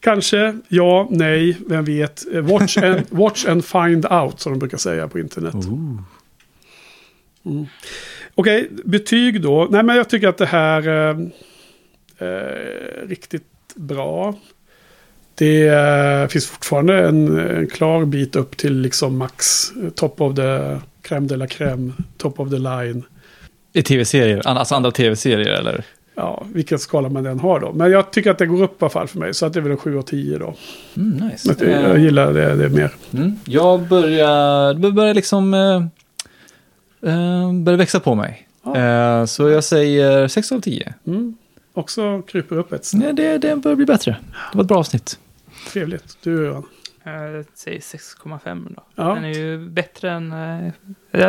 [0.00, 2.34] Kanske, ja, nej, vem vet.
[2.34, 5.54] Eh, Watch and, watch and find out, som de brukar säga på internet.
[7.44, 7.66] Mm.
[8.34, 9.68] Okej, betyg då.
[9.70, 11.30] Nej, men jag tycker att det här är
[12.18, 13.42] eh, riktigt
[13.74, 14.34] bra.
[15.34, 19.70] Det eh, finns fortfarande en, en klar bit upp till liksom max.
[19.82, 21.92] eh, Top of the crème de la crème.
[22.16, 23.02] Top of the line.
[23.72, 24.46] I tv-serier?
[24.46, 25.84] Alltså andra tv-serier eller?
[26.20, 27.72] Ja, vilken skala man den har då.
[27.72, 29.34] Men jag tycker att det går upp i alla fall för mig.
[29.34, 30.54] Så att det är väl en 7 av 10 då.
[30.96, 31.54] Mm, nice.
[31.58, 32.90] Men jag gillar det, det mer.
[33.14, 33.36] Mm.
[33.44, 35.76] Jag börjar, börjar liksom eh,
[37.12, 38.48] eh, börjar växa på mig.
[38.64, 38.76] Ja.
[38.76, 40.94] Eh, så jag säger 6 av 10.
[41.06, 41.36] Mm.
[41.74, 43.02] Också kryper upp ett snäpp.
[43.04, 44.16] Nej, det, det börjar bli bättre.
[44.52, 45.18] Det var ett bra avsnitt.
[45.72, 46.16] Trevligt.
[46.22, 46.64] Du Johan.
[47.04, 48.82] Jag säger 6,5 då.
[48.94, 49.14] Ja.
[49.14, 50.32] Den är ju bättre än...
[50.32, 50.72] eh,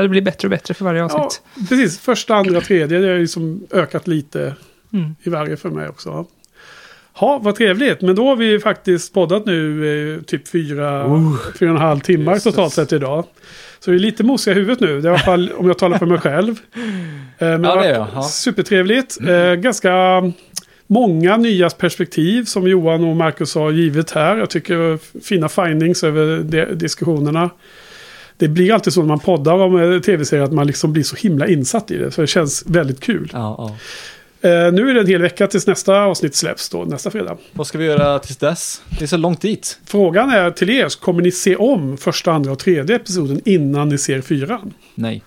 [0.02, 1.42] Det blir bättre och bättre för varje Ja, avsnitt.
[1.70, 2.00] precis.
[2.00, 3.00] Första, andra, tredje.
[3.00, 4.56] Det har ju som ökat lite
[4.94, 5.16] Mm.
[5.24, 6.26] i varje för mig också.
[7.20, 8.02] Ja, vad trevligt.
[8.02, 11.06] Men då har vi faktiskt poddat nu eh, typ fyra,
[11.60, 13.26] fyra och en halv timmar totalt sett idag.
[13.80, 15.02] Så vi är lite mosiga i huvudet nu.
[15.02, 16.60] Det är i alla fall om jag talar för mig själv.
[17.38, 18.08] Eh, Men Ja, det är jag.
[18.14, 18.24] Ja.
[18.24, 19.18] Supertrevligt.
[19.28, 20.24] Eh, ganska
[20.88, 24.38] många nya perspektiv som Johan och Marcus har givit här.
[24.38, 27.50] Jag tycker fina findings över de, diskussionerna.
[28.38, 31.16] Det blir alltid så när man poddar om eh, tv-serier att man liksom blir så
[31.16, 32.12] himla insatt i det.
[32.12, 33.30] Så det känns väldigt kul.
[33.34, 33.78] Ja, ja.
[34.44, 37.38] Eh, nu är det en hel vecka tills nästa avsnitt släpps då, nästa fredag.
[37.54, 38.82] Vad ska vi göra tills dess?
[39.00, 39.80] Det är så långt dit.
[39.86, 43.98] Frågan är till er, kommer ni se om första, andra och tredje episoden innan ni
[43.98, 44.74] ser fyran?
[44.96, 45.22] Nej.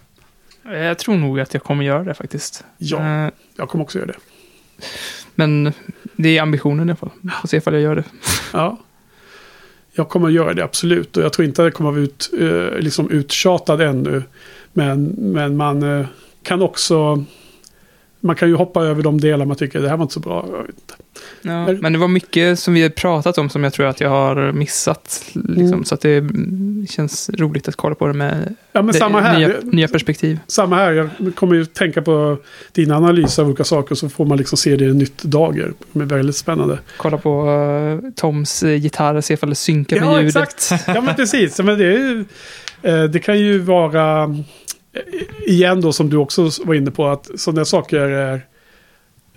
[0.66, 2.64] Eh, Jag tror nog att jag kommer göra det faktiskt.
[2.78, 3.24] Ja.
[3.24, 4.18] Eh, Jag kommer också göra det.
[5.34, 5.72] Men
[6.16, 7.10] det är ambitionen i alla fall.
[7.40, 8.04] Får se ifall jag gör det.
[8.52, 8.78] Ja.
[9.92, 11.16] Jag kommer att göra det absolut.
[11.16, 12.30] Och jag tror inte att det kommer att vara ut,
[12.84, 14.22] liksom uttjatad ännu.
[14.72, 16.06] Men, men man
[16.42, 17.24] kan också...
[18.24, 20.46] Man kan ju hoppa över de delar man tycker det här var inte så bra.
[20.52, 20.94] Jag vet inte.
[21.42, 24.10] Ja, men det var mycket som vi har pratat om som jag tror att jag
[24.10, 25.22] har missat.
[25.32, 25.84] Liksom, Mm.
[25.84, 29.20] Så att det mm, känns roligt att kolla på det med Ja, men det, samma
[29.20, 29.38] här.
[29.38, 30.38] nya, nya perspektiv.
[30.46, 30.92] Samma här.
[30.92, 32.36] Jag kommer ju tänka på
[32.72, 33.94] dina analyser av olika saker.
[33.94, 35.72] Så får man liksom se det i en nytt dager.
[35.92, 36.78] Det är väldigt spännande.
[36.96, 37.48] Kolla på
[38.04, 40.36] eh, Toms uh, gitarr, se ifall det synkar med Ja, ljudet.
[40.36, 40.84] exakt.
[40.88, 41.58] Ja, men precis.
[41.58, 42.24] Ja, Men det, är,
[42.82, 44.28] eh, det kan ju vara, eh,
[45.46, 48.46] igen då som du också var inne på, att sådana saker är...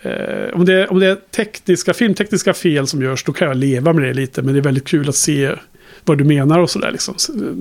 [0.02, 3.94] Eh, om, det, om det är tekniska, filmtekniska fel som görs, då kan jag leva
[3.94, 4.42] med det lite.
[4.42, 5.52] Men det är väldigt kul att se
[6.06, 6.92] vad du menar och sådär.
[6.92, 7.16] Liksom.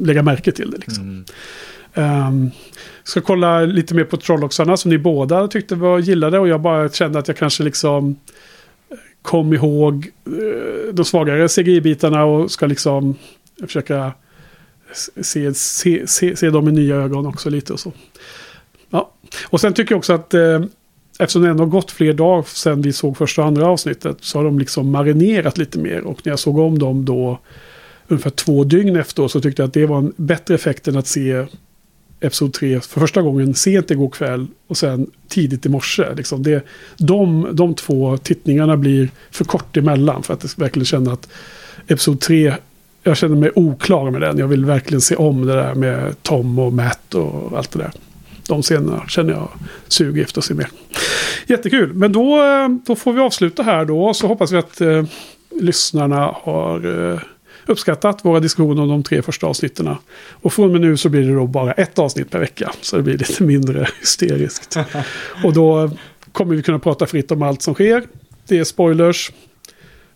[0.04, 0.78] Lägga märke till det.
[0.78, 1.24] Liksom.
[1.94, 2.50] Ehm,
[3.04, 6.38] ska kolla lite mer på Trolloxarna som ni båda tyckte var gillade.
[6.38, 8.16] Och jag bara kände att jag kanske liksom
[8.90, 13.14] eh, kom ihåg eh, de svagare CGI-bitarna och ska liksom
[13.60, 14.12] försöka
[15.22, 17.92] se, se, se, se dem med nya ögon också lite och så.
[18.90, 19.10] Ja.
[19.46, 20.60] Och sen tycker jag också att eh,
[21.18, 24.38] eftersom det ändå har gått fler dagar sedan vi såg första och andra avsnittet så
[24.38, 26.00] har de liksom marinerat lite mer.
[26.00, 27.38] Och när jag såg om dem då
[28.08, 31.06] ungefär två dygn efter så tyckte jag att det var en bättre effekt än att
[31.06, 31.46] se
[32.20, 36.14] Episod 3 för första gången sent igår kväll och sen tidigt i morse.
[36.14, 36.64] Liksom det,
[36.96, 41.28] de, de två tittningarna blir för kort emellan för att verkligen känna att
[41.86, 42.54] Episod 3,
[43.06, 44.38] jag känner mig oklar med den.
[44.38, 47.92] Jag vill verkligen se om det där med Tom och Matt och allt det där.
[48.48, 49.48] De scenerna känner jag
[49.88, 50.68] sug efter att se mer.
[51.46, 54.14] Jättekul, men då, eh, då får vi avsluta här då.
[54.14, 55.04] Så hoppas vi att eh,
[55.60, 57.20] lyssnarna har eh,
[57.66, 59.94] uppskattat våra diskussioner om de tre första avsnitten.
[60.30, 62.72] Och från och med nu så blir det då bara ett avsnitt per vecka.
[62.80, 64.76] Så det blir lite mindre hysteriskt.
[65.44, 65.90] och då
[66.32, 68.04] kommer vi kunna prata fritt om allt som sker.
[68.48, 69.32] Det är spoilers.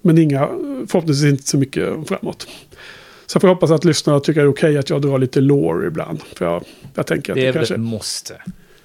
[0.03, 0.47] Men inga,
[0.87, 2.47] förhoppningsvis inte så mycket framåt.
[3.31, 5.86] Så får jag hoppas att lyssnarna tycker det är okej att jag drar lite lore
[5.86, 6.23] ibland.
[6.36, 7.77] För jag, jag tänker att Det det, är kanske...
[7.77, 8.35] måste.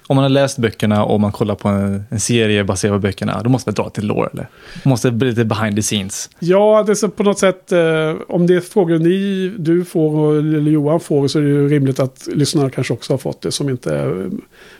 [0.08, 3.42] Om man har läst böckerna och man kollar på en, en serie baserad på böckerna,
[3.42, 4.46] då måste man dra till lore eller?
[4.84, 6.30] Man måste bli lite behind the scenes.
[6.38, 10.38] Ja, det är så på något sätt, eh, om det är frågor ni, du får
[10.38, 13.52] eller Johan får så är det ju rimligt att lyssnarna kanske också har fått det
[13.52, 14.26] som inte är eh,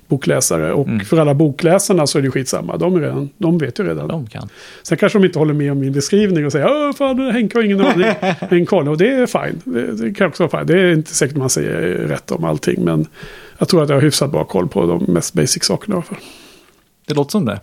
[0.08, 0.72] bokläsare.
[0.72, 1.04] Och Mm.
[1.04, 4.08] för alla bokläsarna så är det ju skitsamma, de, är redan, de vet ju redan.
[4.08, 4.48] De kan.
[4.82, 7.62] Sen kanske de inte håller med om min beskrivning och säger Åh, fan, Henke har
[7.62, 8.06] ingen aning.
[8.50, 9.60] men kolla, och det är fine.
[9.64, 10.66] Det, det kan också vara fine.
[10.76, 13.06] Det är inte säkert man säger rätt om allting, men
[13.58, 16.02] jag tror att jag har hyfsat bra koll på de mest basic sakerna i alla
[16.04, 16.18] fall.
[17.06, 17.60] Det låter som det.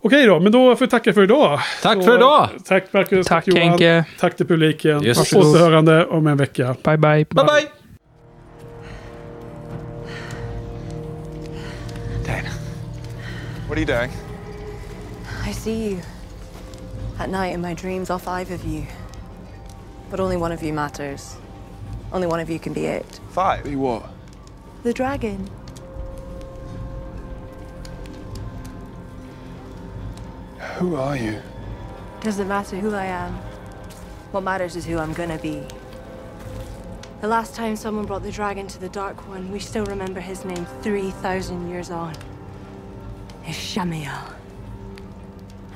[0.00, 1.60] Okej då, men då får vi tacka för idag.
[1.82, 2.48] Tack Så, för idag!
[2.64, 3.62] Tack Marcus, Tack Johan.
[3.62, 4.04] Henke.
[4.20, 5.04] Tack till publiken.
[5.04, 5.18] Yes.
[5.18, 5.46] Varsågod.
[5.46, 6.76] Återhörande om en vecka.
[6.84, 7.24] Bye bye.
[7.24, 7.68] Bye bye!
[12.26, 12.44] Dan,
[13.68, 14.10] what are you doing?
[15.50, 15.98] I see you.
[17.18, 18.82] At night in my dreams, all five of you.
[20.10, 21.36] But only one of you matters.
[22.12, 23.20] Only one of you can be it.
[23.34, 23.64] Five.
[23.64, 24.02] Be what?
[24.82, 25.48] The dragon.
[30.78, 31.40] Who are you?
[32.20, 33.32] Doesn't matter who I am.
[34.32, 35.62] What matters is who I'm gonna be.
[37.20, 40.44] The last time someone brought the dragon to the Dark One, we still remember his
[40.44, 42.16] name 3,000 years on.
[43.46, 44.34] Is Shamiel.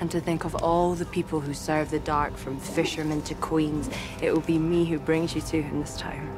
[0.00, 3.88] And to think of all the people who serve the Dark, from fishermen to queens,
[4.20, 6.28] it will be me who brings you to him this time.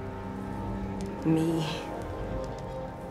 [1.24, 1.66] Me.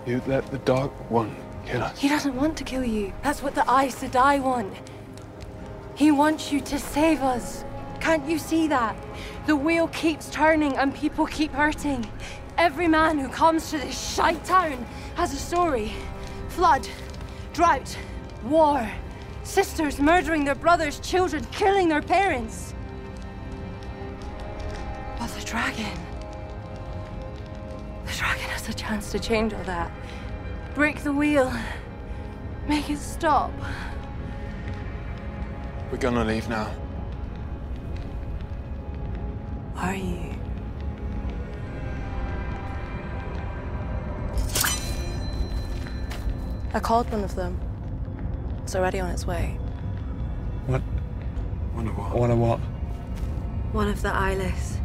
[0.08, 1.36] You let the Dark One
[1.66, 2.00] kill us.
[2.00, 3.12] He doesn't want to kill you.
[3.24, 4.74] That's what the Aes Sedai want.
[5.96, 7.66] He wants you to save us.
[8.00, 8.96] Can't you see that?
[9.48, 12.10] The wheel keeps turning and people keep hurting.
[12.58, 14.86] Every man who comes to this shite town
[15.16, 15.92] has a story.
[16.48, 16.88] Flood,
[17.52, 17.98] drought,
[18.46, 18.90] war,
[19.44, 22.74] sisters murdering their brothers, children killing their parents.
[25.20, 26.00] But the dragon.
[28.06, 29.92] The dragon has a chance to change all that.
[30.78, 31.52] Break the wheel.
[32.68, 33.52] Make it stop.
[35.92, 36.72] We're gonna leave now.
[39.76, 40.36] Are you?
[46.76, 47.60] I called one of them.
[48.62, 49.58] It's already on its way.
[50.68, 50.84] What?
[51.74, 52.16] Wonder what?
[52.16, 52.60] Wonder what?
[53.74, 54.78] One of the eyeless.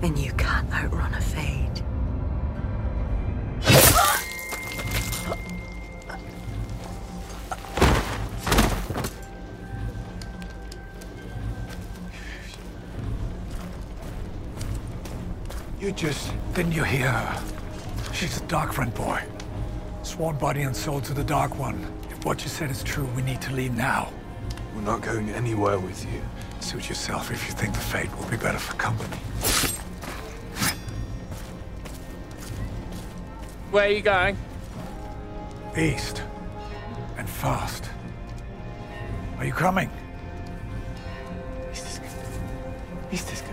[0.00, 1.84] And you can't outrun a fade.
[15.88, 16.34] You just...
[16.52, 17.42] Didn't you hear her?
[18.12, 19.22] She's a Darkfront boy.
[20.02, 21.82] Sworn body and soul to the Dark One.
[22.10, 24.12] If what you said is true, we need to leave now.
[24.74, 26.20] We're not going anywhere with you.
[26.60, 29.16] Suit yourself if you think the fate will be better for company.
[33.70, 34.36] Where are you going?
[35.74, 36.22] East.
[37.16, 37.88] And fast.
[39.38, 39.90] Are you coming?
[41.72, 42.10] East is good.
[43.10, 43.47] East is good.